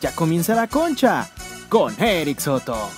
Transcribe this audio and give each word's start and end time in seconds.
Ya 0.00 0.14
comienza 0.14 0.54
la 0.54 0.68
concha 0.68 1.28
con 1.68 1.92
Eric 2.00 2.38
Soto. 2.38 2.88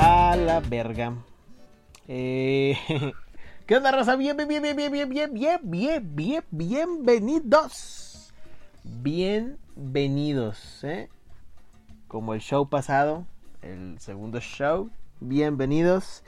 A 0.00 0.36
la 0.36 0.60
verga. 0.68 1.14
Eh, 2.08 2.76
¿Qué 3.66 3.76
onda, 3.76 3.92
raza? 3.92 4.16
Bien, 4.16 4.36
bien, 4.36 4.48
bien, 4.48 4.62
bien, 4.62 4.76
bien, 4.76 4.92
bien, 4.92 5.12
bien, 5.12 5.32
bien, 5.32 5.60
bien, 5.62 6.16
bien, 6.16 6.44
bienvenidos. 6.50 8.32
Bienvenidos, 8.82 10.82
¿eh? 10.82 11.08
Como 12.08 12.34
el 12.34 12.40
show 12.40 12.68
pasado, 12.68 13.26
el 13.62 14.00
segundo 14.00 14.40
show. 14.40 14.90
Bienvenidos. 15.20 16.24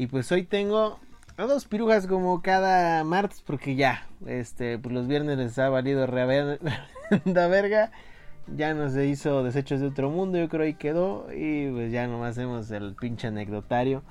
Y 0.00 0.06
pues 0.06 0.32
hoy 0.32 0.44
tengo 0.44 0.98
a 1.36 1.42
dos 1.42 1.66
pirujas 1.66 2.06
como 2.06 2.40
cada 2.40 3.04
martes, 3.04 3.42
porque 3.42 3.74
ya, 3.74 4.06
este, 4.24 4.78
pues 4.78 4.94
los 4.94 5.06
viernes 5.06 5.36
les 5.36 5.58
ha 5.58 5.68
valido 5.68 6.06
la 7.26 7.46
verga. 7.48 7.92
Ya 8.46 8.72
no 8.72 8.88
se 8.88 9.08
hizo 9.08 9.42
Desechos 9.42 9.80
de 9.80 9.88
Otro 9.88 10.08
Mundo, 10.08 10.38
yo 10.38 10.48
creo 10.48 10.62
ahí 10.62 10.72
quedó. 10.72 11.26
Y 11.30 11.70
pues 11.70 11.92
ya 11.92 12.06
nomás 12.06 12.30
hacemos 12.30 12.70
el 12.70 12.94
pinche 12.94 13.26
anecdotario. 13.26 14.02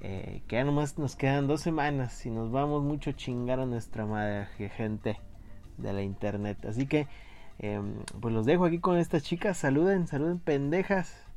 Eh, 0.00 0.42
que 0.48 0.56
ya 0.56 0.64
nomás 0.64 0.98
nos 0.98 1.14
quedan 1.14 1.46
dos 1.46 1.60
semanas 1.60 2.26
y 2.26 2.30
nos 2.30 2.50
vamos 2.50 2.82
mucho 2.82 3.10
a 3.10 3.14
chingar 3.14 3.60
a 3.60 3.66
nuestra 3.66 4.06
madre, 4.06 4.48
gente 4.70 5.20
de 5.78 5.92
la 5.92 6.02
internet. 6.02 6.58
Así 6.64 6.88
que, 6.88 7.06
eh, 7.60 7.80
pues 8.20 8.34
los 8.34 8.46
dejo 8.46 8.64
aquí 8.64 8.80
con 8.80 8.98
estas 8.98 9.22
chicas. 9.22 9.58
Saluden, 9.58 10.08
saluden, 10.08 10.40
pendejas. 10.40 11.29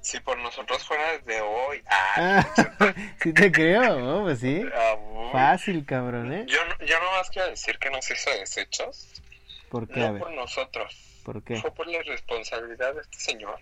Si 0.00 0.18
por 0.20 0.38
nosotros 0.38 0.84
fuera 0.84 1.12
desde 1.18 1.40
hoy. 1.42 1.82
Ah, 1.86 2.46
sí 3.22 3.32
te 3.32 3.52
creo, 3.52 4.00
¿no? 4.00 4.22
pues 4.22 4.40
sí. 4.40 4.62
Ah, 4.74 4.96
Fácil, 5.32 5.84
cabrón, 5.84 6.32
¿eh? 6.32 6.44
Yo, 6.46 6.58
yo 6.84 6.98
nomás 7.00 7.28
quiero 7.30 7.48
decir 7.48 7.78
que 7.78 7.90
nos 7.90 8.10
hizo 8.10 8.30
desechos. 8.30 9.22
¿Por 9.68 9.86
qué? 9.88 10.00
No 10.00 10.18
por 10.18 10.32
nosotros. 10.32 10.96
¿Por 11.24 11.42
qué? 11.42 11.56
Fue 11.56 11.72
por 11.72 11.86
la 11.86 12.02
responsabilidad 12.02 12.94
de 12.94 13.02
este 13.02 13.18
señor. 13.18 13.58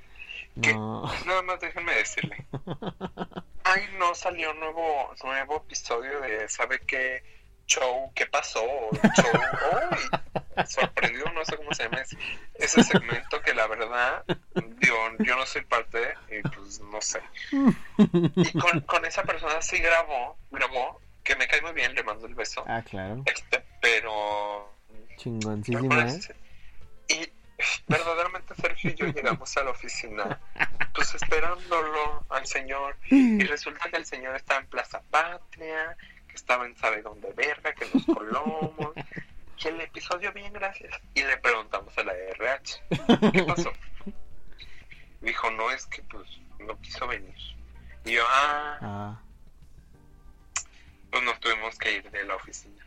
Que, 0.62 0.72
No. 0.72 1.03
Nada 1.27 1.42
más 1.42 1.61
déjenme 1.61 1.94
decirle. 1.94 2.47
Ay, 3.64 3.83
no 3.98 4.14
salió 4.14 4.55
nuevo 4.55 5.14
nuevo 5.22 5.56
episodio 5.56 6.20
de 6.20 6.48
¿sabe 6.48 6.81
qué 6.86 7.22
show? 7.69 8.11
¿Qué 8.14 8.27
pasó? 8.27 8.61
Show. 8.61 9.30
Uy, 9.92 10.66
sorprendido, 10.66 11.30
no 11.33 11.44
sé 11.44 11.56
cómo 11.56 11.72
se 11.72 11.84
llama 11.84 11.98
ese, 11.98 12.16
ese 12.55 12.83
segmento 12.83 13.41
que 13.42 13.55
la 13.55 13.69
verdad, 13.69 14.25
digo, 14.55 14.97
yo 15.20 15.36
no 15.36 15.47
soy 15.47 15.62
parte 15.62 16.14
y 16.30 16.42
pues 16.48 16.80
no 16.80 17.00
sé. 17.00 17.20
Y 17.98 18.58
con, 18.58 18.80
con 18.80 19.05
esa 19.05 19.22
persona 19.22 19.62
sí 19.62 19.78
grabó, 19.78 20.36
grabó, 20.50 21.00
que 21.22 21.36
me 21.36 21.47
cae 21.47 21.62
muy 21.62 21.72
bien, 21.72 21.94
le 21.94 22.02
mando 22.02 22.27
el 22.27 22.34
beso. 22.34 22.64
Ah, 22.66 22.83
claro. 22.83 23.22
Este, 23.27 23.62
pero 23.80 24.75
Chingoncísima, 25.16 26.08
¿eh? 26.08 26.20
y 27.08 27.32
verdaderamente 27.88 28.55
Sergio 28.55 28.91
y 28.91 28.94
yo 28.94 29.06
llegamos 29.06 29.56
a 29.56 29.64
la 29.64 29.70
oficina, 29.70 30.41
pues 30.94 31.14
esperándolo 31.14 32.25
al 32.30 32.47
señor, 32.47 32.97
y 33.10 33.42
resulta 33.44 33.91
que 33.91 33.97
el 33.97 34.06
señor 34.06 34.36
estaba 34.36 34.60
en 34.60 34.66
Plaza 34.69 35.03
Patria, 35.10 35.97
estaba 36.39 36.67
en 36.67 36.77
sabe 36.77 37.03
dónde 37.03 37.33
verga, 37.34 37.72
que 37.75 37.86
nos 37.92 38.05
colomos, 38.06 38.92
que 39.61 39.69
el 39.69 39.81
episodio 39.81 40.33
bien, 40.33 40.53
gracias. 40.53 40.94
Y 41.14 41.22
le 41.22 41.36
preguntamos 41.39 41.97
a 41.98 42.05
la 42.05 42.12
RH, 42.12 42.81
¿qué 43.33 43.42
pasó? 43.44 43.72
Dijo, 45.20 45.50
no, 45.50 45.70
es 45.70 45.86
que 45.86 46.03
pues 46.03 46.28
no 46.61 46.81
quiso 46.81 47.06
venir. 47.06 47.34
Y 48.05 48.12
yo, 48.12 48.25
ah, 48.28 48.78
Ah, 48.81 49.20
pues 51.11 51.22
nos 51.25 51.39
tuvimos 51.41 51.77
que 51.78 51.97
ir 51.97 52.11
de 52.11 52.25
la 52.25 52.36
oficina. 52.36 52.86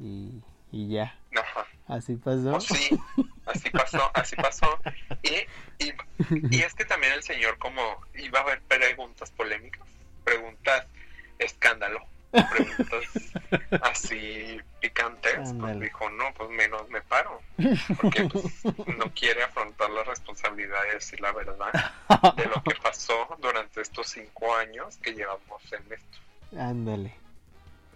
y, 0.00 0.42
y 0.72 0.88
ya. 0.88 1.16
Ajá. 1.36 1.66
Así 1.88 2.16
pasó. 2.16 2.52
Pues 2.52 2.64
sí, 2.64 2.98
así 3.46 3.70
pasó, 3.70 4.10
así 4.14 4.36
pasó. 4.36 4.78
Y, 5.22 5.84
y, 5.84 5.92
y 6.50 6.62
es 6.62 6.74
que 6.74 6.84
también 6.86 7.12
el 7.12 7.22
señor 7.22 7.58
como 7.58 8.00
iba 8.14 8.38
a 8.38 8.42
haber 8.42 8.62
preguntas 8.62 9.30
polémicas, 9.32 9.86
preguntas 10.24 10.86
escándalo, 11.38 12.00
preguntas 12.42 13.04
así 13.82 14.60
picantes, 14.80 15.52
pues 15.58 15.80
dijo, 15.80 16.10
no, 16.10 16.32
pues 16.34 16.50
menos 16.50 16.88
me 16.90 17.00
paro, 17.02 17.40
porque 18.00 18.24
pues, 18.24 18.64
no 18.98 19.12
quiere 19.14 19.42
afrontar 19.42 19.90
la 19.90 20.04
responsabilidad 20.04 20.82
de 20.82 20.94
decir 20.94 21.20
la 21.20 21.32
verdad 21.32 21.72
de 22.36 22.46
lo 22.46 22.62
que 22.62 22.74
pasó 22.82 23.36
durante 23.40 23.80
estos 23.80 24.08
cinco 24.08 24.54
años 24.56 24.96
que 24.98 25.12
llevamos 25.12 25.62
en 25.72 25.92
esto. 25.92 26.18
Ándale. 26.58 27.14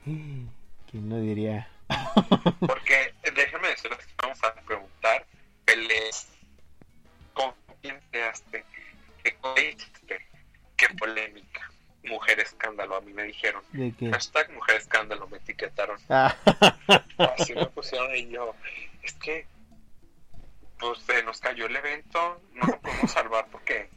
¿Quién 0.05 1.09
no 1.09 1.21
diría? 1.21 1.69
Porque 2.61 3.15
déjenme 3.35 3.69
decirles 3.69 3.99
que 4.07 4.15
vamos 4.23 4.43
a 4.45 4.55
preguntar, 4.55 5.27
pelees, 5.65 6.29
con 7.35 7.53
quién 7.83 8.01
quedaste, 8.11 8.65
qué 9.23 9.37
hiciste, 9.57 10.27
qué 10.77 10.89
polémica, 10.99 11.71
mujer 12.05 12.41
escándalo, 12.41 12.97
a 12.97 13.01
mí 13.01 13.13
me 13.13 13.25
dijeron. 13.25 13.63
¿De 13.73 13.93
qué? 13.93 14.11
Hashtag 14.11 14.51
mujer 14.53 14.77
escándalo, 14.77 15.27
me 15.29 15.39
etiquetaron. 15.39 15.99
Ah, 16.09 16.35
Así 17.39 17.55
me 17.55 17.67
pusieron 17.67 18.15
y 18.15 18.29
yo, 18.29 18.55
es 19.03 19.13
que, 19.15 19.47
pues 20.79 21.01
se 21.01 21.23
nos 21.23 21.41
cayó 21.41 21.67
el 21.67 21.77
evento, 21.77 22.41
no 22.55 22.67
lo 22.67 22.81
podemos 22.81 23.11
salvar 23.11 23.47
porque, 23.51 23.89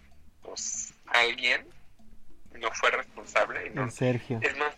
pues, 0.42 0.94
alguien 1.08 1.68
no 2.60 2.72
fue 2.72 2.92
responsable 2.92 3.68
y 3.68 3.70
no, 3.72 3.84
el 3.86 3.92
Sergio. 3.92 4.40
es 4.42 4.58
más, 4.58 4.76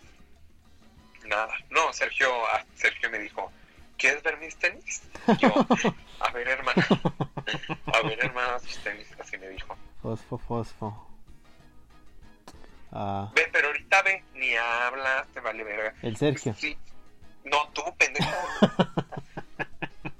nada. 1.26 1.54
No, 1.70 1.92
Sergio, 1.92 2.28
ah, 2.52 2.64
Sergio 2.74 3.10
me 3.10 3.18
dijo, 3.18 3.50
¿quieres 3.96 4.22
ver 4.22 4.38
mis 4.38 4.56
tenis? 4.56 5.02
Yo, 5.38 5.52
a 6.20 6.30
ver, 6.32 6.48
hermana, 6.48 6.86
a 7.86 8.02
ver, 8.02 8.24
hermana, 8.24 8.58
tus 8.60 8.78
tenis, 8.78 9.08
así 9.18 9.36
me 9.38 9.48
dijo. 9.48 9.76
Fosfo, 10.02 10.38
fosfo. 10.38 11.13
Ah, 12.94 13.30
Ve, 13.34 13.48
pero 13.52 13.66
ahorita 13.68 14.02
ve, 14.02 14.22
ni 14.34 14.54
hablas, 14.56 15.26
te 15.28 15.40
vale 15.40 15.64
verga. 15.64 15.94
el 16.02 16.16
Sergio. 16.16 16.54
Sí. 16.56 16.76
No, 17.44 17.68
tú, 17.72 17.82
pendejo. 17.98 18.30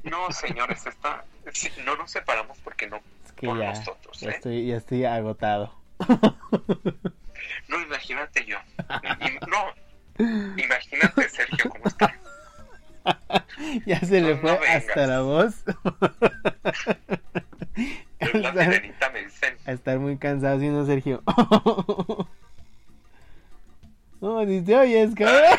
No, 0.03 0.31
señores, 0.33 0.85
está, 0.87 1.25
sí, 1.53 1.71
no 1.85 1.97
nos 1.97 2.11
separamos 2.11 2.59
porque 2.59 2.87
no 2.87 3.01
Es 3.25 3.33
que 3.33 3.47
por 3.47 3.59
ya, 3.59 3.71
nosotros, 3.73 4.21
ya 4.21 4.29
¿eh? 4.31 4.35
estoy, 4.35 4.67
ya 4.67 4.77
estoy 4.77 5.05
agotado. 5.07 5.75
No, 7.69 7.81
imagínate 7.81 8.45
yo. 8.45 8.59
No, 9.49 9.73
imagínate, 10.63 11.29
Sergio, 11.31 11.71
cómo 11.71 11.85
está. 11.87 12.15
ya 13.87 13.99
se 14.01 14.21
le 14.21 14.37
fue 14.37 14.53
no 14.53 14.59
hasta 14.69 15.07
la 15.07 15.21
voz. 15.23 15.65
La 18.33 18.53
Estar- 18.53 19.13
me 19.13 19.23
dicen. 19.25 19.57
a 19.67 19.73
estar 19.73 19.99
muy 19.99 20.17
cansado, 20.19 20.61
¿sí 20.61 20.69
no, 20.69 20.85
Sergio? 20.87 21.23
No, 24.25 24.47
si 24.47 24.63
te 24.63 24.77
oyes, 24.77 25.15
cabrón. 25.19 25.59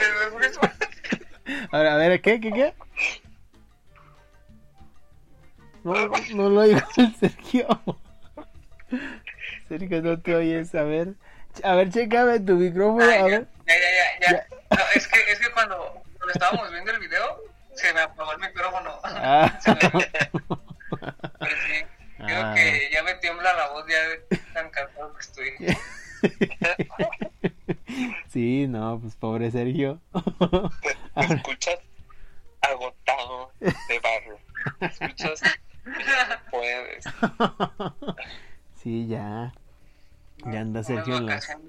Ahora, 1.72 1.94
a 1.94 1.98
ver, 1.98 2.22
¿qué, 2.22 2.40
qué, 2.40 2.52
qué? 2.52 2.74
No, 5.84 5.94
no 6.34 6.50
lo 6.50 6.62
oigo 6.62 6.80
el 6.98 7.16
Sergio. 7.16 7.68
Sergio, 9.70 10.02
no 10.02 10.20
te 10.20 10.36
oyes, 10.36 10.74
a 10.74 10.84
ver. 10.84 11.14
A 11.64 11.76
ver, 11.76 11.90
chécame 11.92 12.40
tu 12.40 12.54
micrófono, 12.56 13.04
Ay, 13.06 13.14
a 13.14 13.18
ya, 13.20 13.24
ver. 13.26 13.48
ya, 13.68 13.74
ya, 13.76 13.82
ya, 14.20 14.32
ya. 14.32 14.48
No, 14.72 14.82
es 14.96 15.08
que, 15.08 15.32
es 15.32 15.40
que 15.40 15.52
cuando, 15.52 15.78
cuando 16.18 16.34
estábamos 16.34 16.72
viendo 16.72 16.92
el 16.92 17.00
video, 17.00 17.40
se 17.76 17.94
me 17.94 18.02
apagó 18.02 18.32
el 18.34 18.40
micrófono. 18.40 19.00
Ah. 19.04 19.58
Se 19.62 19.72
me- 19.72 19.80
Pero 19.80 21.56
sí, 21.68 21.86
creo 22.18 22.42
Ah. 22.44 22.54
que 22.56 22.90
ya 22.92 23.04
me 23.04 23.14
tiembla 23.16 23.54
la 23.54 23.68
voz 23.70 23.86
ya 23.88 24.08
de 24.10 24.18
tan 24.54 24.70
cansado 24.72 25.14
que 25.14 25.22
estoy. 25.22 25.54
Sí, 28.36 28.68
no, 28.68 29.00
pues 29.00 29.16
pobre 29.16 29.50
Sergio. 29.50 30.02
Te 31.16 31.26
escuchas 31.36 31.80
agotado 32.60 33.50
de 33.62 34.00
barro. 34.00 34.38
Te 34.78 34.88
escuchas 34.88 35.42
no 35.86 36.52
puedes. 36.52 37.06
Sí, 38.76 39.08
ya. 39.08 39.54
Ya 40.52 40.60
anda 40.60 40.84
Sergio 40.84 41.16
en 41.16 41.28
las, 41.28 41.50
en 41.50 41.62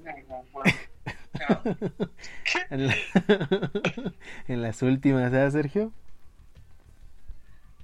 en, 2.70 2.86
la- 2.88 2.96
en 4.48 4.62
las 4.62 4.82
últimas, 4.82 5.30
¿sabes, 5.30 5.52
Sergio? 5.52 5.92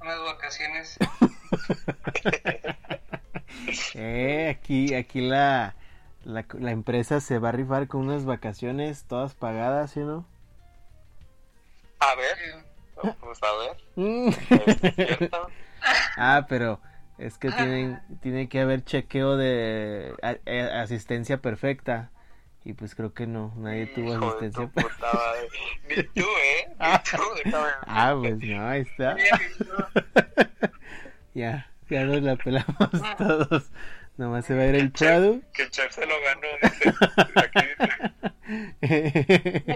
unas 0.01 0.21
vacaciones. 0.25 0.99
Eh, 3.95 4.49
aquí, 4.59 4.93
aquí 4.93 5.21
la, 5.21 5.77
la, 6.25 6.45
la 6.59 6.71
empresa 6.71 7.21
se 7.21 7.39
va 7.39 7.51
a 7.51 7.53
rifar 7.53 7.89
con 7.89 8.03
unas 8.03 8.25
vacaciones 8.25 9.05
todas 9.05 9.35
pagadas, 9.35 9.91
¿sí 9.93 10.01
o 10.01 10.07
no? 10.07 10.27
A 12.01 12.15
ver, 12.17 12.37
vamos 12.97 13.39
a 13.43 13.53
ver. 13.59 13.77
Mm. 13.97 14.31
Ah, 16.17 16.47
pero 16.49 16.81
es 17.19 17.39
que 17.39 17.51
tienen, 17.51 18.01
tiene 18.21 18.49
que 18.49 18.61
haber 18.61 18.85
chequeo 18.85 19.37
de 19.37 20.15
a- 20.23 20.37
eh, 20.47 20.63
asistencia 20.63 21.39
perfecta. 21.39 22.11
Y 22.65 22.75
pues 22.75 22.95
creo 22.95 23.13
que 23.13 23.27
no, 23.27 23.53
nadie 23.57 23.87
tuvo 23.89 24.13
Hijo 24.15 24.27
asistencia. 24.29 24.67
tu 24.67 24.71
puta. 24.71 25.11
Ni 25.89 26.03
tú, 26.05 26.21
¿eh? 26.23 26.69
Ni 26.79 26.99
tú, 27.19 27.23
déjame 27.45 27.71
Ah, 27.87 28.17
pues 28.21 28.41
no, 28.45 28.65
ahí 28.69 28.83
está. 28.83 29.17
Tú, 29.59 30.71
Ya, 31.35 31.69
ya 31.91 32.05
nos 32.05 32.23
la 32.23 32.37
pelamos 32.37 32.91
todos. 33.19 33.71
Nomás 34.17 34.45
se 34.45 34.55
va 34.55 34.63
a 34.63 34.67
ir 34.67 34.75
el 34.75 34.91
Prado. 34.93 35.41
Que 35.55 35.69
Chef 35.71 35.91
se 35.93 36.05
lo 36.07 36.15
ganó, 36.21 36.49
dice. 36.63 36.93
Aquí 37.37 37.61
dice. 37.79 37.93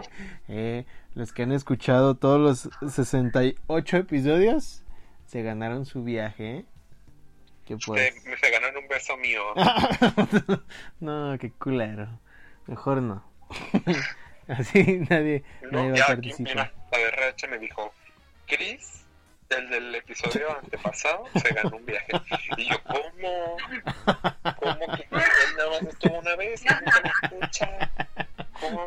Eh, 0.48 0.84
los 1.14 1.32
que 1.32 1.44
han 1.44 1.52
escuchado 1.52 2.16
todos 2.16 2.40
los 2.40 2.68
68 2.92 3.96
episodios 3.96 4.82
se 5.26 5.42
ganaron 5.42 5.86
su 5.86 6.04
viaje. 6.04 6.58
¿eh? 6.58 6.64
Que 7.64 7.78
pues. 7.78 8.14
Se, 8.14 8.36
se 8.36 8.50
ganaron 8.50 8.82
un 8.82 8.88
beso 8.88 9.16
mío. 9.16 9.42
no, 11.00 11.38
qué 11.38 11.50
culero. 11.52 12.20
Mejor 12.66 13.00
no. 13.00 13.24
Así 14.48 15.00
nadie, 15.10 15.42
No, 15.72 15.88
nadie 15.88 15.90
va 15.92 15.96
ya 15.96 16.04
a 16.04 16.12
aquí, 16.12 16.28
participar. 16.30 16.72
mira, 16.92 17.34
la 17.42 17.48
me 17.48 17.58
dijo, 17.58 17.92
Chris, 18.46 19.04
el 19.50 19.70
del 19.70 19.94
episodio 19.94 20.58
antepasado, 20.58 21.24
se 21.34 21.54
ganó 21.54 21.76
un 21.76 21.86
viaje. 21.86 22.12
Y 22.56 22.68
yo, 22.68 22.76
¿cómo? 22.84 23.56
¿Cómo 24.60 24.96
que 24.96 25.02
él 25.02 25.56
nada 25.56 25.70
más 25.70 25.82
estuvo 25.82 26.18
una 26.18 26.36
vez 26.36 26.64
me 26.64 27.28
escucha? 27.28 27.90
¿Cómo? 28.60 28.86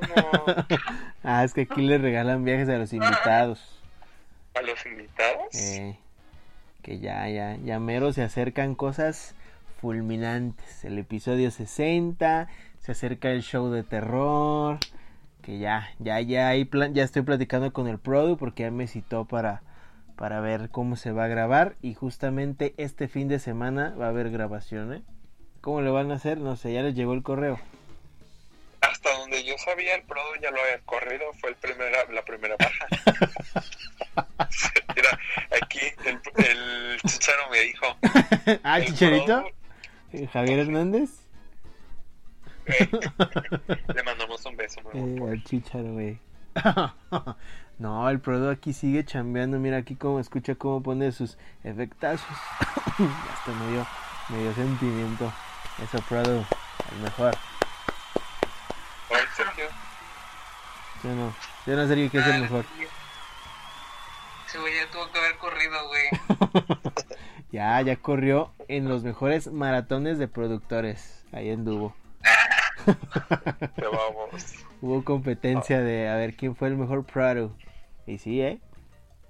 Ah, 1.24 1.44
es 1.44 1.54
que 1.54 1.62
aquí 1.62 1.82
le 1.82 1.98
regalan 1.98 2.44
viajes 2.44 2.70
a 2.70 2.78
los 2.78 2.92
invitados. 2.94 3.80
¿A 4.56 4.62
los 4.62 4.86
invitados? 4.86 5.54
Eh, 5.54 5.98
que 6.82 7.00
ya, 7.00 7.28
ya, 7.30 7.56
ya 7.64 7.80
mero 7.80 8.12
se 8.14 8.24
acercan 8.24 8.76
cosas 8.76 9.36
fulminantes. 9.80 10.84
El 10.84 10.98
episodio 10.98 11.52
60, 11.52 12.48
se 12.80 12.92
acerca 12.92 13.30
el 13.30 13.44
show 13.44 13.70
de 13.70 13.84
terror. 13.84 14.80
Que 15.42 15.60
ya, 15.60 15.90
ya, 16.00 16.20
ya, 16.20 16.54
ya 16.54 17.04
estoy 17.04 17.22
platicando 17.22 17.72
con 17.72 17.88
el 17.88 17.98
Produ 17.98 18.38
porque 18.38 18.64
ya 18.64 18.72
me 18.72 18.88
citó 18.88 19.26
para, 19.26 19.62
para 20.20 20.42
ver 20.42 20.70
cómo 20.70 20.98
se 20.98 21.14
va 21.14 21.24
a 21.24 21.28
grabar. 21.28 21.76
Y 21.82 21.94
justamente 21.94 22.74
este 22.78 23.08
fin 23.08 23.30
de 23.30 23.40
semana 23.40 23.96
va 24.00 24.08
a 24.08 24.10
haber 24.10 24.30
grabación, 24.32 24.94
¿eh? 24.94 25.02
¿Cómo 25.62 25.82
le 25.82 25.90
van 25.92 26.12
a 26.12 26.16
hacer? 26.16 26.38
No 26.40 26.58
sé, 26.58 26.74
ya 26.74 26.82
les 26.84 26.94
llegó 26.94 27.14
el 27.14 27.24
correo. 27.24 27.58
Hasta 28.82 29.18
donde 29.18 29.44
yo 29.46 29.54
sabía, 29.58 29.96
el 29.96 30.04
Prodo 30.04 30.36
ya 30.42 30.52
lo 30.52 30.62
había 30.62 30.80
corrido, 30.86 31.24
fue 31.40 31.52
el 31.52 31.56
primera, 31.56 32.00
la 32.14 32.22
primera 32.24 32.56
baja. 32.60 32.88
Mira, 34.96 35.20
aquí 35.62 35.80
el, 36.06 36.20
el 36.46 37.00
chicharo 37.02 37.50
me 37.50 37.60
dijo, 37.62 37.86
ah, 38.64 38.80
el 38.80 38.86
Chicharito. 38.88 39.26
Prodo, 39.26 39.48
Eh, 40.12 40.28
Javier 40.28 40.60
Hernández. 40.60 41.10
eh, 42.66 42.90
le 43.96 44.04
mandamos 44.04 44.46
un 44.46 44.58
beso, 44.58 44.82
Eh, 44.94 45.18
al 45.30 45.44
chicharo, 45.44 45.94
güey. 45.94 46.18
No, 47.80 48.10
el 48.10 48.20
Prodo 48.20 48.52
aquí 48.52 48.74
sigue 48.74 49.06
chambeando. 49.06 49.58
Mira 49.58 49.78
aquí 49.78 49.96
cómo 49.96 50.20
escucha 50.20 50.56
cómo 50.56 50.84
pone 50.84 51.12
sus 51.12 51.38
efectazos. 51.64 52.28
Hasta 52.60 53.52
me 53.52 53.72
dio, 53.72 53.88
me 54.30 54.42
dio 54.44 54.54
sentimiento. 54.54 55.32
Eso, 55.82 55.98
Prodo, 56.08 56.46
el 56.92 57.02
mejor. 57.02 57.36
Sergio, 59.36 59.66
Yo 61.04 61.10
no, 61.16 61.34
yo 61.66 61.76
no 61.78 61.88
sé 61.88 62.10
qué 62.10 62.18
es 62.18 62.28
el 62.28 62.42
mejor. 62.42 62.66
Ese 64.46 64.60
güey 64.60 64.74
ya 64.76 64.92
tuvo 64.92 65.10
que 65.12 65.20
haber 65.20 65.38
corrido, 65.38 65.88
güey. 65.88 66.10
Ya, 67.52 67.82
ya 67.82 67.96
corrió 67.96 68.54
en 68.68 68.88
los 68.88 69.04
mejores 69.04 69.52
maratones 69.52 70.20
de 70.20 70.28
productores. 70.28 71.26
Ahí 71.32 71.50
anduvo. 71.50 71.96
te 72.86 73.86
vamos. 73.86 74.66
Hubo 74.82 75.04
competencia 75.04 75.80
de 75.82 76.10
a 76.10 76.16
ver 76.16 76.36
quién 76.36 76.56
fue 76.56 76.68
el 76.68 76.78
mejor 76.78 77.06
Prado. 77.06 77.56
Y 78.10 78.18
sí, 78.18 78.42
¿eh? 78.42 78.60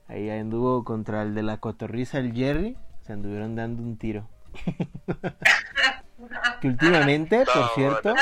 Ahí 0.07 0.29
anduvo 0.29 0.85
contra 0.85 1.21
el 1.21 1.35
de 1.35 1.43
la 1.43 1.57
cotorriza, 1.57 2.19
el 2.19 2.33
Jerry. 2.33 2.77
Se 3.01 3.11
anduvieron 3.11 3.55
dando 3.55 3.83
un 3.83 3.97
tiro. 3.97 4.27
que 6.61 6.67
últimamente, 6.69 7.43
por 7.45 7.69
cierto, 7.75 8.13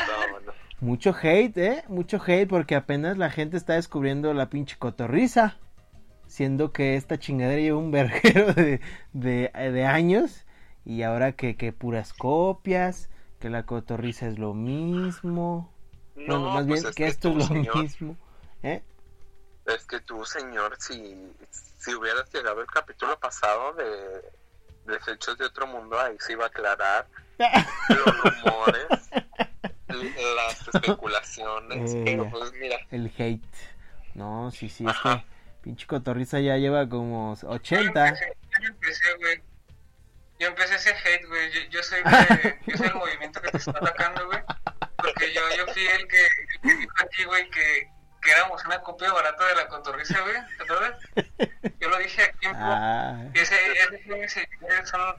mucho 0.82 1.16
hate, 1.22 1.58
¿eh? 1.58 1.84
Mucho 1.90 2.20
hate 2.26 2.50
porque 2.50 2.76
apenas 2.76 3.18
la 3.18 3.30
gente 3.30 3.56
está 3.56 3.74
descubriendo 3.74 4.34
la 4.34 4.50
pinche 4.50 4.78
cotorriza. 4.78 5.58
Siendo 6.26 6.74
que 6.74 6.96
esta 6.96 7.20
chingadera 7.20 7.62
lleva 7.62 7.78
un 7.78 7.92
verguero 7.92 8.52
de, 8.54 8.82
de, 9.14 9.52
de 9.54 9.86
años. 9.86 10.46
Y 10.86 11.04
ahora 11.04 11.34
que, 11.34 11.56
que 11.56 11.72
puras 11.72 12.14
copias, 12.14 13.10
que 13.40 13.52
la 13.52 13.64
cotorriza 13.64 14.28
es 14.28 14.40
lo 14.40 14.56
mismo. 14.56 15.72
No, 16.16 16.40
bueno, 16.40 16.50
más 16.50 16.66
pues 16.66 16.82
bien 16.82 16.94
que 16.96 17.06
esto 17.06 17.32
tú, 17.32 17.38
es 17.38 17.50
lo 17.50 17.56
señor, 17.56 17.84
mismo. 17.84 18.16
¿Eh? 18.64 18.82
Es 19.68 19.86
que 19.86 20.00
tú, 20.02 20.26
señor, 20.26 20.76
si, 20.80 21.32
si 21.80 21.94
hubieras 21.94 22.32
llegado 22.34 22.62
el 22.62 22.68
capítulo 22.68 23.20
pasado 23.20 23.74
de 23.74 24.22
Desechos 24.86 25.38
de 25.38 25.46
Otro 25.46 25.68
Mundo, 25.68 26.00
ahí 26.00 26.16
se 26.20 26.34
iba 26.34 26.46
a 26.46 26.48
aclarar 26.48 27.08
los 27.90 28.06
rumores, 28.44 28.88
las 30.36 30.68
especulaciones, 30.74 31.92
Eh. 31.94 32.02
pero 32.06 32.30
pues 32.30 32.52
mira, 32.54 32.78
El 32.92 33.12
hate. 33.18 33.44
No, 34.16 34.50
sí, 34.52 34.70
sí, 34.70 34.86
es 34.88 34.94
que 34.94 35.10
Ajá. 35.10 35.26
pinche 35.62 35.86
cotorriza 35.86 36.40
ya 36.40 36.56
lleva 36.58 36.88
como 36.90 37.36
Yo 37.42 37.50
80. 37.50 38.08
empecé, 38.08 38.38
yo 38.62 38.68
empecé, 38.68 39.14
güey. 39.20 39.44
Yo 40.40 40.48
empecé 40.48 40.76
ese 40.76 40.92
hate, 40.92 41.28
güey. 41.28 41.52
Yo, 41.52 41.60
yo 41.72 41.84
soy 41.84 42.02
de, 42.04 42.60
yo 42.68 42.78
soy 42.78 42.88
el 42.88 42.94
movimiento 42.96 43.42
que 43.42 43.50
te 43.52 43.58
está 43.58 43.72
atacando, 43.72 44.26
güey. 44.28 44.40
Porque 44.98 45.34
yo, 45.34 45.42
yo 45.58 45.66
fui 45.74 45.86
el 45.86 46.08
que, 46.08 46.22
el 46.26 46.62
que 46.62 46.76
dijo 46.78 46.94
aquí, 47.00 47.24
güey, 47.26 47.50
que, 47.50 47.92
que 48.28 48.34
éramos 48.34 48.64
una 48.66 48.82
copia 48.82 49.14
barata 49.14 49.48
de 49.48 49.56
la 49.56 49.68
cotorriza, 49.70 50.20
güey. 50.22 50.36
¿Te 50.58 50.64
acuerdas? 50.64 51.00
Yo 51.80 51.90
lo 51.90 51.98
dije 52.00 52.22
aquí 52.24 52.46
en 52.48 52.56
Ah, 52.56 53.26
Y 53.34 53.40
ese, 53.40 53.56
ese 54.24 54.48
son 54.86 55.16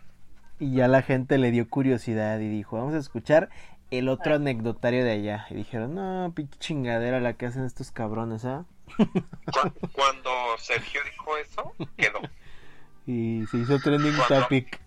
y 0.60 0.74
ya 0.74 0.88
la 0.88 1.02
gente 1.02 1.38
le 1.38 1.52
dio 1.52 1.68
curiosidad 1.70 2.38
y 2.40 2.48
dijo, 2.48 2.76
vamos 2.76 2.92
a 2.94 2.98
escuchar 2.98 3.48
el 3.92 4.08
otro 4.08 4.34
anecdotario 4.34 5.04
de 5.04 5.12
allá. 5.12 5.46
Y 5.50 5.54
dijeron, 5.54 5.94
no, 5.94 6.32
pinche 6.34 6.58
chingadera 6.58 7.20
la 7.20 7.34
que 7.34 7.46
hacen 7.46 7.64
estos 7.64 7.92
cabrones, 7.92 8.44
¿ah? 8.44 8.64
cu- 8.96 9.88
cuando 9.92 10.30
Sergio 10.58 11.00
dijo 11.10 11.36
eso, 11.36 11.72
quedó. 11.96 12.20
Y 13.06 13.46
se 13.50 13.58
hizo 13.58 13.78
trending 13.78 14.16
Cuando- 14.16 14.40
topic. 14.42 14.80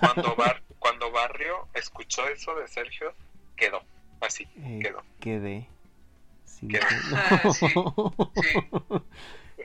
Cuando, 0.00 0.34
Bar, 0.34 0.60
cuando 0.80 1.10
Barrio 1.12 1.68
escuchó 1.74 2.26
eso 2.28 2.54
de 2.56 2.66
Sergio, 2.68 3.14
quedó. 3.56 3.80
Así, 4.20 4.48
Eh, 4.56 4.80
quedó. 4.82 5.02
quedé. 5.20 5.68
Sí, 7.52 7.74
no. 7.74 9.04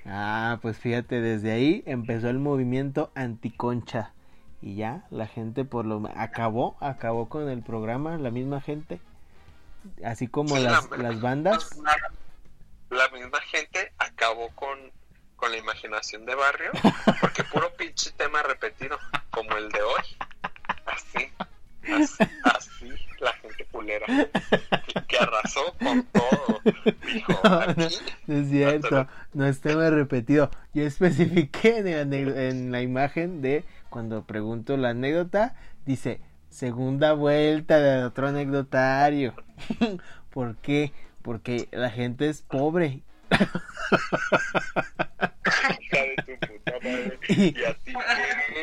Ah, 0.09 0.59
pues 0.61 0.77
fíjate, 0.77 1.19
desde 1.19 1.51
ahí 1.51 1.83
empezó 1.85 2.29
el 2.29 2.39
movimiento 2.39 3.11
anticoncha. 3.13 4.13
Y 4.61 4.75
ya, 4.75 5.05
la 5.11 5.27
gente 5.27 5.65
por 5.65 5.85
lo 5.85 6.01
acabó, 6.15 6.77
acabó 6.79 7.27
con 7.27 7.49
el 7.49 7.61
programa, 7.61 8.17
la 8.17 8.31
misma 8.31 8.61
gente. 8.61 9.01
Así 10.05 10.27
como 10.27 10.55
Sí, 10.55 10.63
las, 10.63 10.89
la- 10.91 10.97
las 10.97 11.21
bandas. 11.21 11.77
La 12.89 13.09
misma 13.09 13.39
gente 13.41 13.91
acabó 13.97 14.49
con, 14.55 14.79
con 15.35 15.51
la 15.51 15.57
imaginación 15.57 16.25
de 16.25 16.35
Barrio, 16.35 16.71
porque 17.19 17.43
puro 17.43 17.69
pinche 17.77 18.11
tema 18.11 18.41
repetido, 18.43 18.97
como 19.29 19.57
el 19.57 19.69
de 19.69 19.81
hoy. 19.81 20.01
Así, 20.85 21.29
así, 21.93 22.23
así 22.43 22.91
la 23.19 23.33
gente 23.33 23.65
culera, 23.71 24.05
que, 24.05 25.05
que 25.07 25.17
arrasó 25.17 25.73
con 25.79 26.03
todo. 26.03 26.61
Dijo, 27.13 27.33
No, 27.43 27.49
no, 27.49 27.65
aquí, 27.65 27.95
no 28.27 28.37
es 28.37 28.49
cierto, 28.49 29.07
no 29.33 29.45
es 29.45 29.61
tema 29.61 29.89
repetido. 29.89 30.51
Yo 30.73 30.83
especifiqué 30.83 31.79
en, 31.79 32.13
el 32.13 32.37
en 32.37 32.71
la 32.71 32.81
imagen 32.81 33.41
de 33.41 33.65
cuando 33.89 34.23
pregunto 34.25 34.77
la 34.77 34.89
anécdota, 34.89 35.55
dice 35.85 36.21
segunda 36.49 37.13
vuelta 37.13 37.79
de 37.79 38.03
otro 38.03 38.27
anecdotario. 38.27 39.33
¿Por 40.29 40.57
qué? 40.57 40.91
Porque 41.21 41.67
la 41.71 41.89
gente 41.89 42.29
es 42.29 42.41
pobre. 42.41 43.01
hija 45.79 45.97
de 46.01 46.15
tu 46.25 46.47
puta 46.47 46.73
madre, 46.83 47.19
y 47.27 47.63
a 47.63 47.73
ti? 47.73 47.93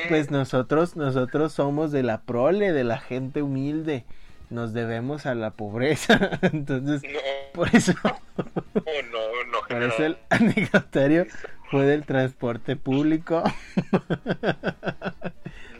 Pues 0.08 0.30
nosotros, 0.30 0.96
nosotros 0.96 1.52
somos 1.52 1.92
de 1.92 2.02
la 2.02 2.22
prole, 2.22 2.72
de 2.72 2.84
la 2.84 2.98
gente 2.98 3.42
humilde. 3.42 4.04
Nos 4.50 4.72
debemos 4.72 5.26
a 5.26 5.34
la 5.34 5.50
pobreza. 5.50 6.38
Entonces, 6.42 7.02
No, 7.02 7.18
por 7.52 7.74
eso, 7.74 7.92
no, 8.04 8.12
no, 9.12 9.44
no, 9.52 9.60
por 9.68 9.82
eso 9.82 10.04
el 10.04 10.18
anecdotario 10.30 11.26
fue 11.70 11.84
del 11.86 12.04
transporte 12.04 12.76
público. 12.76 13.42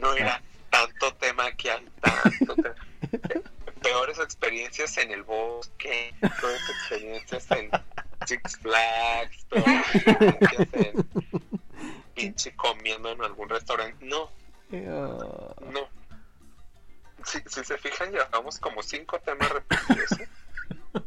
no 0.01 0.13
era 0.15 0.41
tanto 0.69 1.13
tema 1.19 1.51
que 1.53 1.71
hay 1.71 1.85
tanto 2.01 2.55
tema. 2.55 2.75
peores 3.81 4.19
experiencias 4.19 4.97
en 4.97 5.11
el 5.11 5.23
bosque 5.23 6.13
peores 6.19 6.61
experiencias 6.69 7.51
en 7.51 7.69
Six 8.25 8.57
Flags 8.57 9.45
peores 9.49 9.95
experiencias 9.95 10.67
en 10.73 11.05
pinche 12.15 12.55
comiendo 12.55 13.11
en 13.11 13.23
algún 13.23 13.49
restaurante 13.49 14.03
no 14.05 14.29
no 14.71 15.89
si, 17.23 17.39
si 17.47 17.63
se 17.63 17.77
fijan 17.77 18.11
llevamos 18.11 18.59
como 18.59 18.81
cinco 18.81 19.19
temas 19.19 19.49
repetidos 19.49 20.11
¿eh? 20.19 20.27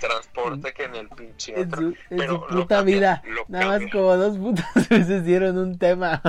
transporte 0.00 0.72
que 0.74 0.84
en 0.84 0.94
el 0.96 1.08
pinche 1.08 1.58
En 1.58 1.70
su, 1.74 1.86
en 2.10 2.18
Pero 2.18 2.46
su 2.48 2.56
puta 2.56 2.82
vida. 2.82 3.22
Nada 3.48 3.66
más 3.66 3.82
como 3.92 4.16
dos 4.16 4.36
putas 4.36 4.88
veces 4.88 5.24
dieron 5.24 5.58
un 5.58 5.78
tema. 5.78 6.20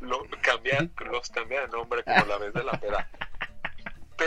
Lo, 0.00 0.24
los 0.24 1.28
cambia 1.30 1.60
de 1.62 1.68
nombre 1.68 2.02
como 2.04 2.26
la 2.26 2.38
vez 2.38 2.52
de 2.54 2.64
la 2.64 2.72
peda. 2.72 3.08
Pe- 4.16 4.24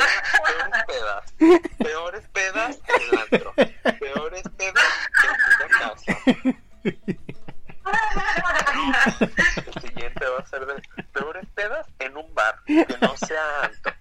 peores 0.47 0.83
pedas. 0.87 1.69
Peores 1.77 2.27
pedas 2.29 2.79
en 2.87 3.01
el 3.01 3.19
antro. 3.19 3.53
Peores 3.99 4.43
pedas 4.57 5.09
en 5.23 5.65
una 5.67 5.79
casa. 5.79 6.17
El 9.75 9.81
siguiente 9.81 10.25
va 10.27 10.39
a 10.39 10.45
ser 10.45 10.65
de 10.65 10.81
peores 11.13 11.45
pedas 11.53 11.87
en 11.99 12.17
un 12.17 12.33
bar 12.33 12.55
que 12.65 12.85
no 13.01 13.15
sea 13.17 13.63
antro. 13.63 13.93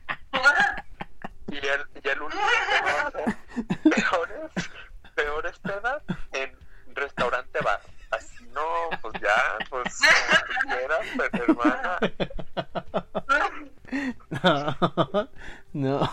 Y 1.49 1.57
el, 1.59 1.87
y 2.03 2.09
el 2.09 2.23
último 2.23 2.43
va 2.87 3.09
a 3.09 3.11
ser 3.11 3.37
peores, 3.83 4.71
peores 5.15 5.59
pedas 5.59 6.03
en 6.33 6.57
restaurante 6.95 7.61
bar. 7.61 7.81
Así 8.13 8.45
no, 8.53 8.65
pues 9.03 9.15
ya, 9.21 9.59
pues 9.69 9.99
como 9.99 10.41
tú 10.47 10.53
quieras, 10.69 11.07
pues, 11.17 11.31
hermana. 11.35 11.99
No. 15.73 16.09
no. 16.09 16.13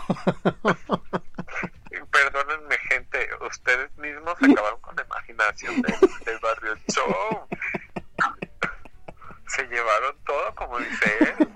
Perdónenme, 2.10 2.78
gente, 2.88 3.28
ustedes 3.46 3.96
mismos 3.96 4.34
acabaron 4.42 4.80
con 4.80 4.94
la 4.96 5.02
imaginación 5.02 5.82
de- 5.82 5.94
del 6.24 6.38
barrio 6.40 6.74
show. 6.88 7.48
Se 9.46 9.66
llevaron 9.66 10.16
todo, 10.24 10.54
como 10.54 10.78
dice 10.78 11.18
él. 11.20 11.48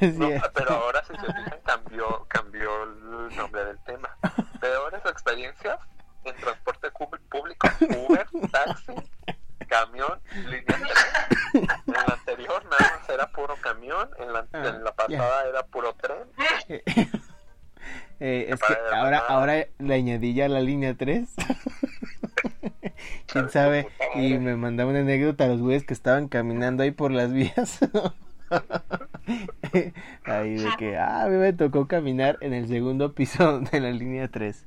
Es 0.00 0.16
No, 0.16 0.26
cierto. 0.28 0.50
pero 0.54 0.70
ahora, 0.72 1.02
si 1.04 1.14
se 1.14 1.26
fijan, 1.26 1.60
cambió, 1.64 2.24
cambió 2.28 2.82
el 2.84 3.36
nombre 3.36 3.64
del 3.64 3.78
tema. 3.84 4.08
Peores 4.60 5.04
experiencias 5.06 5.78
en 6.24 6.34
transporte 6.36 6.90
cu- 6.90 7.10
público, 7.30 7.68
Uber, 8.08 8.26
taxi, 8.50 8.94
camión, 9.68 10.20
línea 10.46 10.64
3. 10.66 10.82
En 11.54 11.66
la 11.92 12.14
anterior 12.14 12.64
nada 12.64 12.96
más 12.98 13.08
era 13.08 13.26
puro 13.32 13.56
camión, 13.56 14.08
en 14.18 14.32
la, 14.32 14.46
Ah, 14.52 14.66
en 14.68 14.84
la 14.84 14.92
pasada 14.94 15.44
era 15.48 15.62
puro 15.66 15.92
tren. 15.94 16.11
Eh, 18.24 18.46
es 18.50 18.60
que 18.60 18.76
ahora, 18.94 19.18
ahora 19.18 19.66
le 19.80 19.94
añadí 19.94 20.32
ya 20.32 20.46
la 20.48 20.60
línea 20.60 20.94
3. 20.94 21.28
Quién 23.26 23.50
sabe. 23.50 23.88
Y 24.14 24.38
me 24.38 24.54
mandaba 24.54 24.90
una 24.90 25.00
anécdota 25.00 25.42
a 25.44 25.48
los 25.48 25.60
güeyes 25.60 25.82
que 25.82 25.92
estaban 25.92 26.28
caminando 26.28 26.84
ahí 26.84 26.92
por 26.92 27.10
las 27.10 27.32
vías. 27.32 27.80
ahí 30.24 30.54
de 30.54 30.70
que, 30.78 30.96
ah, 30.98 31.24
a 31.24 31.28
mí 31.28 31.36
me 31.36 31.52
tocó 31.52 31.88
caminar 31.88 32.38
en 32.42 32.54
el 32.54 32.68
segundo 32.68 33.12
piso 33.12 33.58
de 33.58 33.80
la 33.80 33.90
línea 33.90 34.28
3. 34.28 34.66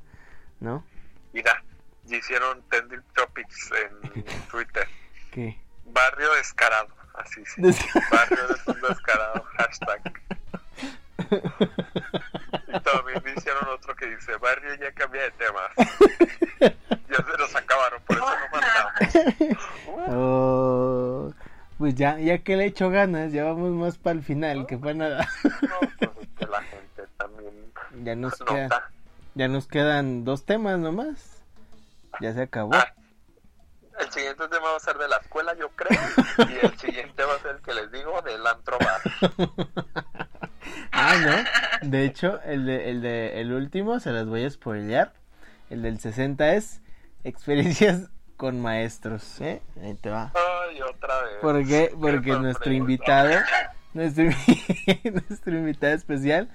¿No? 0.60 0.84
Mira, 1.32 1.64
hicieron 2.10 2.62
trending 2.68 3.00
topics 3.14 3.70
en 4.14 4.22
Twitter. 4.50 4.86
¿Qué? 5.30 5.58
Barrio 5.86 6.30
descarado, 6.34 6.88
así 7.14 7.40
sí. 7.46 7.62
Des- 7.62 7.80
Barrio 8.10 8.48
des- 8.48 8.82
descarado, 8.88 9.44
hashtag. 9.56 10.12
Y 11.18 12.80
también 12.80 13.22
hicieron 13.36 13.68
otro 13.68 13.94
que 13.96 14.06
dice, 14.06 14.36
barrio 14.36 14.74
ya 14.74 14.92
cambia 14.92 15.22
de 15.22 15.30
temas. 15.32 15.70
Ya 17.08 17.24
se 17.24 17.38
los 17.38 17.54
acabaron, 17.54 18.02
por 18.02 18.16
eso 18.16 18.26
no 18.26 18.48
mandamos. 18.50 20.08
Oh, 20.08 21.32
pues 21.78 21.94
ya, 21.94 22.18
ya 22.18 22.38
que 22.38 22.56
le 22.56 22.64
he 22.64 22.66
hecho 22.66 22.90
ganas, 22.90 23.32
ya 23.32 23.44
vamos 23.44 23.70
más 23.70 23.96
para 23.96 24.16
el 24.16 24.24
final, 24.24 24.66
que 24.66 24.76
fue 24.76 24.92
nada. 24.92 25.28
no, 25.44 25.78
pues 25.98 26.10
es 26.22 26.28
que 26.36 26.46
la 26.46 26.62
gente 26.62 27.04
también 27.16 27.72
Ya 28.02 28.16
nos, 28.16 28.34
queda, 28.38 28.90
ya 29.34 29.48
nos 29.48 29.68
quedan 29.68 30.24
dos 30.24 30.44
temas 30.44 30.78
nomás. 30.78 31.42
Ya 32.20 32.32
se 32.32 32.42
acabó. 32.42 32.74
Ah, 32.74 32.92
el 33.98 34.10
siguiente 34.10 34.48
tema 34.48 34.70
va 34.70 34.76
a 34.76 34.80
ser 34.80 34.98
de 34.98 35.08
la 35.08 35.16
escuela, 35.16 35.54
yo 35.54 35.70
creo. 35.70 35.98
Y 36.38 36.66
el 36.66 36.78
siguiente 36.78 37.24
va 37.24 37.34
a 37.34 37.38
ser 37.38 37.56
el 37.56 37.62
que 37.62 37.74
les 37.74 37.90
digo 37.92 38.20
del 38.22 38.46
antro 38.46 38.78
bar. 38.78 39.00
Ah, 40.92 41.14
no. 41.18 41.88
De 41.88 42.04
hecho, 42.04 42.40
el 42.42 42.66
de, 42.66 42.90
el 42.90 43.02
de 43.02 43.40
el 43.40 43.52
último 43.52 44.00
se 44.00 44.12
las 44.12 44.26
voy 44.26 44.44
a 44.44 44.50
spoilear. 44.50 45.12
El 45.70 45.82
del 45.82 45.98
60 45.98 46.54
es 46.54 46.80
experiencias 47.24 48.08
con 48.36 48.60
maestros, 48.60 49.40
¿eh? 49.40 49.62
Ahí 49.82 49.94
te 49.94 50.10
va. 50.10 50.32
Ay, 50.34 50.80
otra 50.82 51.22
vez. 51.22 51.34
¿Por 51.40 51.58
qué? 51.60 51.88
Qué 51.90 51.96
Porque 51.98 52.32
nuestro 52.32 52.72
invitado, 52.72 53.30
nuestro, 53.94 54.24
nuestro 55.04 55.56
invitado 55.56 55.94
especial 55.94 56.48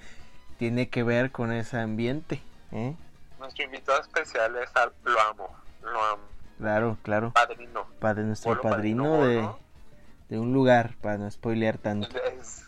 tiene 0.58 0.88
que 0.88 1.02
ver 1.02 1.30
con 1.30 1.52
ese 1.52 1.78
ambiente, 1.78 2.40
¿eh? 2.70 2.94
Nuestro 3.38 3.64
invitado 3.64 4.00
especial 4.00 4.56
es 4.56 4.70
al... 4.76 4.92
Lo 5.04 5.20
amo, 5.20 5.56
lo 5.82 6.04
amo. 6.04 6.22
Claro, 6.58 6.96
claro. 7.02 7.32
Padrino. 7.32 7.86
Para 7.98 8.22
nuestro 8.22 8.60
padrino 8.60 9.04
padrino, 9.04 9.26
de, 9.26 9.48
de 10.28 10.38
un 10.38 10.52
lugar, 10.52 10.94
para 11.00 11.18
no 11.18 11.28
spoilear 11.28 11.78
tanto. 11.78 12.16
Es 12.38 12.64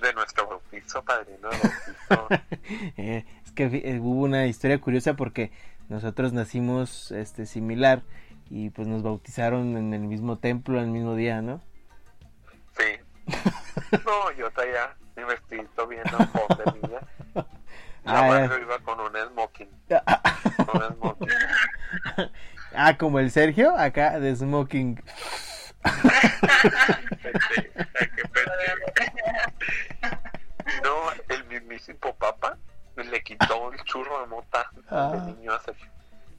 de 0.00 0.12
nuestro 0.14 0.43
bautizo, 0.74 1.04
padrino 1.04 1.50
de 1.50 1.58
bautizo. 1.58 2.44
Eh, 2.96 3.24
es 3.44 3.52
que 3.52 3.64
eh, 3.64 4.00
hubo 4.00 4.22
una 4.22 4.46
historia 4.46 4.80
curiosa 4.80 5.14
porque 5.14 5.52
nosotros 5.88 6.32
nacimos 6.32 7.12
este 7.12 7.46
similar 7.46 8.02
y 8.50 8.70
pues 8.70 8.88
nos 8.88 9.02
bautizaron 9.02 9.76
en 9.76 9.94
el 9.94 10.02
mismo 10.02 10.38
templo 10.38 10.80
el 10.80 10.88
mismo 10.88 11.14
día, 11.14 11.42
¿no? 11.42 11.60
Sí. 12.76 12.84
No, 14.04 14.30
yo 14.32 14.50
traía 14.50 14.94
mi 15.16 15.24
vestidito 15.24 15.86
bien 15.86 16.02
a 16.06 16.26
fondo 16.26 16.62
de 16.64 16.80
niña. 16.80 17.00
Ah, 18.06 18.28
La 18.28 18.60
iba 18.60 18.78
con 18.80 19.00
un 19.00 19.12
smoking. 19.30 19.70
Con 20.66 20.82
un 20.82 20.94
smoking. 20.94 21.28
Ah, 22.74 22.98
como 22.98 23.18
el 23.18 23.30
Sergio, 23.30 23.74
acá 23.74 24.20
de 24.20 24.36
smoking. 24.36 25.02
El 31.28 31.44
mismísimo 31.44 32.14
papa 32.18 32.56
le 32.96 33.22
quitó 33.22 33.72
el 33.72 33.82
churro 33.84 34.20
de 34.20 34.26
mota 34.26 34.70
Ah. 34.90 35.10
al 35.12 35.26
niño 35.26 35.52
a 35.52 35.60
Sergio. 35.60 35.90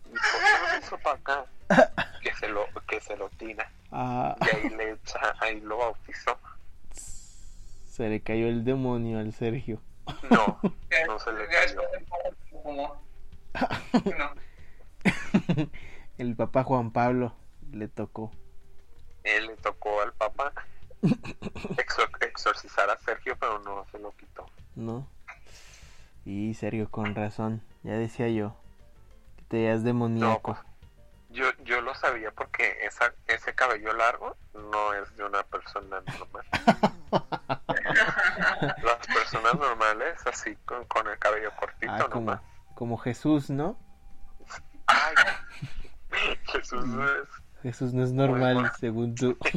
Y 0.05 0.09
dijo, 0.09 0.37
¿qué 0.39 0.73
no 0.73 0.79
hizo 0.79 0.97
para 0.99 1.17
acá? 1.17 1.45
Que 2.21 2.33
se 2.35 2.47
lo, 2.47 2.65
que 2.87 2.99
se 3.01 3.15
lo 3.17 3.29
tira. 3.29 3.71
Ah, 3.91 4.35
Y 4.41 4.55
ahí 4.55 4.69
le 4.71 4.91
echa, 4.93 5.19
ahí 5.41 5.59
lo 5.61 5.77
bautizó. 5.77 6.37
se 7.85 8.09
le 8.09 8.21
cayó 8.21 8.47
el 8.47 8.63
demonio 8.65 9.19
al 9.19 9.31
Sergio. 9.33 9.81
No, 10.29 10.59
no 11.07 11.19
se 11.19 11.31
le 11.33 11.47
cayó. 11.47 11.81
No. 12.65 13.01
el 16.17 16.35
papá 16.35 16.63
Juan 16.63 16.91
Pablo 16.91 17.35
le 17.71 17.87
tocó. 17.87 18.31
Él 19.23 19.47
le 19.47 19.55
tocó 19.57 20.01
al 20.01 20.13
papá 20.13 20.53
exor- 21.77 22.17
exorcizar 22.25 22.89
a 22.89 22.97
Sergio, 22.97 23.35
pero 23.39 23.59
no 23.59 23.85
se 23.91 23.99
lo 23.99 24.11
quitó. 24.15 24.45
¿no? 24.75 25.07
Y 26.25 26.53
Sergio, 26.55 26.89
con 26.89 27.13
razón, 27.15 27.61
ya 27.83 27.93
decía 27.93 28.27
yo, 28.29 28.55
que 29.37 29.43
te 29.43 29.57
veías 29.57 29.83
demoníaco. 29.83 30.57
Yo, 31.29 31.45
yo 31.65 31.81
lo 31.81 31.93
sabía 31.95 32.31
porque 32.31 32.77
esa, 32.83 33.13
ese 33.27 33.53
cabello 33.53 33.93
largo 33.93 34.35
no 34.53 34.93
es 34.93 35.15
de 35.17 35.23
una 35.25 35.43
persona 35.43 36.01
normal. 36.01 36.45
Las 38.83 39.07
personas 39.07 39.55
normales, 39.55 40.15
así 40.25 40.55
con, 40.65 40.85
con 40.85 41.07
el 41.07 41.17
cabello 41.19 41.51
cortito 41.59 41.91
Ah, 41.93 41.99
como, 42.09 42.25
nomás. 42.31 42.41
como 42.73 42.97
Jesús, 42.97 43.49
¿no? 43.49 43.77
Ay, 44.87 45.15
Jesús 46.51 46.85
es... 46.85 47.27
Jesús 47.63 47.93
no 47.93 48.03
es 48.03 48.11
normal, 48.11 48.53
bueno. 48.55 48.71
según 48.79 49.15
tú. 49.15 49.37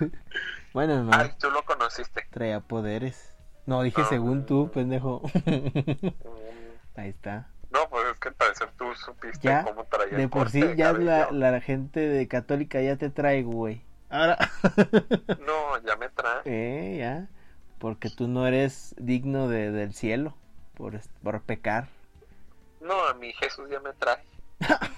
bueno, 0.72 1.02
no, 1.04 1.10
Ay, 1.14 1.30
tú 1.38 1.50
lo 1.50 1.62
conociste. 1.64 2.26
traía 2.30 2.60
poderes. 2.60 3.32
No, 3.66 3.82
dije 3.82 4.02
Ah. 4.02 4.06
según 4.08 4.46
tú, 4.46 4.70
pendejo. 4.70 5.22
Mm, 5.44 6.98
Ahí 7.00 7.08
está. 7.10 7.48
No, 7.70 7.88
pues 7.90 8.04
es 8.12 8.18
que 8.20 8.28
al 8.28 8.34
parecer 8.34 8.70
tú 8.78 8.86
supiste 8.94 9.40
Ya, 9.48 9.64
cómo 9.64 9.84
traía 9.84 10.16
De 10.16 10.28
por 10.28 10.50
sí, 10.50 10.60
de 10.60 10.76
ya 10.76 10.92
la, 10.92 11.30
la 11.32 11.60
gente 11.60 12.00
de 12.00 12.26
católica 12.28 12.80
ya 12.80 12.96
te 12.96 13.10
trae, 13.10 13.42
güey. 13.42 13.82
Ahora, 14.08 14.38
No, 15.46 15.76
ya 15.84 15.96
me 15.96 16.08
trae. 16.10 16.40
eh, 16.44 16.96
ya. 16.98 17.28
Porque 17.78 18.08
tú 18.08 18.28
no 18.28 18.46
eres 18.46 18.94
digno 18.98 19.48
de, 19.48 19.70
del 19.72 19.92
cielo 19.94 20.34
por, 20.74 20.98
por 21.22 21.42
pecar. 21.42 21.88
No, 22.80 23.06
a 23.08 23.14
mí 23.14 23.32
Jesús 23.34 23.68
ya 23.70 23.80
me 23.80 23.92
trae. 23.94 24.22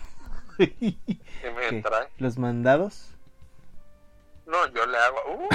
Ya 0.59 1.51
me 1.53 1.83
trae. 1.83 2.09
Los 2.19 2.37
mandados. 2.39 3.15
No, 4.49 4.67
yo 4.73 4.87
le 4.87 4.97
hago... 4.97 5.19
¡Uh! 5.35 5.49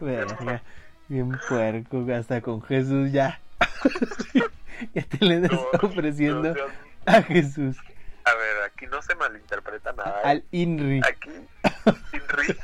Verga, 0.00 0.62
bien 1.08 1.38
puerco, 1.48 2.06
hasta 2.16 2.40
con 2.40 2.62
Jesús 2.62 3.10
ya. 3.12 3.40
ya 4.94 5.02
te 5.02 5.24
le 5.24 5.36
estás 5.36 5.52
No, 5.52 5.66
ofreciendo 5.88 6.54
no 6.54 6.64
a 7.06 7.22
Jesús, 7.22 7.76
A 8.24 8.34
ver, 8.34 8.62
aquí 8.66 8.86
no 8.86 9.02
se 9.02 9.14
malinterpreta 9.16 9.92
nada. 9.92 10.20
¿eh? 10.22 10.26
al 10.28 10.44
INRI. 10.52 11.00
Aquí, 11.06 11.30
sin 12.10 12.20
ri- 12.20 12.56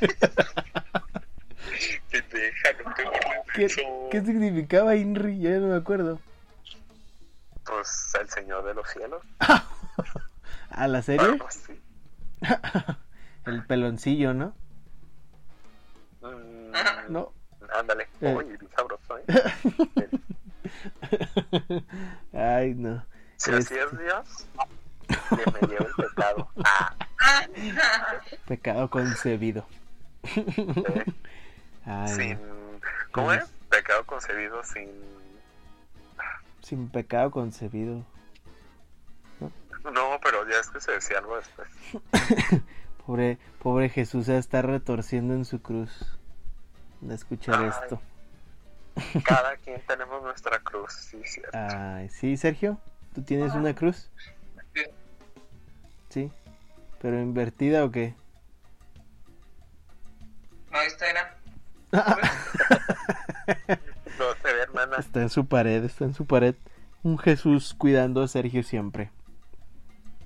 Pendeja, 2.09 2.69
no 2.85 2.93
te 2.93 3.03
¿Qué, 3.53 3.67
¿Qué 4.11 4.21
significaba 4.21 4.95
Inri? 4.95 5.39
Ya 5.39 5.49
no 5.59 5.67
me 5.67 5.75
acuerdo. 5.75 6.19
Pues 7.65 8.13
el 8.19 8.29
Señor 8.29 8.63
de 8.65 8.73
los 8.73 8.87
Cielos. 8.89 9.21
¿A 10.69 10.87
la 10.87 11.01
serie? 11.01 11.25
Algo 11.27 11.47
así. 11.47 11.79
El 13.47 13.65
peloncillo, 13.65 14.33
¿no? 14.33 14.53
Mm, 16.21 16.71
No. 17.11 17.33
Ándale. 17.73 18.07
Eh. 18.21 18.33
Uy, 18.35 18.45
bien 18.45 18.69
sabroso, 18.75 19.17
¿eh? 19.17 19.25
Ay, 22.33 22.73
no. 22.75 23.03
Si 23.37 23.51
así 23.51 23.75
Este, 23.75 23.83
es 23.83 23.99
Dios, 23.99 24.47
que 25.29 25.51
me 25.51 25.67
lleve 25.67 25.85
el 25.85 26.05
pecado. 26.07 26.49
Ah, 26.63 26.95
Pecado 28.47 28.89
concebido. 28.89 29.65
eh, 30.23 31.05
Ay, 31.85 32.07
sin... 32.09 32.39
¿Cómo 33.11 33.27
Pues- 33.27 33.43
es? 33.43 33.49
Pecado 33.69 34.05
concebido 34.05 34.63
sin... 34.63 34.87
Sin 36.61 36.89
pecado 36.89 37.31
concebido. 37.31 38.03
No, 39.39 40.19
pero 40.23 40.47
ya 40.49 40.59
es 40.59 40.69
que 40.69 40.79
se 40.81 40.91
decía 40.93 41.19
algo 41.19 41.35
después. 41.37 41.67
Pobre, 43.07 43.37
pobre 43.63 43.87
Jesús 43.87 44.25
se 44.25 44.37
está 44.37 44.61
retorciendo 44.61 45.33
en 45.33 45.45
su 45.45 45.61
cruz. 45.61 46.19
De 46.99 47.15
escuchar 47.15 47.55
Ay. 47.63 47.69
esto. 47.69 48.01
Cada 49.23 49.55
quien 49.63 49.81
tenemos 49.87 50.21
nuestra 50.21 50.59
cruz, 50.59 50.91
sí, 50.91 51.21
cierto. 51.23 51.57
Ay, 51.57 52.09
sí, 52.09 52.35
Sergio. 52.35 52.77
¿Tú 53.15 53.21
tienes 53.21 53.53
una 53.53 53.73
cruz? 53.73 54.11
Sí. 54.75 54.81
Sí. 56.09 56.31
¿Pero 56.99 57.21
invertida 57.21 57.85
o 57.85 57.91
qué? 57.91 58.13
No, 60.71 60.81
está, 60.81 61.09
era. 61.09 61.37
No 64.19 64.25
se 64.41 64.51
ve, 64.53 64.61
hermana. 64.63 64.97
Está 64.97 65.21
en 65.21 65.29
su 65.29 65.45
pared, 65.45 65.83
está 65.85 66.03
en 66.03 66.13
su 66.15 66.25
pared. 66.25 66.55
Un 67.03 67.19
Jesús 67.19 67.73
cuidando 67.77 68.23
a 68.23 68.27
Sergio 68.27 68.63
siempre. 68.63 69.11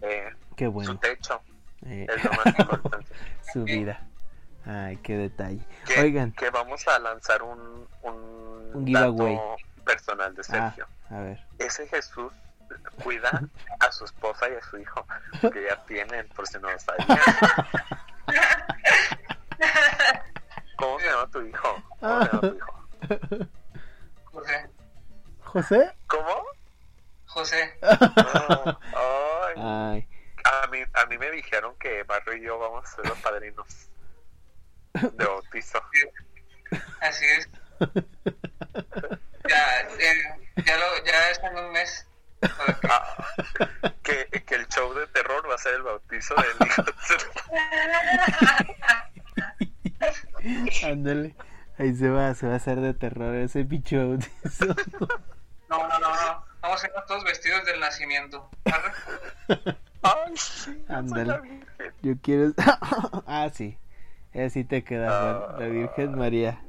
Eh, 0.02 0.30
Qué 0.56 0.66
Su 0.66 0.72
bueno. 0.72 0.98
techo 0.98 1.41
Eh, 1.86 2.08
es 2.10 2.24
lo 2.24 2.32
más 2.34 2.46
importante. 2.60 3.08
su 3.54 3.64
vida. 3.64 4.02
Ay, 4.66 4.98
qué 4.98 5.18
detalle. 5.18 5.66
Que, 5.86 6.00
Oigan, 6.02 6.32
que 6.34 6.50
vamos 6.52 6.88
a 6.88 7.00
lanzar 7.00 7.42
un, 7.42 7.88
un, 8.04 8.72
Un 8.74 8.86
giveaway. 8.86 9.36
dato 9.36 9.56
personal 9.86 10.36
de 10.36 10.42
ah, 10.42 10.44
Sergio. 10.44 10.88
a 11.10 11.20
ver. 11.22 11.46
Ese 11.58 11.88
Jesús 11.88 12.32
cuida 13.04 13.42
a 13.80 13.92
su 13.92 14.06
esposa 14.06 14.48
y 14.50 14.54
a 14.54 14.62
su 14.62 14.78
hijo, 14.78 15.06
que 15.42 15.66
ya 15.68 15.84
tienen, 15.86 16.28
por 16.30 16.48
si 16.48 16.60
no 16.60 16.70
lo 16.72 16.80
sabían. 16.80 17.08
¿Cómo 20.78 21.00
se 21.00 21.06
llama 21.08 21.28
tu 21.32 21.42
hijo? 21.42 21.84
¿Cómo 22.00 22.22
se 22.24 22.32
llama 22.32 22.42
tu 22.42 22.56
hijo? 22.56 22.74
José. 24.26 24.70
¿José? 25.44 25.92
¿Cómo? 26.08 26.44
José. 27.28 27.74
Ay, 27.82 29.56
Ay, 29.58 30.08
a, 30.64 30.68
mí, 30.68 30.80
a 30.94 31.06
mí 31.06 31.18
me 31.18 31.32
dijeron 31.32 31.76
que 31.80 32.04
Barrio 32.04 32.38
y 32.38 32.42
yo 32.42 32.60
vamos 32.60 32.86
a 32.86 32.96
ser 32.96 33.08
los 33.08 33.18
padrinos 33.20 33.90
de 34.94 35.26
bautizo. 35.26 35.82
Así 37.02 37.26
es. 37.26 37.50
Ya, 39.48 39.82
eh, 40.00 40.24
ya, 40.66 40.78
lo, 40.78 41.06
ya 41.06 41.30
es 41.30 41.40
en 41.40 41.58
un 41.58 41.72
mes. 41.72 42.08
Ah, 42.90 43.28
que, 44.02 44.28
que 44.28 44.56
el 44.56 44.68
show 44.68 44.94
de 44.94 45.06
terror 45.08 45.48
va 45.50 45.56
a 45.56 45.58
ser 45.60 45.76
el 45.76 45.84
bautizo 45.84 46.34
del 46.36 46.68
hijo 46.68 46.84
de 46.84 46.94
ándale. 50.92 51.36
Ahí 51.78 51.96
se 51.96 52.10
va, 52.10 52.34
se 52.34 52.48
va 52.48 52.54
a 52.54 52.58
hacer 52.58 52.80
de 52.82 52.94
terror 52.94 53.36
ese 53.36 53.64
bicho 53.64 53.98
bautizo. 53.98 54.76
No, 55.70 55.88
no, 55.88 56.00
no, 56.00 56.10
no. 56.10 56.46
Vamos 56.62 56.84
a 56.84 56.88
irnos 56.88 57.06
todos 57.06 57.24
vestidos 57.24 57.66
del 57.66 57.80
nacimiento. 57.80 58.50
Ay, 60.04 60.34
sí, 60.36 60.72
yo 60.78 60.86
soy 60.88 60.96
Ándale. 60.96 61.26
la 61.26 61.40
virgen. 61.40 61.66
Yo 62.02 62.14
quiero. 62.22 62.54
ah, 63.28 63.50
sí. 63.54 63.78
Así 64.34 64.64
te 64.64 64.84
queda, 64.84 65.42
Juan. 65.48 65.60
La 65.60 65.66
Virgen 65.68 66.18
María. 66.18 66.62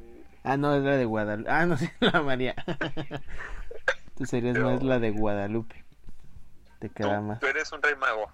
Ah, 0.45 0.57
no, 0.57 0.75
es 0.75 0.83
la 0.83 0.97
de 0.97 1.05
Guadalupe. 1.05 1.51
Ah, 1.51 1.65
no, 1.67 1.77
sí, 1.79 1.89
la 2.01 2.21
María. 2.23 2.55
Tú 4.17 4.27
serías 4.27 4.57
No. 4.59 4.65
más 4.71 4.83
la 4.83 4.99
de 4.99 5.11
Guadalupe. 5.13 5.85
Te 6.81 6.91
queda 6.91 7.19
Tú, 7.19 7.23
más. 7.25 7.41
tú 7.41 7.47
eres 7.47 7.71
un 7.73 7.81
rey 7.83 7.95
mago. 7.97 8.27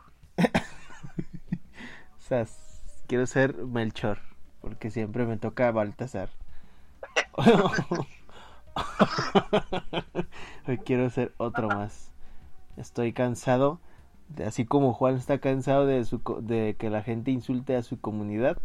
O 2.17 2.21
sea, 2.21 2.41
s- 2.41 2.57
quiero 3.07 3.27
ser 3.27 3.55
Melchor. 3.57 4.19
Porque 4.61 4.91
siempre 4.91 5.25
me 5.27 5.37
toca 5.37 5.71
Baltasar. 5.71 6.31
Hoy 10.67 10.79
quiero 10.79 11.11
ser 11.11 11.33
otro 11.39 11.69
más. 11.69 12.11
Estoy 12.77 13.13
cansado. 13.13 13.81
Así 14.47 14.67
como 14.67 14.93
Juan 14.93 15.17
está 15.17 15.39
cansado 15.39 15.87
de, 15.87 16.05
su, 16.05 16.21
de 16.43 16.77
que 16.79 16.91
la 16.91 17.03
gente 17.03 17.31
insulte 17.31 17.77
a 17.77 17.83
su 17.83 18.01
comunidad. 18.01 18.59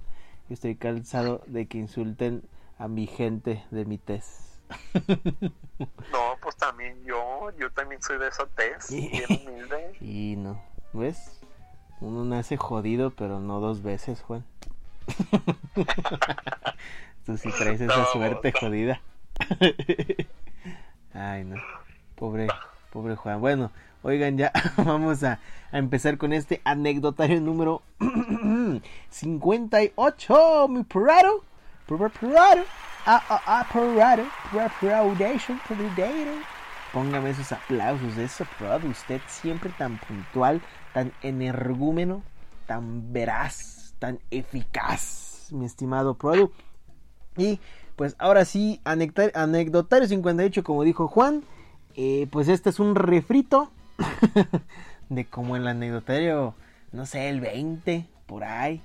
Estoy 0.50 0.76
cansado 0.76 1.42
de 1.48 1.68
que 1.68 1.78
insulten 1.78 2.44
a 2.78 2.88
mi 2.88 3.08
gente 3.08 3.64
de 3.72 3.86
mi 3.86 3.98
tez. 3.98 4.60
No, 6.12 6.38
pues 6.42 6.56
también 6.56 7.04
yo, 7.04 7.50
yo 7.60 7.70
también 7.72 8.02
soy 8.02 8.18
de 8.20 8.28
esa 8.28 8.46
tez, 8.46 8.90
bien 8.92 9.26
humilde. 9.30 9.96
Y 10.00 10.36
no, 10.38 10.62
¿ves? 10.94 11.40
Uno 12.00 12.24
nace 12.24 12.58
jodido, 12.58 13.10
pero 13.12 13.40
no 13.40 13.60
dos 13.60 13.82
veces, 13.82 14.22
Juan. 14.22 14.46
Tú 17.26 17.38
sí 17.38 17.50
traes 17.58 17.82
esa 17.82 17.98
No, 17.98 18.06
suerte 18.06 18.52
no. 18.54 18.60
jodida. 18.60 19.02
Ay, 21.14 21.44
no. 21.44 21.56
Pobre, 22.16 22.48
pobre 22.92 23.16
Juan. 23.16 23.42
Bueno, 23.42 23.72
oigan, 24.04 24.38
ya 24.38 24.52
vamos 24.78 25.24
a, 25.24 25.40
a 25.72 25.78
empezar 25.78 26.18
con 26.18 26.34
este 26.34 26.62
anecdotario 26.64 27.42
número 27.42 27.82
58, 29.10 30.68
mi 30.70 30.84
perrado. 30.84 31.44
Perro, 31.88 32.10
perrado. 32.10 32.64
Ah, 33.06 33.22
ah, 33.30 33.42
ah. 33.48 33.68
Póngame 36.94 37.30
esos 37.32 37.52
aplausos 37.52 38.18
eso, 38.18 38.46
Prod. 38.58 38.84
Usted 38.86 39.20
siempre 39.28 39.72
tan 39.78 39.98
puntual, 39.98 40.62
tan 40.94 41.12
energúmeno, 41.22 42.22
tan 42.68 43.12
veraz, 43.12 43.96
tan 44.00 44.20
eficaz, 44.32 45.48
mi 45.52 45.66
estimado 45.66 46.14
Produ. 46.14 46.52
Y 47.36 47.60
pues 47.96 48.16
ahora 48.20 48.46
sí, 48.46 48.80
anecdotario 48.84 50.08
58, 50.08 50.64
como 50.64 50.84
dijo 50.84 51.08
Juan. 51.08 51.44
eh, 51.96 52.28
pues 52.32 52.48
este 52.48 52.70
es 52.70 52.80
un 52.80 52.96
refrito 52.96 53.72
de 55.10 55.26
como 55.26 55.56
el 55.56 55.68
anecdotario, 55.68 56.56
no 56.92 57.06
sé, 57.06 57.30
el 57.30 57.42
20, 57.42 58.06
por 58.26 58.44
ahí. 58.44 58.82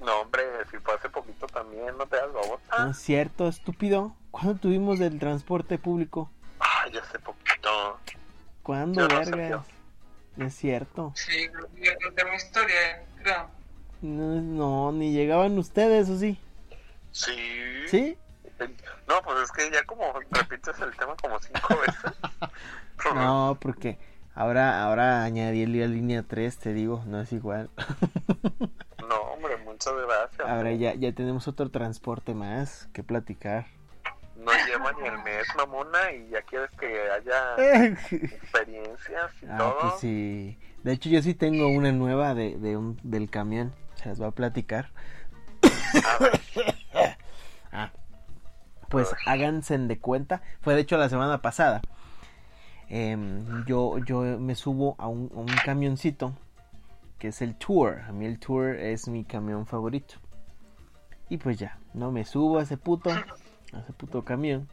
No, 0.00 0.20
hombre, 0.20 0.42
si 0.70 0.76
fue 0.78 0.94
hace 0.94 1.08
poquito 1.08 1.46
también, 1.46 1.96
no 1.96 2.06
te 2.06 2.16
das 2.16 2.28
¿No 2.28 2.40
babota. 2.40 2.90
es 2.90 2.98
cierto, 2.98 3.48
estúpido? 3.48 4.14
¿Cuándo 4.30 4.54
tuvimos 4.56 4.98
del 4.98 5.18
transporte 5.18 5.78
público? 5.78 6.30
Ay, 6.58 6.96
hace 6.96 7.18
poquito. 7.18 7.98
¿Cuándo, 8.62 9.00
Yo 9.02 9.08
no 9.08 9.18
vergas? 9.18 9.66
No 10.36 10.46
es 10.46 10.54
cierto. 10.54 11.12
Sí, 11.14 11.48
creo 11.48 11.68
que 11.74 11.84
ya 11.84 11.96
conté 12.02 12.24
mi 12.24 12.36
historia, 12.36 13.04
creo. 13.22 13.48
No, 14.02 14.40
no, 14.40 14.92
ni 14.92 15.12
llegaban 15.12 15.56
ustedes, 15.58 16.08
¿o 16.10 16.18
sí? 16.18 16.38
Sí. 17.12 17.36
¿Sí? 17.88 18.18
No, 19.06 19.22
pues 19.22 19.38
es 19.44 19.52
que 19.52 19.70
ya 19.70 19.84
como 19.84 20.12
repites 20.30 20.78
el 20.80 20.94
tema 20.96 21.14
como 21.16 21.38
cinco 21.38 21.76
veces. 21.86 22.12
No, 23.14 23.58
porque 23.60 23.98
ahora, 24.34 24.82
ahora 24.84 25.24
añadí 25.24 25.66
la 25.66 25.86
línea 25.86 26.22
3, 26.22 26.58
te 26.58 26.72
digo, 26.72 27.02
no 27.06 27.20
es 27.20 27.32
igual. 27.32 27.70
No, 29.06 29.16
hombre, 29.34 29.58
muchas 29.58 29.92
gracias. 30.06 30.48
Ahora 30.48 30.72
ya, 30.72 30.94
ya 30.94 31.12
tenemos 31.12 31.46
otro 31.46 31.68
transporte 31.70 32.32
más 32.32 32.88
que 32.94 33.02
platicar. 33.02 33.66
No 34.34 34.50
lleva 34.66 34.92
ni 34.92 35.06
el 35.06 35.18
mes, 35.22 35.46
mamona, 35.58 36.10
y 36.10 36.30
ya 36.30 36.40
quieres 36.40 36.70
que 36.80 36.86
haya 37.10 37.54
experiencias 38.12 39.30
y 39.42 39.46
Ah, 39.50 39.58
todo. 39.58 39.78
pues 39.80 40.00
sí. 40.00 40.58
De 40.84 40.92
hecho, 40.92 41.10
yo 41.10 41.20
sí 41.20 41.34
tengo 41.34 41.68
una 41.68 41.92
nueva 41.92 42.34
de, 42.34 42.56
de 42.56 42.78
un, 42.78 42.98
del 43.02 43.28
camión. 43.28 43.74
Se 43.96 44.08
las 44.08 44.18
voy 44.18 44.28
a 44.28 44.30
platicar. 44.30 44.88
A 45.62 46.22
ver, 46.22 46.40
Ah, 47.72 47.92
pues 48.88 49.14
háganse 49.26 49.76
de 49.76 49.98
cuenta. 49.98 50.40
Fue 50.62 50.74
de 50.74 50.80
hecho 50.80 50.96
la 50.96 51.10
semana 51.10 51.42
pasada. 51.42 51.82
Em, 52.88 53.64
yo, 53.64 53.98
yo 53.98 54.20
me 54.38 54.54
subo 54.54 54.94
a 54.98 55.08
un, 55.08 55.46
camioncito 55.64 56.34
que 57.18 57.28
es 57.28 57.42
el 57.42 57.54
Tour. 57.56 58.00
A 58.06 58.12
mí 58.12 58.26
el 58.26 58.38
Tour 58.38 58.76
es 58.76 59.08
mi 59.08 59.24
camión 59.24 59.66
favorito. 59.66 60.14
Y 61.28 61.38
pues 61.38 61.58
ya, 61.58 61.78
no 61.94 62.12
me 62.12 62.24
subo 62.24 62.58
a 62.58 62.62
ese 62.62 62.76
puto, 62.76 63.10
a 63.72 63.78
ese 63.80 63.92
puto 63.92 64.24
camión. 64.24 64.68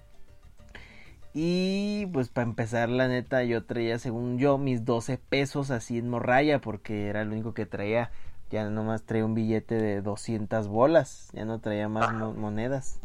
Y 1.33 2.07
pues 2.07 2.27
para 2.27 2.47
empezar, 2.47 2.89
la 2.89 3.07
neta, 3.07 3.43
yo 3.43 3.63
traía, 3.63 3.97
según 3.99 4.37
yo, 4.37 4.57
mis 4.57 4.83
12 4.83 5.17
pesos 5.17 5.71
así 5.71 5.97
en 5.97 6.09
morralla, 6.09 6.59
porque 6.59 7.07
era 7.07 7.23
lo 7.23 7.31
único 7.31 7.53
que 7.53 7.65
traía. 7.65 8.11
Ya 8.49 8.69
nomás 8.69 9.03
traía 9.03 9.23
un 9.23 9.33
billete 9.33 9.75
de 9.75 10.01
200 10.01 10.67
bolas, 10.67 11.29
ya 11.31 11.45
no 11.45 11.59
traía 11.59 11.87
más 11.87 12.11
mo- 12.11 12.33
monedas. 12.33 12.99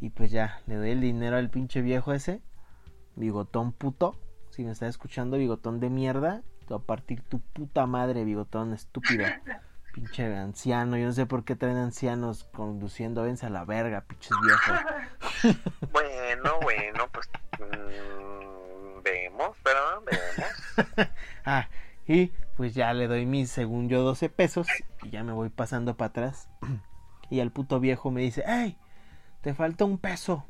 Y 0.00 0.10
pues 0.10 0.30
ya, 0.30 0.60
le 0.68 0.76
doy 0.76 0.90
el 0.90 1.00
dinero 1.00 1.36
al 1.36 1.50
pinche 1.50 1.82
viejo 1.82 2.12
ese. 2.12 2.40
Bigotón 3.18 3.72
puto. 3.72 4.16
Si 4.50 4.64
me 4.64 4.70
estás 4.70 4.90
escuchando, 4.90 5.36
bigotón 5.36 5.80
de 5.80 5.90
mierda. 5.90 6.42
Te 6.66 6.74
voy 6.74 6.82
a 6.82 6.86
partir 6.86 7.22
tu 7.22 7.40
puta 7.40 7.84
madre, 7.86 8.24
bigotón 8.24 8.72
estúpido. 8.72 9.26
Pinche 9.92 10.24
anciano. 10.36 10.96
Yo 10.96 11.06
no 11.06 11.12
sé 11.12 11.26
por 11.26 11.44
qué 11.44 11.56
traen 11.56 11.78
ancianos 11.78 12.44
conduciendo. 12.52 13.24
Vense 13.24 13.46
a 13.46 13.50
la 13.50 13.64
verga, 13.64 14.02
pinches 14.02 14.36
viejos. 14.42 14.80
Bueno, 15.92 16.58
bueno, 16.62 17.08
pues 17.12 17.30
mm, 17.60 19.02
vemos, 19.04 19.56
¿verdad? 19.64 20.00
Vemos. 20.04 21.08
ah, 21.44 21.68
y 22.08 22.32
pues 22.56 22.74
ya 22.74 22.92
le 22.92 23.06
doy 23.06 23.24
mis, 23.24 23.50
según 23.50 23.88
yo, 23.88 24.02
12 24.02 24.28
pesos. 24.28 24.66
Y 25.02 25.10
ya 25.10 25.22
me 25.22 25.32
voy 25.32 25.48
pasando 25.48 25.96
para 25.96 26.08
atrás. 26.08 26.48
y 27.30 27.38
el 27.40 27.52
puto 27.52 27.78
viejo 27.80 28.10
me 28.10 28.20
dice, 28.20 28.42
¡Ey! 28.46 28.76
Te 29.42 29.54
falta 29.54 29.84
un 29.84 29.98
peso. 29.98 30.44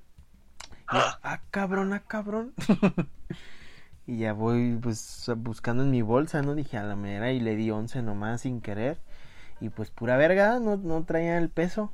Ah, 0.89 1.41
cabrón, 1.51 1.93
ah, 1.93 2.03
cabrón. 2.07 2.55
y 4.07 4.19
ya 4.19 4.33
voy 4.33 4.79
pues 4.83 5.31
buscando 5.37 5.83
en 5.83 5.91
mi 5.91 6.03
bolsa, 6.03 6.43
¿no? 6.43 6.55
Dije 6.55 6.79
a 6.79 6.83
la 6.85 6.97
manera 6.97 7.31
y 7.33 7.41
le 7.41 7.57
di 7.57 7.71
11 7.71 8.03
nomás 8.03 8.43
sin 8.43 8.61
querer. 8.61 8.99
Y 9.61 9.71
pues 9.71 9.91
pura 9.91 10.17
verga, 10.17 10.59
no, 10.61 10.77
no 10.77 11.05
traía 11.05 11.39
el 11.39 11.51
peso. 11.51 11.93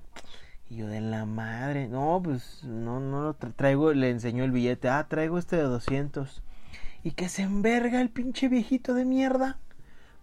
Y 0.70 0.76
yo 0.76 0.86
de 0.88 1.00
la 1.00 1.26
madre, 1.26 1.88
no, 1.88 2.20
pues 2.24 2.64
no, 2.64 3.00
no 3.00 3.22
lo 3.22 3.38
tra- 3.38 3.54
traigo, 3.54 3.92
le 3.92 4.10
enseñó 4.10 4.44
el 4.44 4.52
billete, 4.52 4.88
ah, 4.88 5.06
traigo 5.08 5.38
este 5.38 5.56
de 5.56 5.64
200. 5.64 6.42
Y 7.04 7.12
que 7.12 7.28
se 7.28 7.42
enverga 7.42 8.00
el 8.00 8.10
pinche 8.10 8.48
viejito 8.48 8.94
de 8.94 9.04
mierda. 9.04 9.58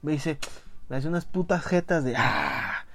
Me 0.02 0.14
dice, 0.14 0.40
me 0.90 0.98
hace 0.98 1.08
unas 1.10 1.26
putas 1.26 1.66
jetas 1.66 2.04
de, 2.04 2.16
ah, 2.18 2.86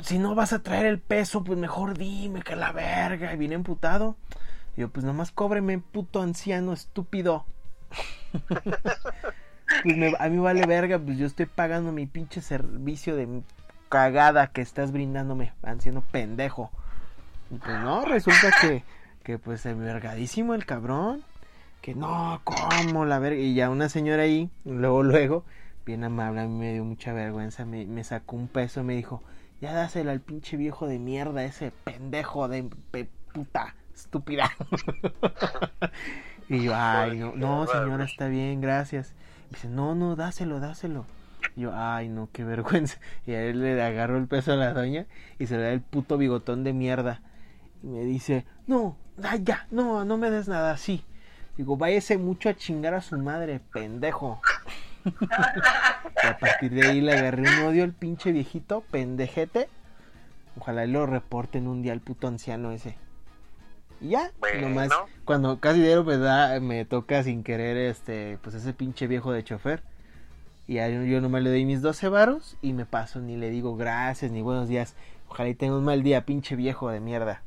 si 0.00 0.18
no 0.18 0.34
vas 0.34 0.52
a 0.52 0.62
traer 0.62 0.86
el 0.86 0.98
peso, 1.00 1.44
pues 1.44 1.58
mejor 1.58 1.96
dime 1.98 2.42
que 2.42 2.56
la 2.56 2.72
verga. 2.72 3.32
Y 3.34 3.36
viene 3.36 3.54
emputado. 3.54 4.16
Y 4.76 4.82
yo, 4.82 4.88
pues 4.88 5.04
nomás 5.04 5.32
cóbreme, 5.32 5.78
puto 5.78 6.22
anciano 6.22 6.72
estúpido. 6.72 7.44
pues 9.82 10.14
a 10.18 10.28
mí 10.28 10.38
vale 10.38 10.66
verga, 10.66 10.98
pues 10.98 11.18
yo 11.18 11.26
estoy 11.26 11.46
pagando 11.46 11.92
mi 11.92 12.06
pinche 12.06 12.40
servicio 12.40 13.16
de 13.16 13.42
cagada 13.88 14.48
que 14.48 14.60
estás 14.60 14.92
brindándome, 14.92 15.52
anciano 15.62 16.02
pendejo. 16.10 16.70
Y 17.50 17.56
pues 17.56 17.80
no, 17.80 18.04
resulta 18.04 18.50
que, 18.60 18.84
que 19.24 19.38
pues 19.38 19.66
envergadísimo 19.66 20.54
el 20.54 20.64
cabrón. 20.64 21.24
Que 21.82 21.94
no, 21.94 22.40
¿cómo 22.44 23.06
la 23.06 23.18
verga? 23.18 23.40
Y 23.40 23.54
ya 23.54 23.70
una 23.70 23.88
señora 23.88 24.24
ahí, 24.24 24.50
luego, 24.66 25.02
luego, 25.02 25.44
bien 25.86 26.04
amable, 26.04 26.42
a 26.42 26.46
mí 26.46 26.58
me 26.58 26.74
dio 26.74 26.84
mucha 26.84 27.14
vergüenza, 27.14 27.64
me, 27.64 27.86
me 27.86 28.04
sacó 28.04 28.36
un 28.36 28.48
peso, 28.48 28.84
me 28.84 28.94
dijo, 28.94 29.22
ya 29.62 29.72
dáselo 29.72 30.10
al 30.10 30.20
pinche 30.20 30.58
viejo 30.58 30.86
de 30.86 30.98
mierda, 30.98 31.42
ese 31.42 31.70
pendejo 31.70 32.48
de 32.48 32.68
puta, 33.32 33.74
estúpida. 34.00 34.50
y 36.48 36.64
yo, 36.64 36.72
ay, 36.74 37.18
no, 37.18 37.34
no, 37.36 37.66
señora, 37.66 38.04
está 38.04 38.28
bien, 38.28 38.60
gracias. 38.60 39.14
Me 39.50 39.56
dice, 39.56 39.68
no, 39.68 39.94
no, 39.94 40.16
dáselo, 40.16 40.60
dáselo. 40.60 41.06
Y 41.56 41.62
yo, 41.62 41.72
ay, 41.74 42.08
no, 42.08 42.28
qué 42.32 42.44
vergüenza. 42.44 42.98
Y 43.26 43.32
a 43.32 43.42
él 43.42 43.60
le 43.60 43.82
agarró 43.82 44.16
el 44.16 44.26
peso 44.26 44.52
a 44.52 44.56
la 44.56 44.72
doña 44.72 45.06
y 45.38 45.46
se 45.46 45.56
le 45.56 45.62
da 45.62 45.72
el 45.72 45.80
puto 45.80 46.18
bigotón 46.18 46.64
de 46.64 46.72
mierda. 46.72 47.20
Y 47.82 47.86
me 47.88 48.04
dice, 48.04 48.44
no, 48.66 48.96
ya, 49.42 49.66
no, 49.70 50.04
no 50.04 50.16
me 50.16 50.30
des 50.30 50.48
nada 50.48 50.72
así. 50.72 51.04
Digo, 51.56 51.76
váyase 51.76 52.18
mucho 52.18 52.48
a 52.48 52.54
chingar 52.54 52.94
a 52.94 53.00
su 53.00 53.18
madre, 53.18 53.60
pendejo. 53.72 54.40
y 55.04 56.26
a 56.26 56.38
partir 56.38 56.72
de 56.72 56.86
ahí 56.86 57.00
le 57.00 57.12
agarré 57.12 57.42
un 57.42 57.66
odio 57.66 57.84
al 57.84 57.92
pinche 57.92 58.32
viejito, 58.32 58.82
pendejete. 58.90 59.68
Ojalá 60.56 60.84
y 60.84 60.90
lo 60.90 61.06
reporten 61.06 61.68
un 61.68 61.82
día 61.82 61.92
al 61.92 62.00
puto 62.00 62.28
anciano 62.28 62.70
ese. 62.70 62.96
Y 64.00 64.08
ya, 64.10 64.30
Bueno. 64.40 64.68
nomás 64.68 64.90
cuando 65.24 65.60
casi 65.60 65.80
dieron 65.82 66.06
me 66.06 66.16
da, 66.16 66.58
me 66.60 66.84
toca 66.84 67.22
sin 67.22 67.42
querer 67.44 67.76
este, 67.76 68.38
pues 68.42 68.54
ese 68.54 68.72
pinche 68.72 69.06
viejo 69.06 69.32
de 69.32 69.44
chofer. 69.44 69.82
Y 70.66 70.74
ya 70.74 70.88
yo, 70.88 71.02
yo 71.02 71.20
nomás 71.20 71.42
le 71.42 71.50
doy 71.50 71.64
mis 71.64 71.82
12 71.82 72.08
varos 72.08 72.56
y 72.62 72.72
me 72.72 72.86
paso, 72.86 73.20
ni 73.20 73.36
le 73.36 73.50
digo 73.50 73.76
gracias, 73.76 74.30
ni 74.30 74.40
buenos 74.42 74.68
días. 74.68 74.94
Ojalá 75.28 75.48
y 75.50 75.54
tenga 75.54 75.76
un 75.76 75.84
mal 75.84 76.02
día, 76.02 76.24
pinche 76.24 76.56
viejo 76.56 76.88
de 76.90 77.00
mierda. 77.00 77.42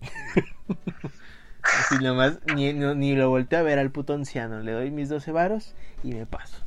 Así 1.62 1.96
nomás, 1.98 2.38
ni, 2.54 2.72
no- 2.72 2.94
ni 2.94 3.14
lo 3.14 3.28
volteo 3.30 3.58
a 3.60 3.62
ver 3.62 3.78
al 3.78 3.90
puto 3.90 4.14
anciano. 4.14 4.60
Le 4.60 4.72
doy 4.72 4.90
mis 4.90 5.08
12 5.08 5.32
varos 5.32 5.74
y 6.02 6.12
me 6.12 6.26
paso. 6.26 6.58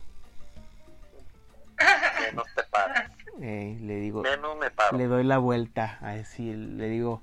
Menos 2.30 2.46
te 2.56 2.64
paras. 2.64 3.12
Eh, 3.42 3.78
le 3.82 3.96
digo, 3.98 4.22
Menos 4.24 4.58
me 4.58 4.72
paro. 4.72 4.98
le 4.98 5.08
doy 5.08 5.24
la 5.26 5.38
vuelta 5.38 5.98
a 6.02 6.12
decir, 6.12 6.56
le 6.58 6.88
digo, 6.88 7.22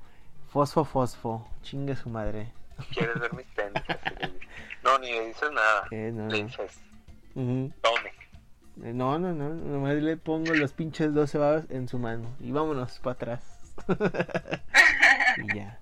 fosfo, 0.53 0.85
fosfo, 0.85 1.49
chingue 1.62 1.97
su 1.97 2.11
madre. 2.11 2.53
¿Quieres 2.93 3.19
ver 3.19 3.33
mis 3.33 3.47
tenis? 3.55 3.83
No, 4.83 4.99
ni 4.99 5.11
le 5.11 5.29
dices 5.29 5.51
nada. 5.51 5.87
Eh, 5.91 6.11
no, 6.12 6.29
Le 6.29 6.45
tome. 7.81 8.12
Eh, 8.83 8.93
No, 8.93 9.19
no, 9.19 9.33
no, 9.33 9.49
nomás 9.49 9.95
le 9.95 10.17
pongo 10.19 10.53
los 10.55 10.73
pinches 10.75 11.15
12 11.15 11.38
varos 11.38 11.65
en 11.71 11.88
su 11.88 11.99
mano 11.99 12.37
y 12.41 12.53
vámonos 12.53 12.99
para 12.99 13.15
atrás. 13.15 13.75
y 15.38 15.57
ya. 15.57 15.81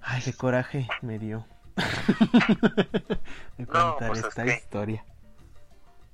Ay, 0.00 0.22
qué 0.22 0.32
coraje 0.32 0.88
me 1.02 1.18
dio. 1.18 1.46
de 3.58 3.66
contar 3.66 4.08
pues 4.08 4.20
es 4.20 4.26
esta 4.26 4.44
que 4.44 4.54
historia. 4.54 5.04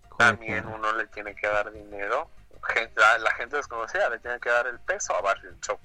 Joder, 0.08 0.36
También 0.36 0.66
uno 0.66 0.92
le 0.96 1.06
tiene 1.06 1.34
que 1.36 1.46
dar 1.46 1.72
dinero. 1.72 2.28
Gente, 2.74 3.00
la 3.20 3.30
gente 3.32 3.56
desconocida 3.56 4.10
le 4.10 4.18
tiene 4.18 4.38
que 4.40 4.50
dar 4.50 4.66
el 4.66 4.78
peso 4.80 5.14
a 5.16 5.22
Barrio 5.22 5.54
Show. 5.62 5.78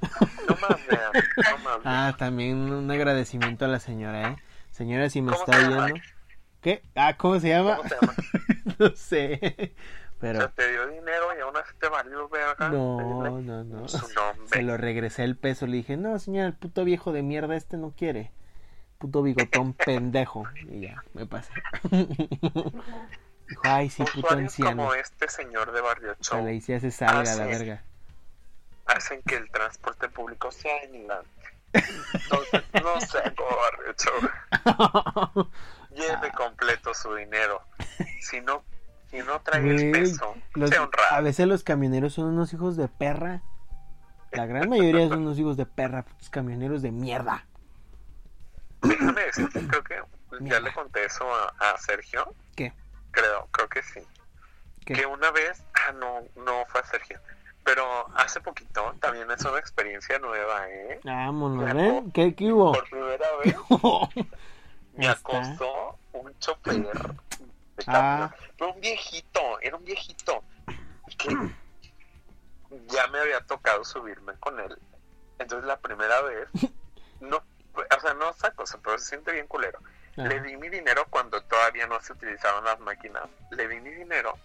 No 0.47 0.57
no. 0.59 1.81
Ah, 1.85 2.15
también 2.17 2.57
un 2.71 2.91
agradecimiento 2.91 3.65
a 3.65 3.67
la 3.69 3.79
señora, 3.79 4.29
¿eh? 4.31 4.35
Señora, 4.71 5.09
si 5.09 5.21
me 5.21 5.31
¿Cómo 5.31 5.43
está 5.45 5.57
oyendo. 5.57 5.99
¿Qué? 6.61 6.83
Ah, 6.95 7.15
¿cómo 7.17 7.39
se 7.39 7.49
llama? 7.49 7.77
¿Cómo 7.77 7.89
se 7.89 7.95
llama? 7.95 8.13
no 8.79 8.95
sé. 8.95 9.73
O 10.13 10.19
Pero 10.19 10.39
sea, 10.39 10.47
te 10.49 10.71
dio 10.71 10.87
dinero 10.87 11.25
y 11.37 11.41
aún 11.41 11.55
así 11.57 11.73
te 11.79 11.89
valió 11.89 12.27
verga. 12.29 12.69
no, 12.69 13.41
no, 13.41 13.63
no. 13.63 13.87
Su 13.87 14.07
nombre. 14.13 14.47
Se 14.47 14.61
lo 14.61 14.77
regresé 14.77 15.23
el 15.23 15.35
peso. 15.37 15.67
Le 15.67 15.77
dije, 15.77 15.97
no, 15.97 16.17
señora, 16.19 16.47
el 16.47 16.53
puto 16.53 16.83
viejo 16.85 17.11
de 17.11 17.21
mierda 17.23 17.55
este 17.55 17.77
no 17.77 17.91
quiere. 17.91 18.31
Puto 18.97 19.21
bigotón 19.21 19.73
pendejo. 19.85 20.45
Y 20.69 20.81
ya, 20.81 21.03
me 21.13 21.25
pasé. 21.25 21.51
Ay, 23.63 23.89
sí, 23.89 24.03
puto 24.03 24.33
anciano. 24.33 24.83
como 24.83 24.93
este 24.95 25.27
señor 25.29 25.71
de 25.71 25.81
Barrio 25.81 26.11
O 26.19 26.23
sea, 26.23 26.37
Show 26.37 26.45
le 26.45 26.55
hice 26.55 26.79
se 26.79 26.91
salga 26.91 27.31
a 27.31 27.35
la 27.35 27.45
verga. 27.45 27.83
hacen 28.87 29.21
que 29.23 29.35
el 29.35 29.49
transporte 29.51 30.09
público 30.09 30.51
sea 30.51 30.83
inundante. 30.85 31.29
Entonces, 31.73 32.63
no 32.83 33.01
sea 33.01 33.33
como 33.35 33.49
Barrio 33.57 33.93
Show. 33.97 35.47
Lleve 35.91 36.27
Ah. 36.27 36.35
completo 36.35 36.93
su 36.93 37.13
dinero. 37.15 37.61
Si 38.21 38.41
no, 38.41 38.63
si 39.11 39.19
no 39.19 39.39
trae 39.41 39.67
el 39.69 39.91
peso, 39.91 40.35
Los- 40.55 40.69
sea 40.71 40.79
a 40.79 40.83
honrado. 40.85 41.23
veces 41.23 41.47
los 41.47 41.63
camioneros 41.63 42.13
son 42.13 42.25
unos 42.25 42.53
hijos 42.53 42.75
de 42.77 42.87
perra. 42.87 43.41
La 44.31 44.45
gran 44.47 44.69
mayoría 44.69 45.07
son 45.09 45.19
unos 45.19 45.37
hijos 45.37 45.57
de 45.57 45.65
perra, 45.67 46.03
putos 46.03 46.29
camioneros 46.31 46.81
de 46.81 46.91
mierda. 46.91 47.45
Déjame 48.81 49.21
decirte, 49.25 49.65
creo 49.67 49.83
que 49.83 49.95
ya 49.95 50.39
Mierda. 50.39 50.59
le 50.61 50.73
conté 50.73 51.05
eso 51.05 51.25
a, 51.33 51.53
a 51.73 51.77
Sergio. 51.77 52.33
¿Qué? 52.55 52.73
Creo, 53.13 53.47
creo 53.51 53.69
que 53.69 53.81
sí. 53.81 54.01
¿Qué? 54.85 54.93
Que 54.93 55.05
una 55.05 55.31
vez, 55.31 55.63
ah, 55.75 55.93
no, 55.93 56.21
no 56.35 56.65
fue 56.67 56.81
a 56.81 56.85
Sergio. 56.85 57.19
Pero 57.63 58.09
hace 58.15 58.41
poquito 58.41 58.93
también 58.99 59.31
es 59.31 59.45
una 59.45 59.57
experiencia 59.57 60.19
nueva, 60.19 60.69
¿eh? 60.69 60.99
Vámonos, 61.05 61.73
¿ven? 61.73 62.11
¿Qué, 62.11 62.35
qué 62.35 62.51
hubo? 62.51 62.73
Por 62.73 62.89
primera 62.89 63.25
vez 63.37 63.55
me 64.97 65.07
acosó 65.07 65.97
un 66.11 66.37
chofer 66.39 66.83
de 66.83 67.15
Ah. 67.87 68.33
Pero 68.57 68.73
un 68.73 68.81
viejito, 68.81 69.59
era 69.61 69.77
un 69.77 69.83
viejito. 69.85 70.43
Que 71.17 71.29
ya 72.87 73.07
me 73.07 73.19
había 73.19 73.39
tocado 73.41 73.83
subirme 73.83 74.33
con 74.39 74.59
él. 74.59 74.77
Entonces 75.39 75.65
la 75.67 75.79
primera 75.79 76.21
vez, 76.21 76.47
no, 77.21 77.37
o 77.37 78.01
sea, 78.01 78.13
no 78.13 78.29
esa 78.29 78.51
cosa, 78.51 78.79
pero 78.83 78.97
se 78.97 79.05
siente 79.05 79.31
bien 79.31 79.47
culero. 79.47 79.79
Ah, 80.17 80.23
Le 80.25 80.41
di 80.41 80.55
mi 80.57 80.69
dinero 80.69 81.05
cuando 81.09 81.41
todavía 81.43 81.87
no 81.87 81.99
se 82.01 82.13
utilizaban 82.13 82.63
las 82.63 82.79
máquinas. 82.79 83.23
Le 83.51 83.67
di 83.67 83.79
mi 83.79 83.89
dinero 83.91 84.37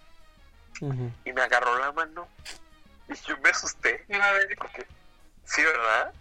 y 1.24 1.32
me 1.32 1.42
agarró 1.42 1.78
la 1.78 1.92
mano. 1.92 2.28
Y 3.08 3.14
yo 3.14 3.36
me 3.38 3.50
asusté. 3.50 4.04
Porque, 4.56 4.86
sí, 5.44 5.62
¿verdad? 5.62 6.12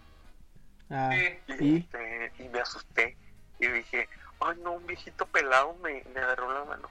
Ah, 0.89 1.11
sí, 1.13 1.53
Y, 1.59 1.65
¿Y? 1.65 1.77
este, 1.77 2.31
y 2.39 2.49
me 2.49 2.59
asusté. 2.59 3.17
Y 3.59 3.67
dije, 3.67 4.07
ay 4.39 4.57
no, 4.63 4.73
un 4.73 4.85
viejito 4.87 5.25
pelado 5.27 5.73
me, 5.83 6.03
me 6.13 6.19
agarró 6.21 6.51
la 6.53 6.63
mano. 6.65 6.89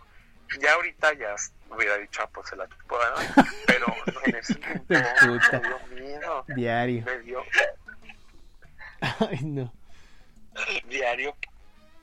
Ya 0.60 0.74
ahorita 0.74 1.12
ya 1.14 1.34
hubiera 1.70 1.96
dicho, 1.98 2.22
ah, 2.22 2.28
pues 2.32 2.48
se 2.48 2.56
la 2.56 2.66
¿verdad? 2.66 3.44
Pero 3.66 3.86
no, 3.88 4.20
en 4.24 4.36
ese 4.36 4.58
momento 4.58 4.84
me 4.88 5.60
dio 5.60 5.78
miedo. 6.02 6.44
diario. 6.48 7.04
Me 7.04 7.18
dio 7.20 7.42
Ay, 9.00 9.40
no. 9.42 9.72
diario 10.88 11.36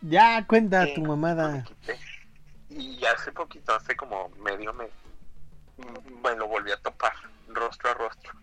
Ya, 0.04 0.46
cuenta 0.46 0.86
tu 0.94 1.02
me 1.02 1.08
mamada. 1.08 1.63
Y 2.70 3.06
hace 3.06 3.32
poquito, 3.32 3.74
hace 3.74 3.96
como 3.96 4.30
medio 4.30 4.74
mes, 4.74 4.92
me 6.24 6.36
lo 6.36 6.48
volví 6.48 6.72
a 6.72 6.78
topar, 6.82 7.13
rostro 7.48 7.92
a 7.92 7.94
rostro. 7.94 8.34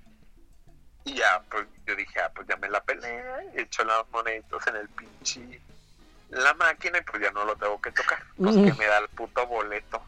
Y 1.05 1.15
ya, 1.15 1.43
pues 1.51 1.67
yo 1.87 1.97
dije, 1.97 2.21
ah, 2.21 2.31
pues 2.35 2.47
ya 2.49 2.57
me 2.57 2.69
la 2.69 2.83
peleé, 2.83 3.23
echo 3.55 3.85
las 3.85 4.09
moneditas 4.11 4.67
en 4.69 4.77
el 4.77 4.89
pinche 4.91 5.61
la 6.31 6.55
máquina 6.55 6.99
y 6.99 7.03
pues 7.03 7.21
ya 7.23 7.33
no 7.33 7.45
lo 7.45 7.57
tengo 7.57 7.81
que 7.81 7.91
tocar. 7.93 8.19
Pues 8.37 8.57
Mm. 8.57 8.65
que 8.67 8.75
me 8.75 8.87
da 8.87 8.99
el 8.99 9.09
puto 9.09 9.47
boleto. 9.47 10.03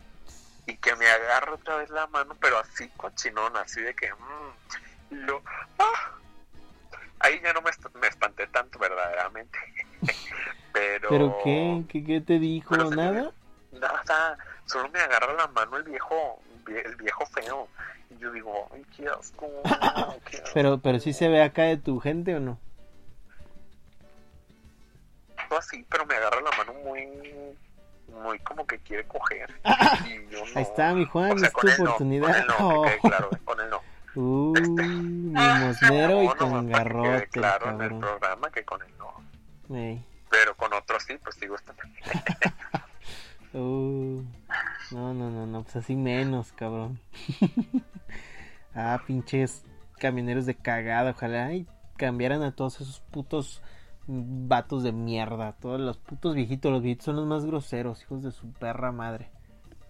Y 0.67 0.77
que 0.77 0.95
me 0.97 1.07
agarro 1.09 1.55
otra 1.57 1.77
vez 1.77 1.91
la 1.91 2.07
mano, 2.07 2.37
pero 2.41 2.59
así 2.59 2.89
cochinona, 2.97 3.61
así 3.63 3.83
de 3.83 3.95
que... 3.95 4.13
mm, 4.15 5.15
y 5.15 5.27
yo, 5.27 5.43
ah. 5.79 6.19
Ahí 7.21 7.41
ya 7.43 7.53
no 7.53 7.61
me, 7.61 7.71
est- 7.71 7.95
me 7.95 8.07
espanté 8.07 8.47
tanto 8.47 8.79
verdaderamente. 8.79 9.59
pero... 10.73 11.09
¿Pero 11.09 11.39
qué? 11.45 11.85
¿Qué, 11.89 12.05
qué 12.05 12.21
te 12.21 12.39
dijo? 12.39 12.75
Me- 12.77 12.97
¿Nada? 12.97 13.31
Nada, 13.73 14.39
solo 14.67 14.89
me 14.91 15.01
agarra 15.01 15.33
la 15.35 15.47
mano 15.49 15.77
el 15.77 15.85
viejo, 15.85 16.41
el 16.67 16.97
viejo 16.97 17.27
feo. 17.27 17.69
Y 18.11 18.19
yo 18.19 18.31
digo, 18.33 18.69
ay, 18.75 18.85
qué 18.97 19.09
asco. 19.09 19.49
qué 20.31 20.37
asco". 20.39 20.51
Pero, 20.55 20.79
pero 20.79 20.99
sí 21.01 21.13
se 21.13 21.29
ve 21.29 21.43
acá 21.43 21.63
de 21.65 21.77
tu 21.77 22.01
gente 22.01 22.35
o 22.37 22.41
no? 22.41 22.59
así, 25.59 25.85
pero 25.91 26.07
me 26.07 26.15
agarra 26.15 26.41
la 26.41 26.51
mano 26.57 26.73
muy, 26.83 27.07
muy 28.23 28.39
como 28.41 28.67
que 28.67 28.79
quiere 28.79 29.05
coger. 29.07 29.53
Y 30.07 30.31
yo 30.31 30.41
no. 30.41 30.51
Ahí 30.55 30.63
está, 30.63 30.95
mi 30.95 31.05
Juan, 31.05 31.33
O 31.33 31.39
sea, 31.39 31.49
es 31.49 31.55
tu 31.55 31.67
no, 31.67 31.75
oportunidad. 31.85 32.27
Con 32.27 32.37
él 32.37 32.47
no, 32.59 32.83
que 32.83 32.99
claro, 33.09 33.31
con 33.45 33.61
él 33.61 33.71
no. 33.71 33.81
Uy, 34.15 34.59
Este. 35.71 36.25
y 36.25 36.29
con 36.39 36.69
garrote, 36.69 37.27
claro 37.29 37.71
en 37.71 37.81
el 37.83 37.99
programa 37.99 38.51
que 38.51 38.65
con 38.65 38.83
él 38.83 38.93
no. 38.99 39.77
Ey. 39.77 40.05
Pero 40.33 40.57
con 40.57 40.73
otros 40.73 41.05
sí, 41.05 41.17
pues 41.23 41.37
sigo 41.37 41.55
estando. 41.55 41.83
Uh, 43.55 44.25
no, 44.93 45.13
no, 45.13 45.29
no, 45.29 45.47
no, 45.47 45.63
pues 45.63 45.77
así 45.77 45.95
menos, 45.95 46.53
cabrón. 46.53 46.99
ah, 48.75 48.99
pinches 49.07 49.67
camioneros 49.99 50.47
de 50.47 50.55
cagada, 50.55 51.11
ojalá 51.11 51.53
y 51.53 51.67
cambiaran 51.99 52.43
a 52.43 52.57
todos 52.57 52.81
esos 52.81 53.01
putos 53.01 53.61
vatos 54.07 54.83
de 54.83 54.93
mierda. 54.93 55.53
Todos 55.61 55.79
los 55.83 55.99
putos 55.99 56.35
viejitos, 56.35 56.73
los 56.73 56.81
viejitos 56.81 57.05
son 57.05 57.17
los 57.17 57.27
más 57.27 57.45
groseros, 57.45 58.01
hijos 58.01 58.23
de 58.23 58.33
su 58.33 58.51
perra 58.55 58.91
madre. 58.91 59.31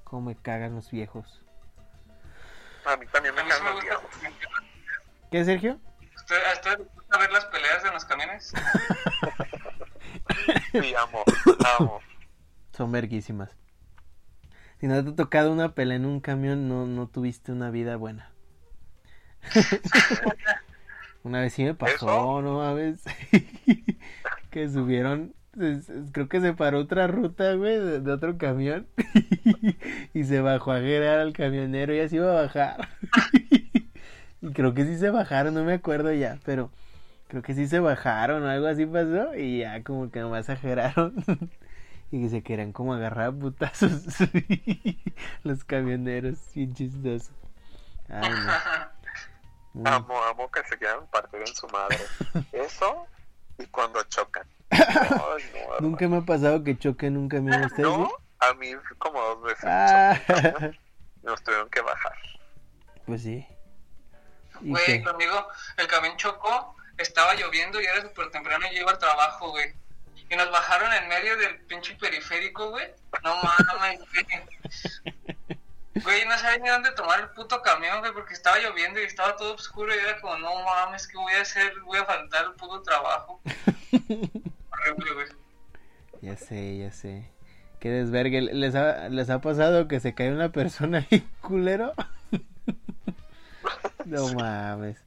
Cómo 0.03 0.23
me 0.23 0.35
cagan 0.35 0.75
los 0.75 0.91
viejos. 0.91 1.45
A 2.85 2.97
mí 2.97 3.07
también 3.13 3.33
me 3.37 3.43
A 3.43 3.45
sí 3.45 3.51
cagan 3.61 3.75
los 3.77 3.85
viejos. 3.85 4.11
¿Qué, 5.31 5.45
Sergio? 5.45 5.79
¿Usted- 6.17 6.45
¿A 6.51 6.53
usted 6.55 6.79
le 6.79 6.85
gusta 6.85 7.19
ver 7.19 7.31
las 7.31 7.45
peleas 7.45 7.83
de 7.85 7.93
los 7.93 8.05
camiones? 8.05 8.53
Sí, 10.73 10.95
amo, 10.95 11.23
amo. 11.79 12.01
Son 12.73 12.91
verguísimas. 12.91 13.51
Si 14.81 14.87
no 14.87 15.05
te 15.05 15.11
ha 15.11 15.15
tocado 15.15 15.53
una 15.53 15.75
pelea 15.75 15.97
en 15.97 16.07
un 16.07 16.21
camión, 16.21 16.69
no, 16.69 16.87
no 16.87 17.07
tuviste 17.07 17.53
una 17.53 17.71
vida 17.71 17.97
buena. 17.97 18.33
una 21.25 21.41
vez 21.41 21.53
sí 21.53 21.65
me 21.65 21.75
pasó, 21.75 21.95
¿Eso? 21.95 22.43
¿no? 22.43 22.63
A 22.63 22.73
veces 22.75 23.05
que 24.51 24.69
subieron, 24.69 25.35
creo 26.13 26.29
que 26.29 26.41
se 26.41 26.55
paró 26.55 26.81
otra 26.81 27.07
ruta, 27.07 27.55
güey, 27.55 27.79
de, 27.79 28.01
de 28.01 28.13
otro 28.13 28.39
camión 28.39 28.89
y 30.15 30.25
se 30.25 30.41
bajó 30.41 30.73
a 30.73 30.81
guerrear 30.81 31.19
al 31.19 31.33
camionero 31.33 31.95
y 31.95 32.01
así 32.01 32.17
iba 32.17 32.31
a 32.31 32.43
bajar. 32.43 32.89
y 34.41 34.53
creo 34.53 34.75
que 34.75 34.85
sí 34.85 34.97
se 34.99 35.11
bajaron, 35.11 35.55
no 35.55 35.65
me 35.65 35.75
acuerdo 35.75 36.13
ya, 36.13 36.39
pero 36.45 36.71
creo 37.33 37.43
que 37.43 37.55
sí 37.55 37.67
se 37.67 37.81
bajaron 37.81 38.43
o 38.45 38.49
algo 38.51 38.67
así 38.67 38.85
pasó 38.85 39.35
y 39.35 39.61
ya 39.61 39.83
como 39.83 40.11
que 40.11 40.21
nomás 40.21 40.41
exageraron. 40.51 41.15
Y 42.15 42.21
que 42.25 42.29
se 42.29 42.43
querían 42.43 42.73
como 42.73 42.93
agarrar 42.93 43.29
a 43.29 43.33
putazos 43.33 44.03
los 45.45 45.65
camioneros, 45.65 46.37
bien 46.55 46.75
chistoso. 46.75 47.33
Ay, 48.11 48.31
no. 48.31 48.53
Muy- 49.73 49.91
Amo, 49.91 50.23
amo 50.25 50.51
que 50.51 50.63
se 50.65 50.77
quieran 50.77 51.07
partir 51.07 51.41
en 51.41 51.47
su 51.47 51.67
madre. 51.69 51.97
Eso 52.53 53.07
y 53.59 53.65
cuando 53.69 54.03
chocan. 54.03 54.47
Ay, 54.69 55.43
no, 55.55 55.81
Nunca 55.81 56.07
me 56.07 56.19
ha 56.19 56.21
pasado 56.21 56.63
que 56.63 56.77
choquen 56.77 57.17
un 57.17 57.31
camión 57.31 57.65
ustedes. 57.65 57.89
No, 57.89 58.05
sí? 58.05 58.13
a 58.41 58.53
mí 58.57 58.73
como 58.99 59.19
dos 59.19 59.43
veces 59.45 59.65
Ah, 59.65 60.21
nos 61.23 61.43
tuvieron 61.43 61.71
que 61.71 61.81
bajar. 61.81 62.13
pues 63.07 63.23
sí. 63.23 63.47
¿Y 64.61 64.69
Güey, 64.69 65.03
conmigo 65.03 65.47
el 65.79 65.87
camión 65.87 66.15
chocó, 66.19 66.77
estaba 66.99 67.35
lloviendo 67.35 67.81
y 67.81 67.85
era 67.85 68.03
súper 68.03 68.31
temprano 68.31 68.67
y 68.71 68.75
yo 68.75 68.83
iba 68.83 68.91
al 68.91 68.99
trabajo, 68.99 69.51
güey. 69.51 69.75
Y 70.31 70.37
nos 70.37 70.51
bajaron 70.51 70.93
en 70.93 71.09
medio 71.09 71.37
del 71.37 71.61
pinche 71.67 71.95
periférico, 71.97 72.71
güey. 72.71 72.87
No 73.23 73.37
mames, 73.43 74.01
güey. 74.11 75.59
Güey, 75.95 76.25
no 76.25 76.39
sabía 76.39 76.59
ni 76.59 76.69
dónde 76.71 76.93
tomar 76.93 77.21
el 77.21 77.29
puto 77.31 77.61
camión, 77.61 78.01
güey, 78.01 78.13
porque 78.13 78.33
estaba 78.33 78.59
lloviendo 78.59 78.99
y 79.01 79.05
estaba 79.05 79.37
todo 79.37 79.55
oscuro 79.55 79.95
y 79.95 79.99
era 79.99 80.19
como, 80.21 80.39
no 80.39 80.65
mames, 80.65 81.07
¿qué 81.07 81.19
voy 81.19 81.35
a 81.35 81.43
hacer? 81.43 81.79
Voy 81.81 81.99
a 81.99 82.07
faltar 82.07 82.47
el 82.47 82.53
puto 82.53 82.83
trabajo. 82.83 83.41
Horrible, 83.93 85.13
güey. 85.13 85.27
Ya 86.23 86.37
sé, 86.37 86.79
ya 86.79 86.91
sé. 86.93 87.31
Qué 87.79 87.91
desvergue. 87.91 88.41
¿Les 88.41 88.75
ha, 88.75 89.09
¿Les 89.11 89.29
ha 89.29 89.41
pasado 89.41 89.87
que 89.89 90.01
se 90.01 90.15
cae 90.15 90.31
una 90.33 90.51
persona 90.51 91.07
ahí, 91.11 91.29
culero? 91.41 91.93
No 94.05 94.33
mames. 94.35 94.99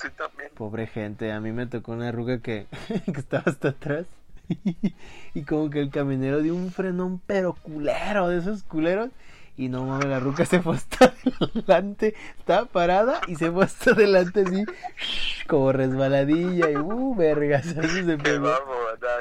Sí, 0.00 0.08
también. 0.16 0.50
Pobre 0.54 0.86
gente, 0.86 1.32
a 1.32 1.40
mí 1.40 1.52
me 1.52 1.66
tocó 1.66 1.92
una 1.92 2.08
arruga 2.08 2.38
que, 2.38 2.66
que 3.12 3.20
estaba 3.20 3.44
hasta 3.46 3.68
atrás. 3.68 4.06
Y 5.34 5.42
como 5.42 5.70
que 5.70 5.80
el 5.80 5.90
camionero 5.90 6.40
dio 6.40 6.54
un 6.54 6.72
frenón, 6.72 7.20
pero 7.26 7.52
culero, 7.54 8.28
de 8.28 8.38
esos 8.38 8.64
culeros. 8.64 9.10
Y 9.56 9.68
no 9.68 9.84
mames, 9.84 10.06
la 10.06 10.20
ruca 10.20 10.44
se 10.46 10.60
fue 10.60 10.74
hasta 10.74 11.12
adelante. 11.40 12.14
Estaba 12.38 12.64
parada 12.66 13.20
y 13.28 13.36
se 13.36 13.50
fue 13.50 13.64
hasta 13.64 13.90
adelante 13.90 14.42
así, 14.46 14.64
como 15.46 15.70
resbaladilla. 15.70 16.70
Y 16.70 16.76
uh, 16.76 17.14
vergas, 17.14 17.66
así 17.66 18.04
se 18.04 18.16
Que 18.16 18.16
pegó. 18.16 18.50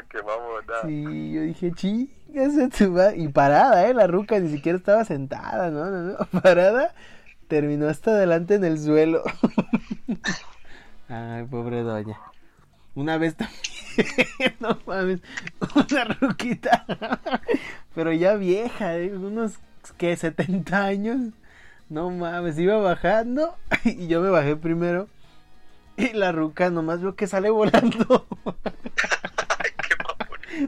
Que 0.09 0.21
vamos. 0.21 0.63
Sí, 0.85 1.33
yo 1.33 1.41
dije, 1.41 1.71
chinga, 1.73 2.49
se 2.51 2.69
te 2.69 2.87
va. 2.87 3.13
Y 3.15 3.27
parada, 3.27 3.87
eh, 3.87 3.93
la 3.93 4.07
ruca 4.07 4.39
ni 4.39 4.49
siquiera 4.49 4.77
estaba 4.77 5.03
sentada, 5.03 5.69
no, 5.69 5.89
no, 5.89 6.01
no. 6.01 6.41
Parada, 6.41 6.93
terminó 7.47 7.87
hasta 7.89 8.11
adelante 8.11 8.55
en 8.55 8.63
el 8.63 8.79
suelo. 8.79 9.23
Ay, 11.09 11.43
pobre 11.45 11.81
doña. 11.81 12.19
Una 12.93 13.17
vez 13.17 13.35
también, 13.35 13.59
no 14.59 14.77
mames, 14.85 15.21
una 15.75 16.03
ruquita, 16.05 16.85
pero 17.95 18.13
ya 18.13 18.35
vieja, 18.35 18.95
eh, 18.95 19.15
unos 19.15 19.53
que 19.97 20.15
70 20.15 20.85
años. 20.85 21.33
No 21.89 22.11
mames, 22.11 22.59
iba 22.59 22.77
bajando 22.77 23.55
y 23.83 24.07
yo 24.07 24.21
me 24.21 24.29
bajé 24.29 24.55
primero. 24.55 25.07
Y 25.97 26.13
la 26.13 26.31
ruca 26.31 26.69
nomás 26.69 27.01
veo 27.01 27.15
que 27.15 27.25
sale 27.25 27.49
volando. 27.49 28.27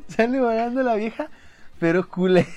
Sale 0.08 0.40
volando 0.40 0.82
la 0.82 0.96
vieja, 0.96 1.30
pero 1.80 2.10
culé. 2.10 2.48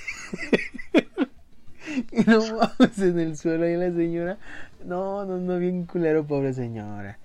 y 2.11 2.21
no 2.23 2.39
mames 2.39 2.97
en 2.99 3.19
el 3.19 3.37
suelo 3.37 3.65
ahí 3.65 3.75
la 3.75 3.91
señora. 3.91 4.37
No, 4.83 5.25
no, 5.25 5.37
no, 5.37 5.57
bien 5.59 5.85
culero, 5.85 6.25
pobre 6.25 6.53
señora. 6.53 7.19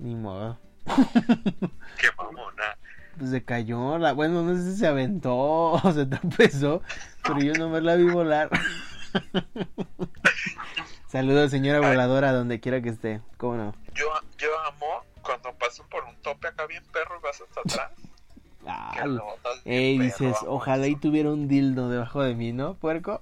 Ni 0.00 0.14
modo. 0.14 0.58
Qué 0.86 2.08
mamona. 2.16 2.78
Pues 3.18 3.30
se 3.30 3.44
cayó, 3.44 3.98
la, 3.98 4.14
bueno, 4.14 4.42
no 4.42 4.56
sé 4.56 4.72
si 4.72 4.78
se 4.78 4.86
aventó 4.86 5.36
o 5.72 5.92
se 5.92 6.06
tropezó, 6.06 6.82
pero 7.22 7.40
yo 7.40 7.52
nomás 7.52 7.82
la 7.82 7.96
vi 7.96 8.04
volar. 8.04 8.48
Saludos, 11.06 11.50
señora 11.50 11.80
voladora, 11.80 12.32
donde 12.32 12.60
quiera 12.60 12.80
que 12.80 12.88
esté. 12.88 13.20
¿Cómo 13.36 13.56
no? 13.56 13.74
Yo, 13.94 14.06
yo 14.38 14.48
amo 14.60 15.04
cuando 15.20 15.52
paso 15.54 15.84
por 15.90 16.04
un 16.04 16.16
tope 16.22 16.48
acá 16.48 16.66
bien 16.66 16.84
perro 16.92 17.18
y 17.18 17.22
vas 17.22 17.42
hasta 17.42 17.60
atrás. 17.60 17.90
Bien 18.94 19.20
ey, 19.66 19.98
perro, 19.98 20.04
dices, 20.04 20.36
ojalá 20.46 20.86
y 20.86 20.92
eso. 20.92 21.00
tuviera 21.00 21.30
un 21.30 21.46
dildo 21.46 21.90
debajo 21.90 22.22
de 22.22 22.34
mí, 22.34 22.52
¿no, 22.52 22.74
puerco? 22.74 23.20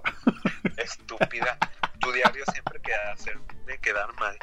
Estúpida. 0.77 1.59
Tu 1.99 2.13
diario 2.13 2.45
siempre 2.53 2.81
queda 2.83 3.13
hacer 3.13 3.41
de 3.67 3.79
quedar 3.79 4.15
mal. 4.21 4.37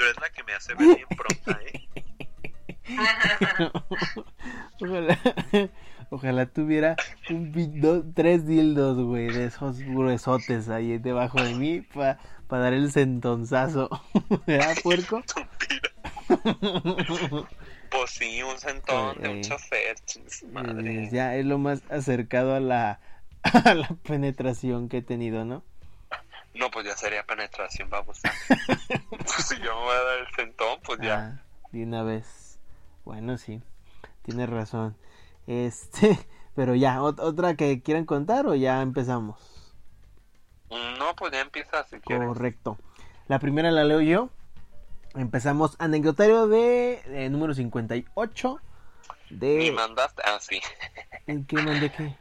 Tú 0.00 0.04
eres 0.06 0.16
la 0.18 0.30
que 0.30 0.42
me 0.44 0.54
hace 0.54 0.72
ver 0.74 0.96
bien 0.96 1.08
pronta, 1.14 1.60
¿eh? 1.62 1.88
Ojalá, 4.80 5.18
ojalá 6.10 6.46
tuviera 6.46 6.96
un 7.28 7.52
pi- 7.52 7.66
do- 7.66 8.02
tres 8.14 8.46
dildos, 8.46 8.96
güey, 8.96 9.30
de 9.30 9.44
esos 9.44 9.82
gruesotes 9.82 10.70
ahí 10.70 10.96
debajo 10.96 11.38
de 11.38 11.54
mí 11.54 11.82
para 11.82 12.18
dar 12.48 12.72
el 12.72 12.90
sentonzazo. 12.90 13.90
¿Verdad, 14.46 14.74
puerco? 14.82 15.22
Pues 17.90 18.10
sí, 18.12 18.42
un 18.42 18.56
sentón 18.58 19.20
de 19.20 19.28
Eh, 19.28 19.32
un 19.34 19.40
chofer, 19.42 19.96
chis, 20.06 20.44
madre. 20.44 21.10
Ya 21.12 21.36
es 21.36 21.44
lo 21.44 21.58
más 21.58 21.82
acercado 21.90 22.54
a 22.54 22.60
la, 22.60 23.00
a 23.42 23.74
la 23.74 23.88
penetración 24.04 24.88
que 24.88 24.98
he 24.98 25.02
tenido, 25.02 25.44
¿no? 25.44 25.62
No, 26.54 26.70
pues 26.70 26.84
ya 26.86 26.96
sería 26.96 27.24
penetración, 27.24 27.88
vamos. 27.90 28.20
pues 28.20 29.32
si 29.48 29.56
yo 29.58 29.74
me 29.76 29.80
voy 29.82 29.94
a 29.94 30.00
dar 30.02 30.18
el 30.18 30.34
sentón, 30.34 30.80
pues 30.84 30.98
ya. 31.00 31.14
Ah, 31.38 31.44
de 31.72 31.84
una 31.84 32.02
vez. 32.02 32.58
Bueno, 33.04 33.38
sí, 33.38 33.62
tienes 34.22 34.50
razón. 34.50 34.96
Este, 35.46 36.18
pero 36.54 36.74
ya, 36.74 36.98
ot- 37.00 37.20
otra 37.20 37.54
que 37.54 37.80
quieran 37.82 38.04
contar 38.04 38.46
o 38.46 38.54
ya 38.54 38.82
empezamos. 38.82 39.74
No, 40.70 41.14
pues 41.16 41.32
ya 41.32 41.40
empieza 41.40 41.84
si 41.84 41.98
quieres. 42.00 42.26
Correcto. 42.28 42.78
La 43.28 43.38
primera 43.38 43.70
la 43.70 43.84
leo 43.84 44.00
yo. 44.00 44.28
Empezamos 45.14 45.74
anecdotario 45.80 46.46
de 46.46 47.02
eh, 47.06 47.28
número 47.30 47.52
58 47.54 48.60
Ni 49.30 49.36
de... 49.38 49.72
mandaste. 49.72 50.22
Ah, 50.24 50.38
sí. 50.40 50.60
¿En 51.26 51.44
qué 51.46 51.56
mandé 51.56 51.90
qué? 51.90 52.14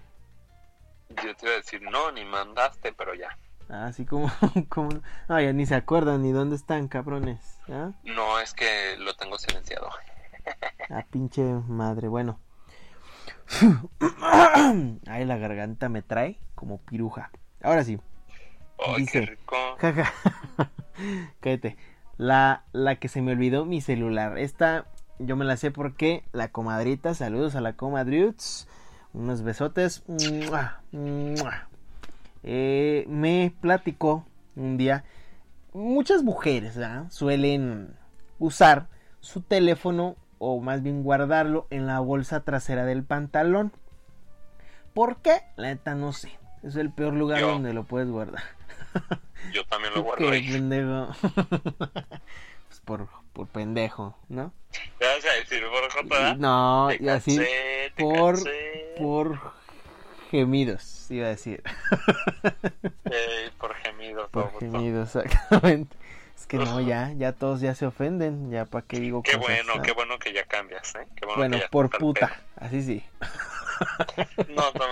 Yo 1.24 1.36
te 1.36 1.46
iba 1.46 1.54
a 1.54 1.58
decir, 1.58 1.82
no, 1.84 2.12
ni 2.12 2.26
mandaste, 2.26 2.94
pero 2.94 3.13
ya. 3.13 3.30
Así 3.69 4.05
como, 4.05 4.29
como... 4.69 4.89
No, 5.27 5.39
ya 5.39 5.53
ni 5.53 5.65
se 5.65 5.75
acuerdan 5.75 6.23
ni 6.23 6.32
dónde 6.32 6.55
están, 6.55 6.88
cabrones. 6.88 7.60
No, 8.03 8.39
es 8.39 8.53
que 8.53 8.95
lo 8.97 9.15
tengo 9.15 9.38
silenciado. 9.38 9.89
Ah, 10.91 11.05
pinche 11.08 11.43
madre, 11.43 12.08
bueno. 12.08 12.39
Ay, 15.08 15.25
la 15.25 15.38
garganta 15.38 15.88
me 15.88 16.01
trae 16.01 16.39
como 16.55 16.79
piruja. 16.79 17.29
Ahora 17.62 17.84
sí. 17.84 17.99
Ay, 18.79 19.01
Dice. 19.01 19.19
qué 19.19 19.25
rico. 19.27 19.55
Jaja. 19.77 20.12
Cállate. 21.41 21.77
La, 22.17 22.63
la 22.71 22.95
que 22.95 23.08
se 23.08 23.21
me 23.21 23.34
olvidó 23.34 23.65
mi 23.65 23.82
celular. 23.82 24.39
Esta 24.39 24.88
yo 25.19 25.36
me 25.36 25.45
la 25.45 25.58
sé 25.58 25.69
porque 25.69 26.23
la 26.32 26.47
comadrita, 26.47 27.13
saludos 27.13 27.55
a 27.55 27.62
la 27.62 27.73
comadriuts. 27.73 28.67
Unos 29.13 29.43
besotes. 29.43 30.03
Mua, 30.08 30.82
mua. 30.91 31.67
Eh, 32.43 33.06
me 33.08 33.54
platicó 33.62 34.25
un 34.56 34.78
día. 34.78 35.04
Muchas 35.73 36.23
mujeres 36.23 36.75
¿verdad? 36.78 37.06
suelen 37.12 37.95
usar 38.39 38.88
su 39.19 39.41
teléfono 39.41 40.15
o 40.39 40.60
más 40.62 40.82
bien 40.82 41.04
guardarlo 41.04 41.67
en 41.69 41.86
la 41.86 41.99
bolsa 41.99 42.41
trasera 42.43 42.86
del 42.86 43.04
pantalón. 43.04 43.71
¿Por 44.93 45.17
qué? 45.17 45.41
La 45.58 45.67
neta 45.67 45.95
no 45.95 46.13
sé. 46.13 46.32
Es 46.63 46.75
el 46.75 46.91
peor 46.91 47.13
lugar 47.13 47.39
Yo. 47.41 47.52
donde 47.52 47.73
lo 47.73 47.84
puedes 47.84 48.10
guardar. 48.10 48.43
Yo 49.54 49.65
también 49.65 49.93
lo 49.93 50.02
¿Tú 50.02 50.06
guardo 50.08 50.30
ahí. 50.32 50.52
pendejo? 50.52 51.10
pues 52.67 52.80
por, 52.86 53.08
por 53.34 53.47
pendejo, 53.47 54.17
¿no? 54.30 54.52
¿Te 54.97 55.06
vas 55.06 55.25
a 55.25 55.39
decir 55.39 55.63
por 55.69 55.91
Jota? 55.91 56.36
No, 56.36 56.89
y 56.91 57.08
así 57.08 57.38
cansé, 57.38 57.93
por, 57.97 58.36
cansé. 58.36 58.95
por 58.97 59.39
gemidos, 60.30 61.10
iba 61.12 61.26
a 61.28 61.30
decir. 61.30 61.63
Eh, 63.06 63.50
por 63.60 63.74
gemidos, 63.76 64.30
Por 64.30 64.46
baboso. 64.46 64.60
gemidos, 64.60 65.15
exactamente. 65.15 65.96
Es 66.38 66.46
que 66.48 66.58
no, 66.58 66.80
ya, 66.80 67.12
ya 67.18 67.34
todos 67.34 67.60
ya 67.62 67.76
se 67.76 67.86
ofenden, 67.86 68.50
ya 68.52 68.65
para 68.65 68.86
qué 68.86 69.00
digo 69.00 69.22
Qué 69.24 69.34
cosas. 69.34 69.48
bueno, 69.48 69.76
¿no? 69.76 69.82
qué 69.82 69.92
bueno 69.92 70.18
que 70.20 70.32
ya 70.34 70.46
cambias, 70.46 70.96
¿eh? 70.96 71.06
Qué 71.15 71.26
bueno, 71.26 71.38
Bueno, 71.39 71.56
que 71.58 71.62
ya 71.63 71.70
por 71.70 71.89
puta, 71.89 72.32
así 72.56 72.82
sí. 72.82 73.04
No, 74.56 74.72
no, 74.74 74.86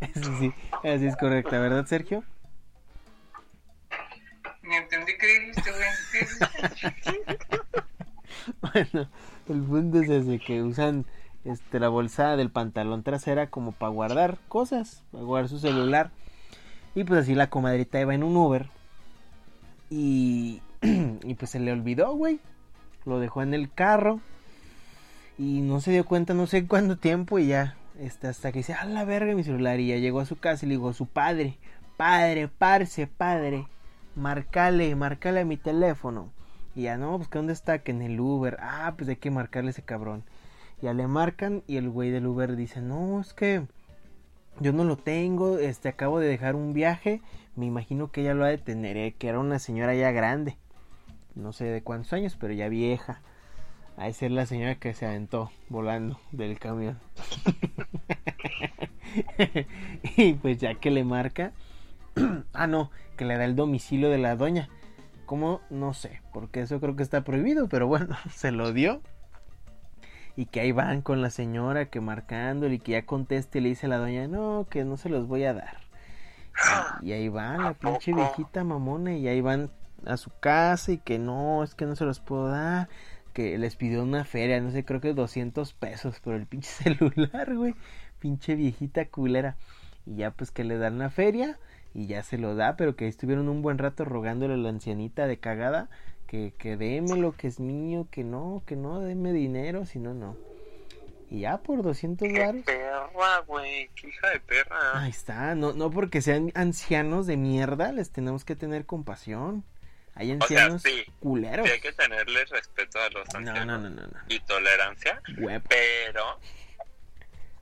Eso 0.00 0.38
sí, 0.38 0.52
así 0.82 1.06
es 1.06 1.16
correcta, 1.16 1.58
¿verdad, 1.58 1.84
Sergio? 1.86 2.24
Ni 4.62 4.76
entendí 4.76 5.16
qué 5.18 5.26
dijiste, 5.40 5.70
güey. 5.72 5.88
Bueno, 8.62 9.10
el 9.48 9.62
punto 9.62 10.00
es 10.00 10.08
ese 10.08 10.38
que 10.38 10.62
usan 10.62 11.04
este 11.44 11.80
la 11.80 11.88
bolsa 11.88 12.36
del 12.36 12.50
pantalón 12.50 13.02
trasera 13.02 13.48
como 13.48 13.72
para 13.72 13.92
guardar 13.92 14.38
cosas, 14.48 15.02
para 15.12 15.24
guardar 15.24 15.48
su 15.48 15.58
celular. 15.58 16.10
Y 16.94 17.04
pues 17.04 17.20
así 17.20 17.34
la 17.34 17.50
comadrita 17.50 18.00
iba 18.00 18.14
en 18.14 18.24
un 18.24 18.36
Uber 18.36 18.68
y, 19.88 20.62
y 20.82 21.34
pues 21.34 21.50
se 21.50 21.60
le 21.60 21.72
olvidó, 21.72 22.14
güey. 22.14 22.40
Lo 23.06 23.18
dejó 23.18 23.42
en 23.42 23.54
el 23.54 23.72
carro 23.72 24.20
y 25.38 25.60
no 25.60 25.80
se 25.80 25.90
dio 25.90 26.04
cuenta 26.04 26.34
no 26.34 26.46
sé 26.46 26.66
cuánto 26.66 26.98
tiempo 26.98 27.38
y 27.38 27.46
ya 27.46 27.76
este, 28.00 28.28
hasta 28.28 28.50
que 28.50 28.60
dice, 28.60 28.72
a 28.72 28.84
la 28.86 29.04
verga 29.04 29.34
mi 29.34 29.44
celular 29.44 29.78
y 29.78 29.88
ya 29.88 29.96
llegó 29.96 30.20
a 30.20 30.26
su 30.26 30.38
casa 30.38 30.64
y 30.64 30.68
le 30.70 30.76
dijo, 30.76 30.94
su 30.94 31.06
padre, 31.06 31.58
padre, 31.98 32.48
parce, 32.48 33.06
padre, 33.06 33.66
marcale, 34.16 34.94
marcale 34.96 35.40
a 35.40 35.44
mi 35.44 35.58
teléfono. 35.58 36.32
Y 36.74 36.82
ya 36.82 36.96
no, 36.96 37.16
pues 37.18 37.28
que 37.28 37.38
dónde 37.38 37.52
está, 37.52 37.80
que 37.80 37.90
en 37.90 38.00
el 38.00 38.18
Uber. 38.18 38.56
Ah, 38.60 38.94
pues 38.96 39.08
hay 39.10 39.16
que 39.16 39.30
marcarle 39.30 39.68
a 39.68 39.72
ese 39.72 39.82
cabrón. 39.82 40.24
Ya 40.82 40.94
le 40.94 41.06
marcan 41.06 41.62
y 41.66 41.76
el 41.76 41.90
güey 41.90 42.10
del 42.10 42.26
Uber 42.26 42.56
dice, 42.56 42.80
no, 42.80 43.20
es 43.20 43.34
que 43.34 43.66
yo 44.60 44.72
no 44.72 44.84
lo 44.84 44.96
tengo, 44.96 45.58
este, 45.58 45.88
acabo 45.88 46.20
de 46.20 46.28
dejar 46.28 46.54
un 46.54 46.72
viaje, 46.72 47.20
me 47.56 47.66
imagino 47.66 48.10
que 48.10 48.22
ella 48.22 48.34
lo 48.34 48.44
ha 48.44 48.48
de 48.48 48.58
tener, 48.58 48.96
eh, 48.96 49.14
que 49.18 49.28
era 49.28 49.38
una 49.38 49.58
señora 49.58 49.94
ya 49.94 50.10
grande, 50.10 50.56
no 51.34 51.52
sé 51.52 51.64
de 51.64 51.82
cuántos 51.82 52.12
años, 52.12 52.36
pero 52.38 52.52
ya 52.52 52.68
vieja. 52.68 53.20
A 53.96 54.08
esa 54.08 54.26
es 54.26 54.32
la 54.32 54.46
señora 54.46 54.76
que 54.76 54.94
se 54.94 55.04
aventó 55.04 55.50
volando 55.68 56.18
del 56.32 56.58
camión. 56.58 56.98
y 60.16 60.34
pues 60.34 60.58
ya 60.58 60.74
que 60.76 60.90
le 60.90 61.04
marca, 61.04 61.52
ah 62.54 62.66
no, 62.66 62.90
que 63.18 63.26
le 63.26 63.36
da 63.36 63.44
el 63.44 63.56
domicilio 63.56 64.08
de 64.08 64.18
la 64.18 64.36
doña. 64.36 64.70
¿Cómo? 65.26 65.60
No 65.68 65.92
sé, 65.92 66.22
porque 66.32 66.62
eso 66.62 66.80
creo 66.80 66.96
que 66.96 67.02
está 67.02 67.22
prohibido, 67.24 67.68
pero 67.68 67.86
bueno, 67.86 68.16
se 68.34 68.52
lo 68.52 68.72
dio. 68.72 69.02
Y 70.36 70.46
que 70.46 70.60
ahí 70.60 70.72
van 70.72 71.02
con 71.02 71.22
la 71.22 71.30
señora 71.30 71.86
que 71.86 72.00
marcándole 72.00 72.74
y 72.74 72.78
que 72.78 72.92
ya 72.92 73.06
conteste 73.06 73.58
y 73.58 73.62
le 73.62 73.68
dice 73.70 73.86
a 73.86 73.88
la 73.90 73.98
doña, 73.98 74.26
no, 74.28 74.66
que 74.70 74.84
no 74.84 74.96
se 74.96 75.08
los 75.08 75.26
voy 75.26 75.44
a 75.44 75.54
dar. 75.54 75.78
Y, 77.02 77.12
ahí 77.12 77.28
va 77.28 77.56
la 77.56 77.68
¿A 77.68 77.74
pinche 77.74 78.12
poco? 78.12 78.24
viejita 78.24 78.64
mamona 78.64 79.14
y 79.14 79.28
ahí 79.28 79.40
van 79.40 79.70
a 80.04 80.16
su 80.16 80.30
casa 80.40 80.92
y 80.92 80.98
que 80.98 81.18
no, 81.18 81.64
es 81.64 81.74
que 81.74 81.86
no 81.86 81.96
se 81.96 82.04
los 82.04 82.20
puedo 82.20 82.48
dar. 82.48 82.88
Que 83.32 83.56
les 83.58 83.76
pidió 83.76 84.02
una 84.02 84.24
feria, 84.24 84.60
no 84.60 84.70
sé, 84.70 84.84
creo 84.84 85.00
que 85.00 85.14
200 85.14 85.72
pesos 85.74 86.20
por 86.20 86.34
el 86.34 86.46
pinche 86.46 86.68
celular, 86.84 87.54
güey. 87.54 87.74
Pinche 88.18 88.54
viejita 88.54 89.06
culera. 89.06 89.56
Y 90.06 90.16
ya 90.16 90.30
pues 90.30 90.50
que 90.50 90.64
le 90.64 90.78
dan 90.78 90.98
la 90.98 91.10
feria 91.10 91.58
y 91.94 92.06
ya 92.06 92.22
se 92.22 92.38
lo 92.38 92.54
da, 92.54 92.76
pero 92.76 92.96
que 92.96 93.08
estuvieron 93.08 93.48
un 93.48 93.62
buen 93.62 93.78
rato 93.78 94.04
rogándole 94.04 94.54
a 94.54 94.56
la 94.56 94.68
ancianita 94.68 95.26
de 95.26 95.38
cagada 95.38 95.88
que, 96.30 96.52
que 96.56 96.76
deme 96.76 97.16
lo 97.16 97.32
que 97.32 97.48
es 97.48 97.58
mío, 97.58 98.06
que 98.08 98.22
no, 98.22 98.62
que 98.64 98.76
no, 98.76 99.00
deme 99.00 99.32
dinero, 99.32 99.84
si 99.84 99.98
no, 99.98 100.14
no. 100.14 100.36
Y 101.28 101.40
ya 101.40 101.58
por 101.58 101.82
200 101.82 102.28
Qué 102.28 102.38
baros. 102.38 102.62
perra, 102.64 103.38
güey. 103.48 103.88
Qué 103.96 104.08
hija 104.08 104.30
de 104.30 104.38
perra. 104.40 104.76
Ahí 105.02 105.10
está, 105.10 105.56
no, 105.56 105.72
no 105.72 105.90
porque 105.90 106.22
sean 106.22 106.52
ancianos 106.54 107.26
de 107.26 107.36
mierda, 107.36 107.90
les 107.90 108.10
tenemos 108.12 108.44
que 108.44 108.54
tener 108.54 108.86
compasión. 108.86 109.64
Hay 110.14 110.30
O 110.32 110.36
sea, 110.46 110.66
ancianos 110.66 110.82
sí. 110.82 111.04
culeros. 111.18 111.66
Sí 111.66 111.72
hay 111.72 111.80
que 111.80 111.92
tenerle 111.92 112.44
respeto 112.44 113.00
a 113.00 113.08
los 113.10 113.26
No, 113.32 113.38
ancianos. 113.38 113.66
no, 113.66 113.78
no, 113.78 113.90
no, 113.90 114.02
no. 114.06 114.18
Y 114.28 114.38
tolerancia. 114.40 115.20
Pero 115.68 116.38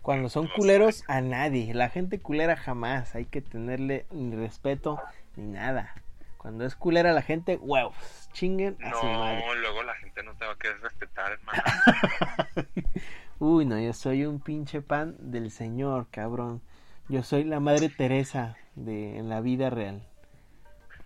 Cuando 0.03 0.29
son 0.29 0.49
culeros, 0.49 1.05
a 1.09 1.21
nadie. 1.23 1.73
La 1.75 1.89
gente 1.89 2.19
culera 2.21 2.57
jamás. 2.57 3.15
Hay 3.15 3.25
que 3.27 3.41
tenerle 3.43 4.05
ni 4.11 4.35
respeto 4.37 4.99
ni 5.37 5.45
nada. 5.47 5.95
Cuando 6.39 6.65
es 6.65 6.75
culera 6.77 7.13
la 7.13 7.21
gente, 7.23 7.57
huevos. 7.57 7.95
Chinguen 8.33 8.77
a 8.83 8.93
su 8.95 9.05
madre. 9.07 9.45
no, 9.47 9.55
luego 9.57 9.83
la 9.83 9.95
gente 9.97 10.23
no 10.23 10.35
te 10.37 10.47
va 10.47 10.53
a 10.53 10.57
querer 10.57 10.81
respetar, 10.81 11.33
hermano. 11.33 11.63
Uy, 13.41 13.65
no, 13.67 13.79
yo 13.79 13.93
soy 13.93 14.25
un 14.25 14.41
pinche 14.41 14.81
pan 14.81 15.17
del 15.19 15.51
Señor, 15.51 16.07
cabrón. 16.11 16.63
Yo 17.09 17.23
soy 17.23 17.45
la 17.45 17.61
madre 17.61 17.89
Teresa 17.89 18.57
de 18.75 19.19
en 19.19 19.29
la 19.29 19.41
vida 19.41 19.71
real. 19.71 20.03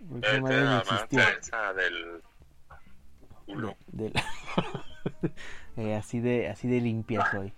Madre 0.01 0.41
no 0.41 0.49
la 0.49 0.79
existió. 0.79 1.21
Teresa 1.25 1.73
del 1.75 2.23
culo. 3.47 3.77
De- 3.89 4.11
de- 4.11 4.23
Eh, 5.77 5.97
así 5.97 6.21
de 6.21 6.49
así 6.49 6.69
de 6.69 6.81
limpia 6.83 7.25
soy. 7.31 7.53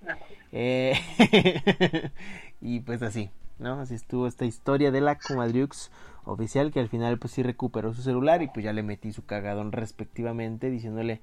Eh, 0.53 0.95
y 2.61 2.79
pues 2.81 3.03
así, 3.03 3.29
¿no? 3.59 3.81
Así 3.81 3.95
estuvo 3.95 4.27
esta 4.27 4.45
historia 4.45 4.91
de 4.91 5.01
la 5.01 5.19
comadriux 5.19 5.91
oficial 6.25 6.73
que 6.73 6.81
al 6.81 6.89
final 6.89 7.19
pues 7.19 7.33
sí 7.35 7.43
recuperó 7.43 7.93
su 7.95 8.03
celular 8.03 8.43
y 8.43 8.49
pues 8.49 8.65
ya 8.65 8.73
le 8.73 8.83
metí 8.83 9.13
su 9.13 9.27
cagadón 9.27 9.73
respectivamente 9.73 10.71
diciéndole 10.71 11.21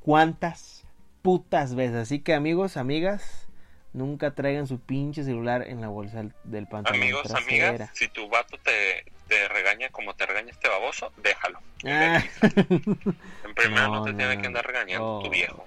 cuántas 0.00 0.84
putas 1.22 1.74
veces. 1.74 1.96
Así 1.96 2.20
que 2.20 2.34
amigos, 2.34 2.76
amigas, 2.76 3.48
nunca 3.92 4.34
traigan 4.34 4.66
su 4.66 4.80
pinche 4.80 5.24
celular 5.24 5.62
en 5.68 5.80
la 5.80 5.88
bolsa 5.88 6.22
del- 6.44 6.66
pantalón 6.68 7.00
Amigos, 7.00 7.22
trasera. 7.22 7.68
amigas, 7.68 7.90
si 7.94 8.08
tu 8.08 8.28
vato 8.28 8.58
te, 8.58 9.04
te 9.28 9.48
regaña 9.48 9.88
como 9.90 10.14
te 10.14 10.26
regaña 10.26 10.50
este 10.50 10.68
baboso, 10.68 11.12
déjalo. 11.22 11.60
Ah. 11.86 12.22
En 12.42 13.54
primera 13.54 13.86
no, 13.88 13.94
No, 13.96 14.04
te 14.04 14.12
no, 14.12 14.16
tiene 14.18 14.36
no. 14.36 14.40
que 14.42 14.46
andar 14.48 14.66
regañando 14.66 15.18
Oh. 15.18 15.22
tu 15.22 15.30
viejo. 15.30 15.64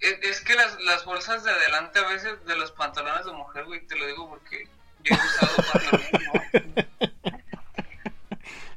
Es 0.00 0.40
que 0.40 0.54
las, 0.54 0.80
las 0.82 1.04
bolsas 1.04 1.44
de 1.44 1.50
adelante 1.50 1.98
a 1.98 2.08
veces 2.08 2.44
de 2.46 2.56
los 2.56 2.72
pantalones 2.72 3.26
de 3.26 3.32
mujer, 3.32 3.66
güey, 3.66 3.86
te 3.86 3.96
lo 3.96 4.06
digo 4.06 4.28
porque 4.30 4.66
yo 5.04 5.14
he 5.14 5.18
usado 5.18 5.56
pantalones. 5.72 6.12
¿no? 6.12 6.80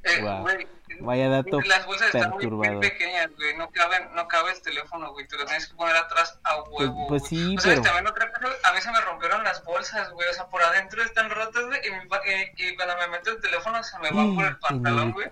Eh, 0.05 0.19
Guau. 0.19 0.41
güey, 0.41 0.67
Vaya 0.99 1.29
dato 1.29 1.59
las 1.61 1.85
bolsas 1.85 2.13
están 2.13 2.31
muy, 2.31 2.45
muy 2.47 2.79
pequeñas, 2.79 3.29
güey, 3.37 3.55
no 3.57 3.69
caben, 3.71 4.13
no 4.15 4.27
cabe 4.27 4.51
el 4.51 4.61
teléfono, 4.61 5.11
güey, 5.11 5.25
te 5.27 5.37
lo 5.37 5.45
tienes 5.45 5.67
que 5.67 5.75
poner 5.75 5.95
atrás 5.95 6.37
a 6.43 6.61
huevo. 6.63 7.07
pues 7.07 7.21
güey. 7.21 7.29
sí, 7.29 7.55
O 7.57 7.61
sea, 7.61 7.71
pero- 7.71 7.81
también 7.83 8.07
otra 8.07 8.31
cosa, 8.31 8.49
a 8.65 8.73
mí 8.73 8.81
se 8.81 8.91
me 8.91 8.99
rompieron 9.01 9.43
las 9.45 9.63
bolsas, 9.63 10.09
güey, 10.11 10.27
o 10.29 10.33
sea, 10.33 10.45
por 10.47 10.61
adentro 10.61 11.01
están 11.03 11.29
rotas, 11.29 11.65
güey, 11.65 11.79
y, 11.87 12.07
pa- 12.07 12.21
y- 12.57 12.75
cuando 12.75 12.97
me 12.97 13.07
meto 13.07 13.31
el 13.31 13.39
teléfono 13.41 13.81
se 13.83 13.97
me 13.99 14.11
va 14.11 14.35
por 14.35 14.45
el 14.45 14.57
pantalón, 14.59 15.11
güey, 15.13 15.27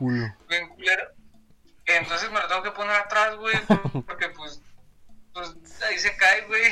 bien 0.50 0.70
culero. 0.70 1.04
Entonces 1.86 2.32
me 2.32 2.40
lo 2.40 2.48
tengo 2.48 2.64
que 2.64 2.72
poner 2.72 2.96
atrás, 2.96 3.36
güey, 3.36 3.58
por- 3.66 3.82
porque 4.06 4.30
pues, 4.30 4.62
pues 5.34 5.54
ahí 5.84 5.98
se 6.00 6.16
cae, 6.16 6.42
güey. 6.48 6.64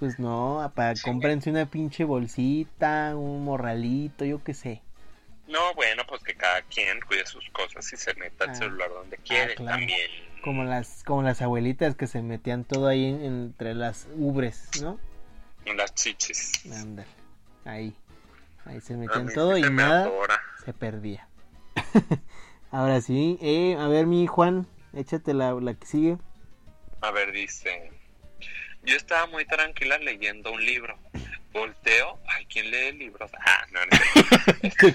Pues 0.00 0.18
no, 0.18 0.72
para 0.74 0.96
Sí. 0.96 1.02
cómprense 1.02 1.50
una 1.50 1.66
pinche 1.66 2.02
bolsita, 2.04 3.14
un 3.14 3.44
morralito, 3.44 4.24
yo 4.24 4.42
qué 4.42 4.54
sé. 4.54 4.82
No, 5.46 5.74
bueno, 5.74 6.02
pues 6.08 6.22
que 6.22 6.34
cada 6.34 6.62
quien 6.62 7.00
cuide 7.02 7.26
sus 7.26 7.48
cosas 7.50 7.92
y 7.92 7.96
se 7.96 8.14
meta 8.14 8.44
el 8.44 8.50
Ah. 8.50 8.54
celular 8.54 8.88
donde 8.90 9.16
quiere. 9.18 9.54
claro. 9.54 9.78
También. 9.78 10.10
Como 10.42 10.64
las, 10.64 11.04
como 11.04 11.22
las 11.22 11.42
abuelitas 11.42 11.94
que 11.96 12.06
se 12.06 12.22
metían 12.22 12.64
todo 12.64 12.88
ahí 12.88 13.04
en- 13.04 13.22
entre 13.22 13.74
las 13.74 14.08
ubres, 14.16 14.70
¿no? 14.82 14.98
En 15.66 15.76
las 15.76 15.94
chichis. 15.94 16.52
Ándale, 16.72 17.06
ahí. 17.66 17.94
Ahí 18.64 18.80
se 18.80 18.96
metían 18.96 19.28
todo 19.34 19.58
y 19.58 19.62
nada 19.70 20.10
se 20.64 20.72
perdía. 20.72 21.28
Ahora 22.70 23.00
sí, 23.02 23.38
eh, 23.42 23.76
a 23.78 23.86
ver 23.88 24.06
mi 24.06 24.26
Juan, 24.26 24.66
échate 24.94 25.34
la, 25.34 25.52
la 25.52 25.74
que 25.74 25.86
sigue. 25.86 26.16
A 27.02 27.10
ver, 27.10 27.32
dice. 27.32 27.90
Yo 28.82 28.96
estaba 28.96 29.26
muy 29.26 29.44
tranquila 29.44 29.98
leyendo 29.98 30.52
un 30.52 30.64
libro. 30.64 30.98
Volteo. 31.52 32.18
Ay, 32.28 32.46
¿quién 32.46 32.70
lee 32.70 32.92
libros? 32.92 33.30
Ah, 33.40 33.66
no, 33.72 33.80
no. 33.80 33.90
Qué 34.78 34.94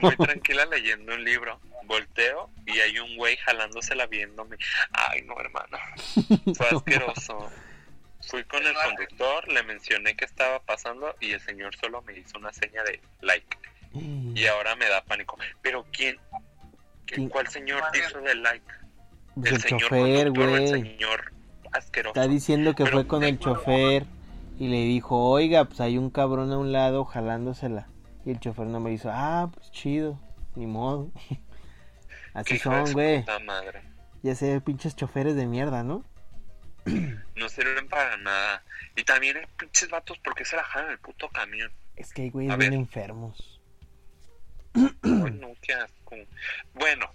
muy 0.00 0.16
tranquila 0.16 0.66
leyendo 0.66 1.14
un 1.14 1.24
libro. 1.24 1.60
Volteo 1.84 2.50
y 2.66 2.78
hay 2.78 2.98
un 2.98 3.16
güey 3.16 3.36
jalándosela 3.38 4.06
viéndome. 4.06 4.56
Ay, 4.92 5.22
no, 5.22 5.38
hermano. 5.40 5.78
Fue 6.54 6.68
asqueroso. 6.68 7.50
Fui 8.22 8.44
con 8.44 8.64
el 8.66 8.74
conductor, 8.74 9.48
le 9.48 9.62
mencioné 9.62 10.14
que 10.14 10.24
estaba 10.24 10.60
pasando 10.60 11.16
y 11.20 11.32
el 11.32 11.40
señor 11.40 11.74
solo 11.76 12.02
me 12.02 12.18
hizo 12.18 12.38
una 12.38 12.52
seña 12.52 12.82
de 12.84 13.00
like. 13.22 13.56
Y 13.94 14.46
ahora 14.46 14.76
me 14.76 14.88
da 14.88 15.02
pánico. 15.02 15.38
Pero 15.62 15.86
¿quién? 15.92 16.18
¿Quién? 17.06 17.28
¿Cuál 17.28 17.48
señor 17.48 17.82
hizo 17.94 18.20
de 18.20 18.34
like? 18.36 18.66
Pues 19.34 19.52
el 19.52 19.60
señor 19.62 19.80
chofer, 19.82 20.26
conductor 20.26 20.48
o 20.48 20.56
el 20.56 20.68
güey. 20.68 20.68
señor 20.68 21.32
asqueroso. 21.72 22.18
Está 22.18 22.28
diciendo 22.28 22.74
que 22.74 22.84
Pero 22.84 22.96
fue 22.96 23.06
con 23.06 23.22
el 23.22 23.38
chofer 23.38 24.06
y 24.58 24.68
le 24.68 24.84
dijo, 24.84 25.22
oiga, 25.28 25.64
pues 25.64 25.80
hay 25.80 25.98
un 25.98 26.10
cabrón 26.10 26.52
a 26.52 26.58
un 26.58 26.72
lado 26.72 27.04
jalándosela. 27.04 27.88
Y 28.24 28.30
el 28.30 28.40
chofer 28.40 28.66
no 28.66 28.80
me 28.80 28.92
hizo, 28.92 29.10
ah, 29.10 29.50
pues 29.52 29.70
chido, 29.70 30.20
ni 30.54 30.66
modo. 30.66 31.10
Así 32.34 32.58
son, 32.58 32.92
güey. 32.92 33.24
Ya 34.22 34.34
sé, 34.34 34.60
pinches 34.60 34.94
choferes 34.94 35.34
de 35.34 35.46
mierda, 35.46 35.82
¿no? 35.82 36.04
No 37.36 37.48
sirven 37.48 37.88
para 37.88 38.18
nada. 38.18 38.62
Y 38.96 39.02
también 39.04 39.38
hay 39.38 39.46
pinches 39.58 39.88
vatos, 39.88 40.18
¿por 40.18 40.34
qué 40.34 40.44
se 40.44 40.56
la 40.56 40.62
jalan 40.64 40.90
el 40.90 40.98
puto 40.98 41.28
camión? 41.30 41.72
Es 41.96 42.12
que 42.12 42.22
hay 42.22 42.30
güeyes 42.30 42.56
bien 42.58 42.74
enfermos. 42.74 43.60
Ay, 44.74 45.38
no, 45.40 45.52
qué 45.62 45.72
asco. 45.72 46.16
Bueno, 46.74 47.10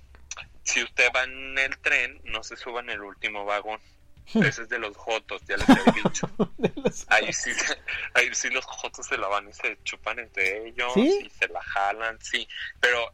si 0.63 0.83
usted 0.83 1.09
va 1.15 1.23
en 1.23 1.57
el 1.57 1.77
tren, 1.77 2.19
no 2.25 2.43
se 2.43 2.55
suba 2.55 2.81
en 2.81 2.89
el 2.89 3.01
último 3.01 3.45
vagón. 3.45 3.79
Ese 4.33 4.63
es 4.63 4.69
de 4.69 4.79
los 4.79 4.95
jotos, 4.97 5.41
ya 5.47 5.55
les 5.57 5.69
he 5.69 5.91
dicho. 6.03 6.29
Los- 6.83 7.05
Ahí 7.09 7.31
sí, 7.31 7.51
ahí 8.15 8.33
sí 8.33 8.49
los 8.49 8.65
jotos 8.65 9.05
se 9.05 9.17
la 9.17 9.27
van 9.27 9.47
y 9.49 9.53
se 9.53 9.77
chupan 9.83 10.19
entre 10.19 10.67
ellos 10.67 10.91
¿Sí? 10.93 11.23
y 11.25 11.29
se 11.29 11.47
la 11.47 11.61
jalan, 11.61 12.17
sí. 12.21 12.47
Pero 12.79 13.11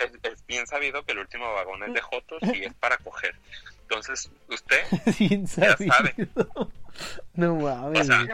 es, 0.00 0.10
es 0.32 0.46
bien 0.46 0.66
sabido 0.66 1.04
que 1.04 1.12
el 1.12 1.18
último 1.20 1.52
vagón 1.54 1.82
es 1.84 1.94
de 1.94 2.00
jotos 2.00 2.42
y 2.54 2.64
es 2.64 2.74
para 2.74 2.96
coger. 2.98 3.34
Entonces, 3.82 4.30
usted, 4.48 4.84
Bien 5.18 5.46
Ya 5.46 5.76
sabido. 5.76 5.94
sabe. 5.94 6.14
No 7.34 7.54
mames. 7.54 8.00
O 8.00 8.04
sea, 8.04 8.26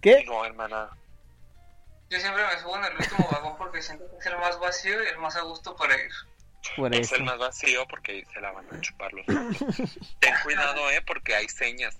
¿Qué? 0.00 0.24
no, 0.26 0.44
hermana, 0.44 0.88
yo 2.10 2.18
siempre 2.20 2.42
me 2.46 2.60
subo 2.60 2.76
en 2.76 2.84
el 2.84 2.96
último 2.96 3.28
vagón 3.30 3.56
porque 3.56 3.82
siento 3.82 4.04
que 4.10 4.16
es 4.18 4.26
el 4.26 4.36
más 4.38 4.58
vacío 4.60 5.02
y 5.02 5.06
el 5.08 5.18
más 5.18 5.36
a 5.36 5.42
gusto 5.42 5.74
para 5.76 5.94
ir. 5.94 6.10
Por 6.76 6.94
es 6.94 7.00
eso. 7.06 7.16
el 7.16 7.24
más 7.24 7.38
vacío 7.38 7.86
porque 7.88 8.24
se 8.32 8.40
la 8.40 8.52
van 8.52 8.66
a 8.72 8.80
chupar 8.80 9.12
los. 9.12 9.26
Ten 10.20 10.34
cuidado, 10.44 10.90
eh, 10.90 11.02
porque 11.06 11.34
hay 11.34 11.48
señas. 11.48 11.96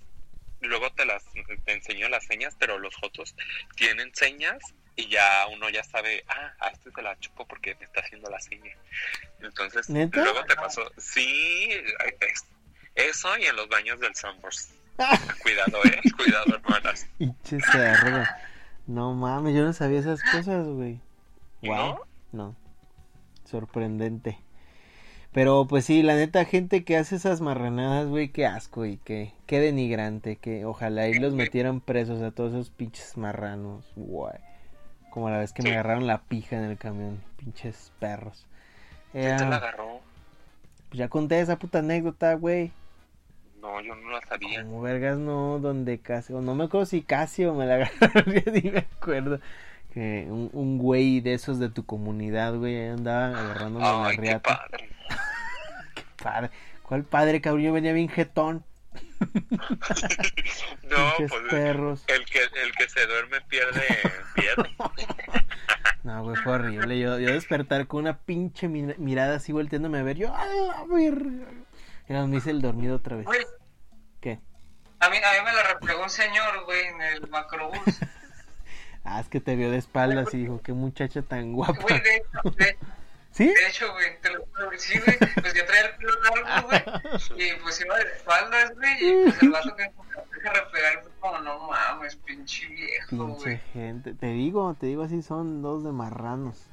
Luego 0.61 0.91
te 0.93 1.07
las 1.07 1.25
te 1.65 1.73
enseño 1.73 2.09
las 2.11 2.25
señas, 2.27 2.55
pero 2.59 2.79
los 2.79 2.95
jotos 2.97 3.35
tienen 3.77 4.15
señas 4.15 4.59
y 4.97 5.09
ya 5.09 5.47
uno 5.51 5.71
ya 5.71 5.83
sabe, 5.83 6.23
ah, 6.29 6.53
a 6.61 6.69
este 6.69 6.91
se 6.91 7.01
la 7.01 7.19
chupo 7.19 7.47
porque 7.47 7.75
me 7.77 7.87
está 7.87 8.01
haciendo 8.01 8.29
la 8.29 8.39
seña. 8.41 8.73
Entonces, 9.41 9.89
¿Neta? 9.89 10.23
luego 10.23 10.45
te 10.45 10.55
pasó, 10.57 10.83
sí, 10.99 11.71
es- 12.21 12.45
eso 12.95 13.39
y 13.39 13.45
en 13.47 13.57
los 13.57 13.69
baños 13.71 13.99
del 14.01 14.15
Sunburst. 14.15 14.73
Cuidado, 15.43 15.81
eh, 15.85 16.01
cuidado, 16.15 16.55
hermanas. 16.57 17.07
No 18.87 19.15
mames, 19.15 19.55
yo 19.55 19.65
no 19.65 19.73
sabía 19.73 20.01
esas 20.01 20.21
cosas, 20.23 20.67
güey. 20.67 21.01
Wow. 21.63 21.77
¿No? 21.77 22.07
No. 22.33 22.57
Sorprendente. 23.51 24.39
Pero 25.33 25.67
pues 25.69 25.85
sí, 25.85 26.03
la 26.03 26.17
neta, 26.17 26.45
gente 26.45 26.85
que 26.85 26.97
hace 26.97 27.17
esas 27.17 27.41
marranadas, 27.41 28.09
güey, 28.09 28.31
qué 28.31 28.47
asco 28.47 28.85
y 28.85 28.97
qué, 28.99 29.33
qué 29.47 29.61
denigrante, 29.61 30.37
que 30.37 30.65
ojalá 30.65 31.09
y 31.09 31.15
los 31.15 31.35
metieran 31.35 31.81
presos 31.81 32.21
a 32.21 32.33
todos 32.33 32.53
esos 32.53 32.71
pinches 32.71 33.17
marranos, 33.17 33.93
güey. 33.95 34.35
Como 35.11 35.31
la 35.31 35.39
vez 35.39 35.53
que 35.53 35.63
me 35.63 35.73
agarraron 35.73 36.07
la 36.07 36.23
pija 36.23 36.57
en 36.57 36.65
el 36.65 36.79
camión, 36.79 37.21
pinches 37.37 37.93
perros. 38.01 38.47
¿Quién 39.13 39.37
te 39.37 39.47
la 39.47 39.57
agarró? 39.57 40.01
pues 40.91 40.99
ya 40.99 41.09
conté 41.09 41.41
esa 41.41 41.57
puta 41.57 41.79
anécdota, 41.79 42.35
güey. 42.35 42.73
No, 43.63 43.81
yo 43.81 43.95
no 43.95 44.11
la 44.11 44.21
sabía. 44.23 44.65
Como 44.65 44.81
vergas 44.81 45.19
no, 45.19 45.61
donde 45.61 46.01
casi, 46.01 46.33
o 46.33 46.41
no 46.41 46.57
me 46.57 46.65
acuerdo 46.65 46.87
si 46.87 47.03
casi 47.03 47.45
o 47.45 47.55
me 47.55 47.65
la 47.67 47.75
agarraron, 48.01 48.35
ya 48.35 48.53
ni 48.53 48.71
me 48.71 48.79
acuerdo. 48.79 49.39
Que 49.93 50.27
un, 50.29 50.51
un 50.53 50.79
güey 50.79 51.21
de 51.21 51.35
esos 51.35 51.59
de 51.59 51.69
tu 51.69 51.85
comunidad, 51.85 52.55
güey, 52.55 52.89
andaba 52.89 53.29
agarrándome 53.39 53.85
la 53.85 54.07
Ay, 54.07 54.17
qué 54.17 54.23
riata. 54.23 54.59
padre. 54.69 54.91
Padre. 56.23 56.51
¿Cuál 56.83 57.05
padre, 57.05 57.41
cabrón? 57.41 57.63
Yo 57.65 57.73
venía 57.73 57.93
bien 57.93 58.09
jetón. 58.09 58.65
No, 60.91 61.13
pues 61.17 61.33
perros. 61.51 62.05
el 62.09 62.25
que, 62.25 62.41
el 62.41 62.73
que 62.77 62.89
se 62.89 63.07
duerme 63.07 63.41
pierde, 63.43 63.83
pierde. 64.35 64.71
No, 66.03 66.23
güey, 66.25 66.35
fue 66.37 66.55
horrible. 66.55 66.99
Yo, 66.99 67.19
yo 67.19 67.31
despertar 67.33 67.87
con 67.87 68.01
una 68.01 68.17
pinche 68.19 68.69
mi- 68.69 68.95
mirada 68.97 69.37
así 69.37 69.53
volteándome 69.53 69.99
a 69.99 70.03
ver. 70.03 70.17
Yo, 70.17 70.35
¡a 70.35 70.47
la 70.47 70.85
verga! 70.89 71.47
Y 72.09 72.13
me 72.15 72.37
hice 72.39 72.51
el 72.51 72.63
dormido 72.63 72.97
otra 72.97 73.17
vez. 73.17 73.27
Güey, 73.27 73.45
¿Qué? 74.21 74.41
a 74.99 75.11
mí, 75.11 75.17
a 75.19 75.33
mí 75.43 75.45
me 75.45 75.53
la 75.53 75.63
replegó 75.75 76.03
un 76.03 76.09
señor, 76.11 76.65
güey, 76.65 76.87
en 76.87 77.01
el 77.03 77.29
macrobús. 77.29 77.79
Ah, 79.13 79.21
es 79.21 79.29
que 79.29 79.41
te 79.41 79.57
vio 79.57 79.71
de 79.71 79.79
espaldas 79.79 80.33
y 80.35 80.39
dijo, 80.39 80.61
qué 80.63 80.73
muchacha 80.73 81.23
tan 81.23 81.53
guapa. 81.53 81.81
Güey, 81.83 82.01
de 82.01 82.17
hecho, 82.17 82.51
de, 82.57 82.77
¿Sí? 83.33 83.47
de 83.47 83.69
hecho, 83.69 83.93
güey, 83.93 84.21
te 84.21 84.31
lo 84.31 84.41
juro, 84.47 84.71
sí, 84.79 84.99
güey, 85.05 85.19
pues 85.19 85.55
yo 85.55 85.65
traía 85.67 85.87
el 85.87 85.97
pelo 85.97 86.13
largo, 86.23 86.69
güey, 86.69 87.49
y 87.49 87.61
pues 87.61 87.81
iba 87.81 87.97
de 87.97 88.03
espaldas, 88.05 88.75
güey, 88.77 88.93
y 89.01 89.25
pues 89.25 89.43
el 89.43 89.51
vato 89.51 89.77
que 89.77 89.83
me 89.85 90.37
deja 90.37 90.53
replegar 90.53 91.03
fue 91.03 91.11
como, 91.21 91.39
no 91.41 91.69
mames, 91.69 92.17
pinche 92.17 92.67
viejo, 92.69 93.09
Pinche 93.27 93.43
güey. 93.45 93.59
gente. 93.73 94.15
Te 94.15 94.27
digo, 94.29 94.75
te 94.79 94.87
digo 94.87 95.03
así, 95.03 95.23
son 95.23 95.61
dos 95.63 95.83
de 95.85 95.93
marranos. 95.93 96.67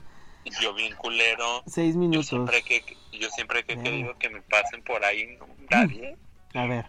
Yo 0.61 0.73
bien 0.73 0.95
culero. 0.95 1.61
Seis 1.67 1.95
Yo 1.95 1.99
minutos. 1.99 2.27
siempre 2.27 2.61
que, 2.63 2.81
yo 3.11 3.29
siempre 3.31 3.63
que 3.65 3.77
querido 3.77 4.17
que 4.17 4.29
me 4.29 4.41
pasen 4.43 4.81
por 4.83 5.03
ahí, 5.03 5.37
no, 5.39 5.47
nadie. 5.69 6.15
A 6.53 6.65
ver, 6.67 6.85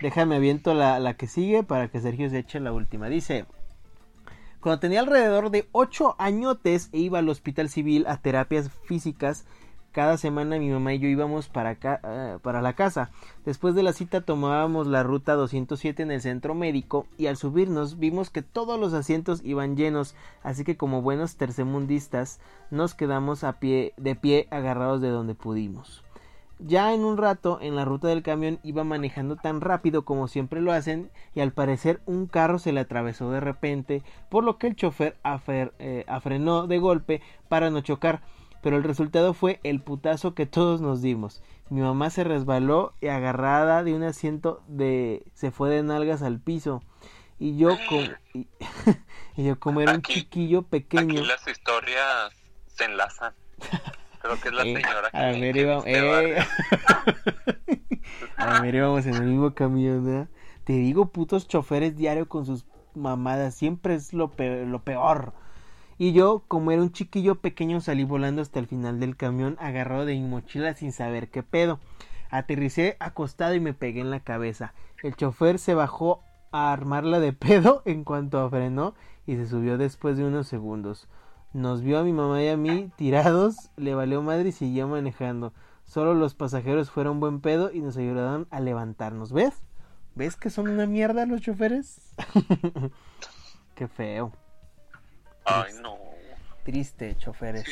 déjame 0.00 0.36
aviento 0.36 0.72
la, 0.74 0.98
la 0.98 1.14
que 1.14 1.26
sigue 1.26 1.62
para 1.62 1.88
que 1.88 2.00
Sergio 2.00 2.30
se 2.30 2.38
eche 2.38 2.58
la 2.58 2.72
última. 2.72 3.08
Dice, 3.08 3.44
cuando 4.60 4.80
tenía 4.80 5.00
alrededor 5.00 5.50
de 5.50 5.68
8 5.72 6.16
añotes 6.18 6.88
e 6.92 6.98
iba 6.98 7.18
al 7.18 7.28
hospital 7.28 7.68
civil 7.68 8.06
a 8.06 8.16
terapias 8.16 8.70
físicas, 8.84 9.44
cada 9.96 10.18
semana 10.18 10.58
mi 10.58 10.68
mamá 10.68 10.92
y 10.92 10.98
yo 10.98 11.08
íbamos 11.08 11.48
para, 11.48 11.70
acá, 11.70 12.00
eh, 12.04 12.38
para 12.42 12.60
la 12.60 12.74
casa. 12.74 13.10
Después 13.46 13.74
de 13.74 13.82
la 13.82 13.94
cita 13.94 14.20
tomábamos 14.20 14.86
la 14.86 15.02
ruta 15.02 15.32
207 15.32 16.02
en 16.02 16.10
el 16.10 16.20
centro 16.20 16.54
médico 16.54 17.06
y 17.16 17.28
al 17.28 17.38
subirnos 17.38 17.98
vimos 17.98 18.28
que 18.28 18.42
todos 18.42 18.78
los 18.78 18.92
asientos 18.92 19.40
iban 19.42 19.74
llenos, 19.74 20.14
así 20.42 20.64
que 20.64 20.76
como 20.76 21.00
buenos 21.00 21.36
tercermundistas 21.36 22.40
nos 22.70 22.94
quedamos 22.94 23.42
a 23.42 23.58
pie, 23.58 23.94
de 23.96 24.14
pie 24.16 24.48
agarrados 24.50 25.00
de 25.00 25.08
donde 25.08 25.34
pudimos. 25.34 26.05
Ya 26.58 26.94
en 26.94 27.04
un 27.04 27.18
rato, 27.18 27.58
en 27.60 27.76
la 27.76 27.84
ruta 27.84 28.08
del 28.08 28.22
camión 28.22 28.58
iba 28.62 28.82
manejando 28.82 29.36
tan 29.36 29.60
rápido 29.60 30.04
como 30.06 30.26
siempre 30.26 30.60
lo 30.62 30.72
hacen 30.72 31.10
y 31.34 31.40
al 31.40 31.52
parecer 31.52 32.00
un 32.06 32.26
carro 32.26 32.58
se 32.58 32.72
le 32.72 32.80
atravesó 32.80 33.30
de 33.30 33.40
repente, 33.40 34.02
por 34.30 34.42
lo 34.42 34.56
que 34.56 34.68
el 34.68 34.76
chofer 34.76 35.16
afer- 35.22 35.72
eh, 35.78 36.04
afrenó 36.08 36.66
de 36.66 36.78
golpe 36.78 37.20
para 37.48 37.68
no 37.70 37.82
chocar, 37.82 38.22
pero 38.62 38.76
el 38.78 38.84
resultado 38.84 39.34
fue 39.34 39.60
el 39.64 39.82
putazo 39.82 40.34
que 40.34 40.46
todos 40.46 40.80
nos 40.80 41.02
dimos. 41.02 41.42
Mi 41.68 41.82
mamá 41.82 42.08
se 42.10 42.24
resbaló 42.24 42.94
y 43.02 43.08
agarrada 43.08 43.84
de 43.84 43.94
un 43.94 44.02
asiento 44.04 44.62
de 44.66 45.24
se 45.34 45.50
fue 45.50 45.68
de 45.68 45.82
nalgas 45.82 46.22
al 46.22 46.40
piso 46.40 46.82
y 47.38 47.58
yo 47.58 47.76
como 47.86 48.06
y, 48.32 48.46
y 49.36 49.44
yo 49.44 49.60
como 49.60 49.82
era 49.82 49.92
un 49.92 49.98
Aquí- 49.98 50.14
chiquillo 50.14 50.62
pequeño 50.62 51.20
Aquí 51.20 51.28
las 51.28 51.46
historias 51.46 52.32
se 52.66 52.84
enlazan. 52.84 53.34
Que 54.34 54.48
es 54.48 54.54
la 54.54 54.62
Eh, 54.64 54.74
señora 54.74 55.08
a 55.12 55.32
ver, 55.32 55.52
que 55.52 55.60
íbamos, 55.60 55.84
viste 55.84 55.98
eh. 55.98 56.36
a 58.36 58.60
ver, 58.60 58.74
íbamos 58.74 59.06
en 59.06 59.14
el 59.14 59.24
mismo 59.24 59.54
camión, 59.54 60.04
¿verdad? 60.04 60.28
Te 60.64 60.74
digo, 60.74 61.06
putos 61.10 61.48
choferes 61.48 61.96
diario 61.96 62.28
con 62.28 62.46
sus 62.46 62.66
mamadas, 62.94 63.54
siempre 63.54 63.94
es 63.94 64.12
lo 64.12 64.32
peor, 64.32 64.66
lo 64.66 64.82
peor. 64.82 65.32
Y 65.98 66.12
yo, 66.12 66.44
como 66.48 66.72
era 66.72 66.82
un 66.82 66.92
chiquillo 66.92 67.36
pequeño, 67.36 67.80
salí 67.80 68.04
volando 68.04 68.42
hasta 68.42 68.58
el 68.58 68.66
final 68.66 69.00
del 69.00 69.16
camión, 69.16 69.56
agarrado 69.60 70.04
de 70.04 70.14
mi 70.14 70.22
mochila 70.22 70.74
sin 70.74 70.92
saber 70.92 71.28
qué 71.30 71.42
pedo. 71.42 71.80
Aterricé 72.30 72.96
acostado 73.00 73.54
y 73.54 73.60
me 73.60 73.74
pegué 73.74 74.00
en 74.00 74.10
la 74.10 74.20
cabeza. 74.20 74.74
El 75.02 75.16
chofer 75.16 75.58
se 75.58 75.74
bajó 75.74 76.20
a 76.52 76.72
armarla 76.72 77.20
de 77.20 77.32
pedo 77.34 77.82
en 77.86 78.04
cuanto 78.04 78.48
frenó 78.50 78.94
y 79.26 79.36
se 79.36 79.46
subió 79.46 79.78
después 79.78 80.16
de 80.16 80.24
unos 80.24 80.48
segundos. 80.48 81.08
Nos 81.56 81.80
vio 81.80 81.98
a 81.98 82.04
mi 82.04 82.12
mamá 82.12 82.42
y 82.42 82.48
a 82.48 82.58
mí 82.58 82.90
tirados, 82.96 83.70
le 83.78 83.94
valió 83.94 84.20
madre 84.20 84.50
y 84.50 84.52
siguió 84.52 84.88
manejando. 84.88 85.54
Solo 85.84 86.12
los 86.12 86.34
pasajeros 86.34 86.90
fueron 86.90 87.18
buen 87.18 87.40
pedo 87.40 87.72
y 87.72 87.80
nos 87.80 87.96
ayudaron 87.96 88.46
a 88.50 88.60
levantarnos. 88.60 89.32
¿Ves? 89.32 89.54
¿Ves 90.14 90.36
que 90.36 90.50
son 90.50 90.68
una 90.68 90.84
mierda 90.84 91.24
los 91.24 91.40
choferes? 91.40 92.12
Qué 93.74 93.88
feo. 93.88 94.32
Ay, 95.46 95.72
no. 95.82 95.96
Triste, 96.62 97.16
choferes. 97.16 97.64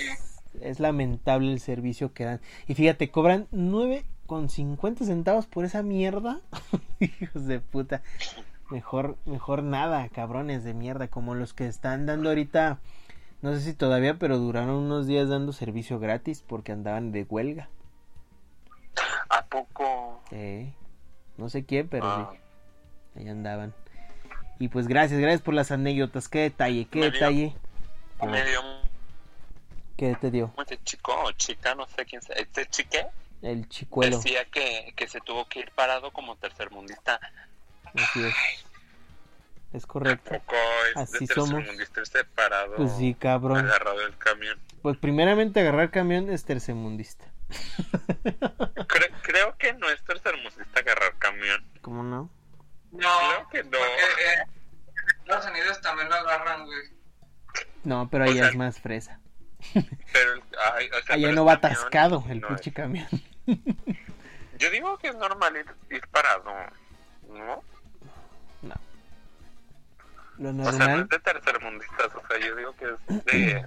Es 0.62 0.80
lamentable 0.80 1.52
el 1.52 1.60
servicio 1.60 2.14
que 2.14 2.24
dan. 2.24 2.40
Y 2.66 2.72
fíjate, 2.72 3.10
cobran 3.10 3.48
9 3.50 4.06
con 4.24 4.48
50 4.48 5.04
centavos 5.04 5.46
por 5.46 5.66
esa 5.66 5.82
mierda. 5.82 6.40
Hijos 7.00 7.44
de 7.44 7.60
puta. 7.60 8.00
Mejor, 8.70 9.18
mejor 9.26 9.62
nada, 9.62 10.08
cabrones 10.08 10.64
de 10.64 10.72
mierda, 10.72 11.08
como 11.08 11.34
los 11.34 11.52
que 11.52 11.66
están 11.66 12.06
dando 12.06 12.30
ahorita, 12.30 12.80
no 13.44 13.52
sé 13.54 13.60
si 13.60 13.74
todavía, 13.74 14.14
pero 14.18 14.38
duraron 14.38 14.70
unos 14.76 15.06
días 15.06 15.28
dando 15.28 15.52
servicio 15.52 15.98
gratis 15.98 16.42
porque 16.46 16.72
andaban 16.72 17.12
de 17.12 17.24
huelga. 17.24 17.68
¿A 19.28 19.44
poco? 19.44 20.22
Eh, 20.30 20.72
no 21.36 21.50
sé 21.50 21.66
quién, 21.66 21.88
pero 21.88 22.06
Ah. 22.06 22.30
sí, 22.32 22.38
ahí 23.20 23.28
andaban. 23.28 23.74
Y 24.58 24.68
pues 24.68 24.88
gracias, 24.88 25.20
gracias 25.20 25.42
por 25.42 25.52
las 25.52 25.70
anécdotas. 25.70 26.28
Qué 26.28 26.38
detalle, 26.40 26.86
qué 26.86 27.00
Me 27.00 27.10
detalle. 27.10 27.54
Me 28.22 28.44
dio 28.44 28.60
¿Qué 29.98 30.14
te 30.20 30.30
dio? 30.30 30.50
este 30.58 30.78
chico 30.82 31.12
o 31.24 31.30
chica, 31.32 31.74
no 31.74 31.86
sé 31.86 32.06
quién 32.06 32.22
sea. 32.22 32.36
Este 32.36 32.66
chique 32.70 33.06
El 33.42 33.68
chicuelo. 33.68 34.16
decía 34.16 34.46
que, 34.46 34.94
que 34.96 35.06
se 35.06 35.20
tuvo 35.20 35.44
que 35.48 35.60
ir 35.60 35.70
parado 35.72 36.10
como 36.12 36.34
tercermundista. 36.36 37.20
Así 37.94 38.24
es. 38.24 38.34
Es 39.74 39.86
correcto. 39.86 40.30
Poco 40.30 40.54
es 40.90 40.96
Así 40.96 41.26
de 41.26 41.34
somos. 41.34 41.50
tercermundista 41.50 42.00
irse 42.00 42.24
parado. 42.24 42.76
Pues 42.76 42.92
sí, 42.96 43.14
cabrón. 43.14 43.58
Agarrado 43.58 43.98
del 43.98 44.16
camión. 44.16 44.58
Pues 44.82 44.96
primeramente 44.98 45.60
agarrar 45.60 45.90
camión 45.90 46.30
es 46.30 46.44
tercermundista. 46.44 47.26
Cre- 48.24 49.12
creo 49.22 49.56
que 49.58 49.72
no 49.74 49.88
es 49.90 50.02
tercermundista 50.04 50.80
agarrar 50.80 51.16
camión. 51.18 51.64
¿Cómo 51.82 52.02
no? 52.02 52.30
No, 52.92 53.08
Creo 53.18 53.48
que 53.50 53.62
no. 53.64 53.70
porque 53.70 53.82
eh, 53.82 54.44
Estados 55.20 55.46
Unidos 55.46 55.80
también 55.80 56.08
lo 56.08 56.14
agarran, 56.14 56.64
güey. 56.66 56.82
No, 57.82 58.08
pero 58.10 58.24
O 58.24 58.28
allá 58.28 58.42
sea, 58.42 58.48
es 58.50 58.56
más 58.56 58.80
fresa. 58.80 59.20
Pero, 59.72 60.42
ay, 60.74 60.88
o 60.90 61.02
sea, 61.04 61.14
Allá 61.16 61.26
pero 61.28 61.34
no 61.34 61.44
va 61.44 61.60
camión 61.60 61.72
atascado 61.80 62.24
el 62.28 62.40
no 62.40 62.48
pinche 62.48 62.70
es- 62.70 62.76
camión. 62.76 63.08
Yo 64.58 64.70
digo 64.70 64.96
que 64.98 65.08
es 65.08 65.16
normal 65.16 65.56
ir, 65.56 65.66
ir 65.96 66.06
parado. 66.08 66.44
No. 67.28 67.62
Lo 70.38 70.50
O 70.50 70.52
sea, 70.52 70.62
no 70.62 70.72
normal 70.72 71.00
es 71.02 71.08
de 71.08 71.18
tercermundistas, 71.20 72.06
o 72.14 72.26
sea, 72.26 72.38
yo 72.38 72.56
digo 72.56 72.74
que 72.76 72.84
es 72.86 73.24
de... 73.26 73.66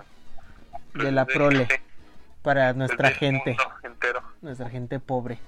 de 1.04 1.12
la 1.12 1.26
de 1.26 1.34
prole 1.34 1.66
gente, 1.66 1.82
para 2.42 2.70
es 2.70 2.76
nuestra 2.76 3.12
gente. 3.12 3.58
entero. 3.84 4.22
Nuestra 4.42 4.70
gente 4.70 5.00
pobre. 5.00 5.40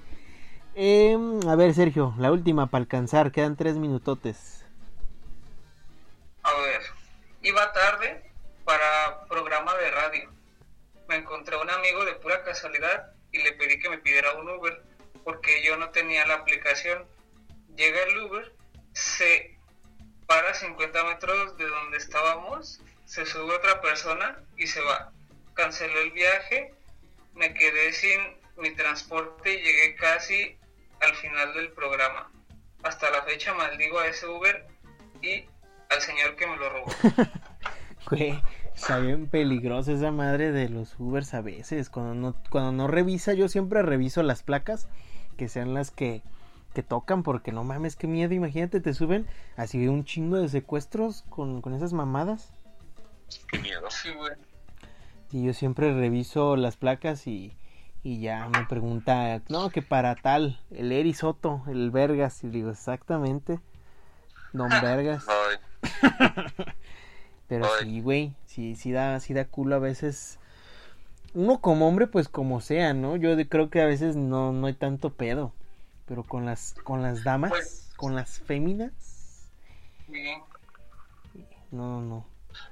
Em, 0.74 1.40
a 1.48 1.56
ver, 1.56 1.74
Sergio, 1.74 2.14
la 2.18 2.30
última 2.30 2.66
para 2.68 2.82
alcanzar. 2.82 3.32
Quedan 3.32 3.56
tres 3.56 3.76
minutotes. 3.76 4.64
A 6.42 6.54
ver, 6.54 6.80
iba 7.42 7.72
tarde 7.72 8.30
para 8.64 9.26
programa 9.28 9.74
de 9.76 9.90
radio. 9.90 10.30
Me 11.08 11.16
encontré 11.16 11.56
a 11.56 11.58
un 11.58 11.70
amigo 11.70 12.04
de 12.04 12.14
pura 12.14 12.42
casualidad 12.44 13.12
y 13.32 13.42
le 13.42 13.52
pedí 13.52 13.78
que 13.78 13.90
me 13.90 13.98
pidiera 13.98 14.34
un 14.34 14.48
Uber 14.48 14.82
porque 15.24 15.62
yo 15.64 15.76
no 15.76 15.90
tenía 15.90 16.26
la 16.26 16.34
aplicación. 16.34 17.04
Llega 17.76 18.02
el 18.04 18.18
Uber, 18.18 18.52
se 18.92 19.58
para 20.30 20.54
50 20.54 21.04
metros 21.06 21.56
de 21.56 21.66
donde 21.66 21.96
estábamos, 21.96 22.80
se 23.04 23.26
sube 23.26 23.52
otra 23.52 23.80
persona 23.80 24.38
y 24.56 24.68
se 24.68 24.80
va. 24.80 25.10
Canceló 25.54 25.98
el 26.02 26.12
viaje, 26.12 26.72
me 27.34 27.52
quedé 27.52 27.92
sin 27.92 28.20
mi 28.56 28.70
transporte 28.76 29.52
y 29.52 29.56
llegué 29.56 29.96
casi 29.96 30.56
al 31.00 31.16
final 31.16 31.52
del 31.54 31.72
programa. 31.72 32.30
Hasta 32.84 33.10
la 33.10 33.22
fecha 33.22 33.54
maldigo 33.54 33.98
a 33.98 34.06
ese 34.06 34.28
Uber 34.28 34.68
y 35.20 35.46
al 35.88 36.00
señor 36.00 36.36
que 36.36 36.46
me 36.46 36.56
lo 36.56 36.68
robó. 36.70 36.86
Güey, 38.08 38.40
está 38.74 38.98
bien 39.00 39.28
peligrosa 39.28 39.92
esa 39.92 40.12
madre 40.12 40.52
de 40.52 40.68
los 40.68 40.94
Ubers 41.00 41.34
a 41.34 41.40
veces. 41.40 41.90
Cuando 41.90 42.14
no, 42.14 42.42
cuando 42.50 42.70
no 42.70 42.86
revisa, 42.86 43.34
yo 43.34 43.48
siempre 43.48 43.82
reviso 43.82 44.22
las 44.22 44.44
placas 44.44 44.86
que 45.36 45.48
sean 45.48 45.74
las 45.74 45.90
que, 45.90 46.22
que 46.72 46.82
tocan, 46.82 47.22
porque 47.22 47.52
no 47.52 47.64
mames, 47.64 47.96
qué 47.96 48.06
miedo. 48.06 48.32
Imagínate, 48.34 48.80
te 48.80 48.94
suben 48.94 49.26
así 49.56 49.88
un 49.88 50.04
chingo 50.04 50.36
de 50.36 50.48
secuestros 50.48 51.22
con, 51.28 51.60
con 51.62 51.74
esas 51.74 51.92
mamadas. 51.92 52.52
Qué 53.48 53.58
miedo. 53.58 53.88
Sí, 53.90 54.10
güey. 54.16 54.32
Y 55.32 55.44
yo 55.44 55.52
siempre 55.54 55.92
reviso 55.94 56.56
las 56.56 56.76
placas 56.76 57.26
y, 57.26 57.52
y 58.02 58.20
ya 58.20 58.48
me 58.48 58.64
pregunta, 58.64 59.42
no, 59.48 59.70
que 59.70 59.82
para 59.82 60.16
tal, 60.16 60.60
el 60.70 60.90
Eri 60.92 61.14
Soto, 61.14 61.62
el 61.68 61.90
Vergas. 61.90 62.42
Y 62.44 62.48
digo, 62.48 62.70
exactamente, 62.70 63.60
Don 64.52 64.68
Vergas. 64.82 65.26
Ay, 65.28 65.56
Pero 67.48 67.66
Ay. 67.66 67.86
sí, 67.86 68.00
güey, 68.00 68.34
sí, 68.46 68.76
sí 68.76 68.92
da, 68.92 69.18
sí 69.20 69.34
da 69.34 69.44
culo 69.44 69.76
a 69.76 69.80
veces. 69.80 70.38
Uno 71.34 71.60
como 71.60 71.88
hombre, 71.88 72.06
pues 72.08 72.28
como 72.28 72.60
sea, 72.60 72.92
¿no? 72.94 73.16
Yo 73.16 73.36
de- 73.36 73.48
creo 73.48 73.70
que 73.70 73.80
a 73.80 73.86
veces 73.86 74.16
no, 74.16 74.52
no 74.52 74.66
hay 74.66 74.74
tanto 74.74 75.10
pedo. 75.14 75.52
Pero 76.10 76.24
con 76.24 76.44
las, 76.44 76.74
con 76.82 77.02
las 77.02 77.22
damas, 77.22 77.50
Pues- 77.50 77.92
con 77.96 78.16
las 78.16 78.40
féminas, 78.40 78.90
Sí. 80.06 80.34
no, 81.70 82.00
no. 82.00 82.26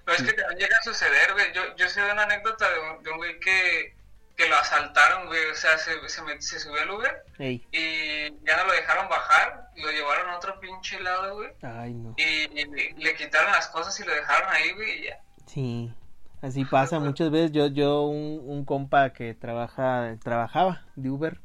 Pero 0.04 0.16
es 0.16 0.24
que 0.24 0.32
también 0.32 0.58
llega 0.58 0.76
a 0.76 0.82
suceder, 0.82 1.32
güey. 1.34 1.52
Yo, 1.54 1.62
yo 1.76 1.88
sé 1.88 2.00
de 2.02 2.10
una 2.10 2.24
anécdota 2.24 2.66
de 2.68 2.80
un, 2.80 3.02
de 3.04 3.10
un 3.12 3.16
güey 3.18 3.38
que, 3.38 3.94
que 4.36 4.48
lo 4.48 4.56
asaltaron, 4.56 5.28
güey. 5.28 5.46
O 5.52 5.54
sea, 5.54 5.78
se, 5.78 5.92
se, 6.08 6.20
met- 6.22 6.40
se 6.40 6.58
subió 6.58 6.82
al 6.82 6.90
Uber 6.90 7.22
Ey, 7.38 7.64
y 7.70 8.24
ya 8.44 8.56
no 8.56 8.64
lo 8.66 8.72
dejaron 8.72 9.08
bajar. 9.08 9.70
Lo 9.76 9.88
llevaron 9.92 10.30
a 10.30 10.36
otro 10.36 10.58
pinche 10.58 10.98
lado, 11.00 11.36
güey. 11.36 11.50
ay, 11.62 11.94
no. 11.94 12.14
Y, 12.16 12.22
y 12.60 12.92
le 12.96 13.14
quitaron 13.14 13.52
las 13.52 13.68
cosas 13.68 13.98
y 14.00 14.04
lo 14.04 14.12
dejaron 14.12 14.52
ahí, 14.52 14.72
güey. 14.72 14.98
Y 14.98 15.04
ya. 15.04 15.20
Sí, 15.46 15.94
así 16.42 16.64
pasa 16.64 16.98
muchas 16.98 17.30
veces. 17.30 17.52
Yo, 17.52 17.68
yo, 17.68 18.02
un, 18.02 18.40
un 18.44 18.64
compa 18.64 19.12
que 19.12 19.34
trabaja, 19.34 20.16
trabajaba 20.24 20.82
de 20.96 21.08
Uber, 21.10 21.40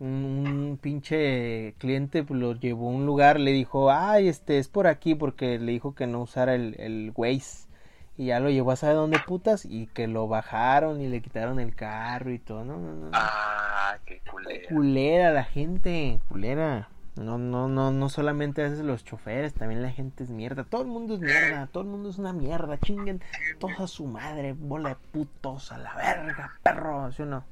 un, 0.00 0.78
pinche 0.80 1.74
cliente 1.78 2.24
pues, 2.24 2.40
lo 2.40 2.54
llevó 2.54 2.88
a 2.88 2.92
un 2.92 3.06
lugar, 3.06 3.38
le 3.38 3.52
dijo, 3.52 3.90
ay, 3.90 4.28
este, 4.28 4.58
es 4.58 4.68
por 4.68 4.86
aquí, 4.86 5.14
porque 5.14 5.58
le 5.58 5.72
dijo 5.72 5.94
que 5.94 6.06
no 6.06 6.22
usara 6.22 6.54
el, 6.54 6.74
el 6.78 7.12
Waze. 7.14 7.68
Y 8.16 8.26
ya 8.26 8.40
lo 8.40 8.50
llevó 8.50 8.72
a 8.72 8.76
saber 8.76 8.96
dónde 8.96 9.18
putas 9.26 9.64
y 9.64 9.86
que 9.86 10.06
lo 10.06 10.28
bajaron 10.28 11.00
y 11.00 11.08
le 11.08 11.22
quitaron 11.22 11.58
el 11.58 11.74
carro 11.74 12.30
y 12.32 12.38
todo. 12.38 12.64
No, 12.64 12.78
no, 12.78 12.92
no. 12.92 13.10
ah, 13.14 13.96
qué 14.04 14.20
culera. 14.30 14.68
Culera 14.68 15.32
la 15.32 15.44
gente, 15.44 16.20
culera. 16.28 16.88
No, 17.16 17.38
no, 17.38 17.68
no, 17.68 17.90
no 17.90 18.08
solamente 18.08 18.62
a 18.62 18.68
veces 18.68 18.84
los 18.84 19.04
choferes, 19.04 19.54
también 19.54 19.82
la 19.82 19.90
gente 19.90 20.24
es 20.24 20.30
mierda. 20.30 20.64
Todo 20.64 20.82
el 20.82 20.88
mundo 20.88 21.14
es 21.14 21.20
mierda, 21.20 21.66
todo 21.66 21.82
el 21.82 21.88
mundo 21.88 22.10
es 22.10 22.18
una 22.18 22.32
mierda. 22.32 22.78
Chinguen 22.78 23.22
toda 23.58 23.86
su 23.86 24.06
madre, 24.06 24.52
bola 24.52 24.90
de 24.90 24.96
putos 25.12 25.72
a 25.72 25.78
la 25.78 25.94
verga, 25.94 26.52
perro, 26.62 27.10
¿sí 27.12 27.22
o 27.22 27.26
no? 27.26 27.44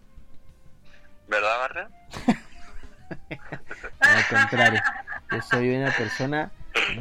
¿Verdad, 1.28 1.58
Barra? 1.60 1.90
Al 4.00 4.26
contrario, 4.28 4.80
yo 5.30 5.42
soy 5.42 5.74
una 5.74 5.90
persona 5.92 6.50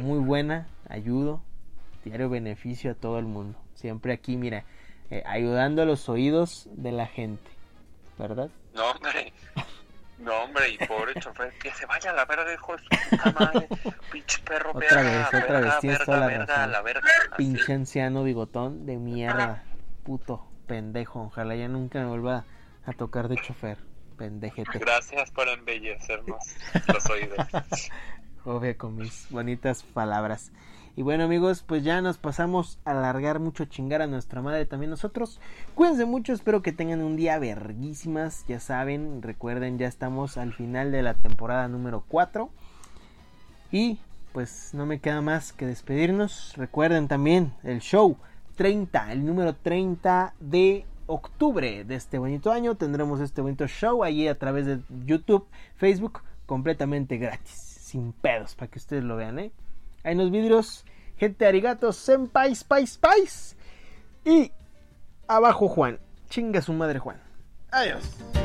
muy 0.00 0.18
buena, 0.18 0.66
ayudo, 0.88 1.42
diario 2.04 2.28
beneficio 2.28 2.92
a 2.92 2.94
todo 2.94 3.18
el 3.18 3.26
mundo. 3.26 3.58
Siempre 3.74 4.12
aquí, 4.12 4.36
mira, 4.36 4.64
eh, 5.10 5.22
ayudando 5.26 5.82
a 5.82 5.84
los 5.84 6.08
oídos 6.08 6.68
de 6.72 6.92
la 6.92 7.06
gente, 7.06 7.50
¿verdad? 8.18 8.50
No, 8.74 8.90
hombre. 8.90 9.32
No, 10.18 10.32
hombre, 10.42 10.70
y 10.70 10.78
pobre 10.84 11.14
chofer, 11.20 11.52
que 11.62 11.70
se 11.74 11.86
vaya 11.86 12.10
a 12.10 12.12
la 12.14 12.24
verga, 12.24 12.52
hijo 12.52 12.76
de 12.76 12.82
su 12.82 12.88
puta 13.10 13.32
madre. 13.38 13.68
Pinche 14.10 14.40
perro, 14.42 14.72
Otra 14.74 15.00
verga, 15.02 15.18
vez, 15.18 15.26
otra 15.28 15.40
verga, 15.40 15.60
vez, 15.60 15.78
tienes 15.80 16.04
toda 16.04 16.18
la 16.18 16.26
verga, 16.26 16.46
razón. 16.56 16.72
la 16.72 16.82
verga. 16.82 17.08
Así. 17.30 17.36
Pinche 17.36 17.72
anciano 17.72 18.24
bigotón 18.24 18.84
de 18.84 18.96
mierda, 18.96 19.62
puto, 20.02 20.44
pendejo. 20.66 21.22
Ojalá 21.22 21.54
ya 21.54 21.68
nunca 21.68 22.00
me 22.00 22.06
vuelva 22.06 22.44
a 22.84 22.92
tocar 22.94 23.28
de 23.28 23.36
chofer, 23.36 23.78
pendejete. 24.18 24.78
Gracias 24.78 25.30
por 25.30 25.48
embellecernos 25.48 26.44
los 26.92 27.06
oídos. 27.08 27.38
Obvio 28.44 28.76
con 28.76 28.96
mis 28.96 29.26
bonitas 29.30 29.82
palabras. 29.82 30.52
Y 30.96 31.02
bueno 31.02 31.24
amigos, 31.24 31.62
pues 31.62 31.84
ya 31.84 32.00
nos 32.00 32.18
pasamos 32.18 32.80
a 32.84 32.90
alargar 32.90 33.38
mucho 33.38 33.66
chingar 33.66 34.02
a 34.02 34.08
nuestra 34.08 34.42
madre 34.42 34.66
también 34.66 34.90
nosotros. 34.90 35.40
Cuídense 35.76 36.04
mucho, 36.06 36.32
espero 36.32 36.60
que 36.60 36.72
tengan 36.72 37.02
un 37.02 37.16
día 37.16 37.38
verguísimas. 37.38 38.44
Ya 38.48 38.58
saben, 38.58 39.22
recuerden, 39.22 39.78
ya 39.78 39.86
estamos 39.86 40.36
al 40.36 40.52
final 40.52 40.90
de 40.90 41.02
la 41.02 41.14
temporada 41.14 41.68
número 41.68 42.02
4. 42.08 42.50
Y 43.70 43.98
pues 44.32 44.70
no 44.74 44.86
me 44.86 44.98
queda 44.98 45.20
más 45.20 45.52
que 45.52 45.66
despedirnos. 45.66 46.54
Recuerden 46.56 47.06
también 47.06 47.54
el 47.62 47.80
show 47.80 48.16
30, 48.56 49.12
el 49.12 49.24
número 49.24 49.54
30 49.54 50.34
de 50.40 50.84
octubre 51.08 51.84
de 51.84 51.94
este 51.96 52.18
bonito 52.18 52.52
año. 52.52 52.76
Tendremos 52.76 53.20
este 53.20 53.40
bonito 53.40 53.66
show 53.66 54.04
allí 54.04 54.28
a 54.28 54.38
través 54.38 54.66
de 54.66 54.78
YouTube, 55.04 55.48
Facebook, 55.76 56.22
completamente 56.46 57.18
gratis, 57.18 57.56
sin 57.80 58.12
pedos, 58.12 58.54
para 58.54 58.70
que 58.70 58.78
ustedes 58.78 59.02
lo 59.02 59.16
vean, 59.16 59.40
¿eh? 59.40 59.52
Ahí 60.04 60.12
en 60.12 60.18
los 60.18 60.30
vidrios, 60.30 60.84
gente 61.16 61.46
arigato, 61.46 61.92
senpais, 61.92 62.62
pais, 62.62 62.96
pais. 62.96 63.56
Y 64.24 64.52
Abajo 65.26 65.68
Juan. 65.68 65.98
Chinga 66.28 66.62
su 66.62 66.72
madre 66.72 66.98
Juan. 66.98 67.20
Adiós. 67.70 68.37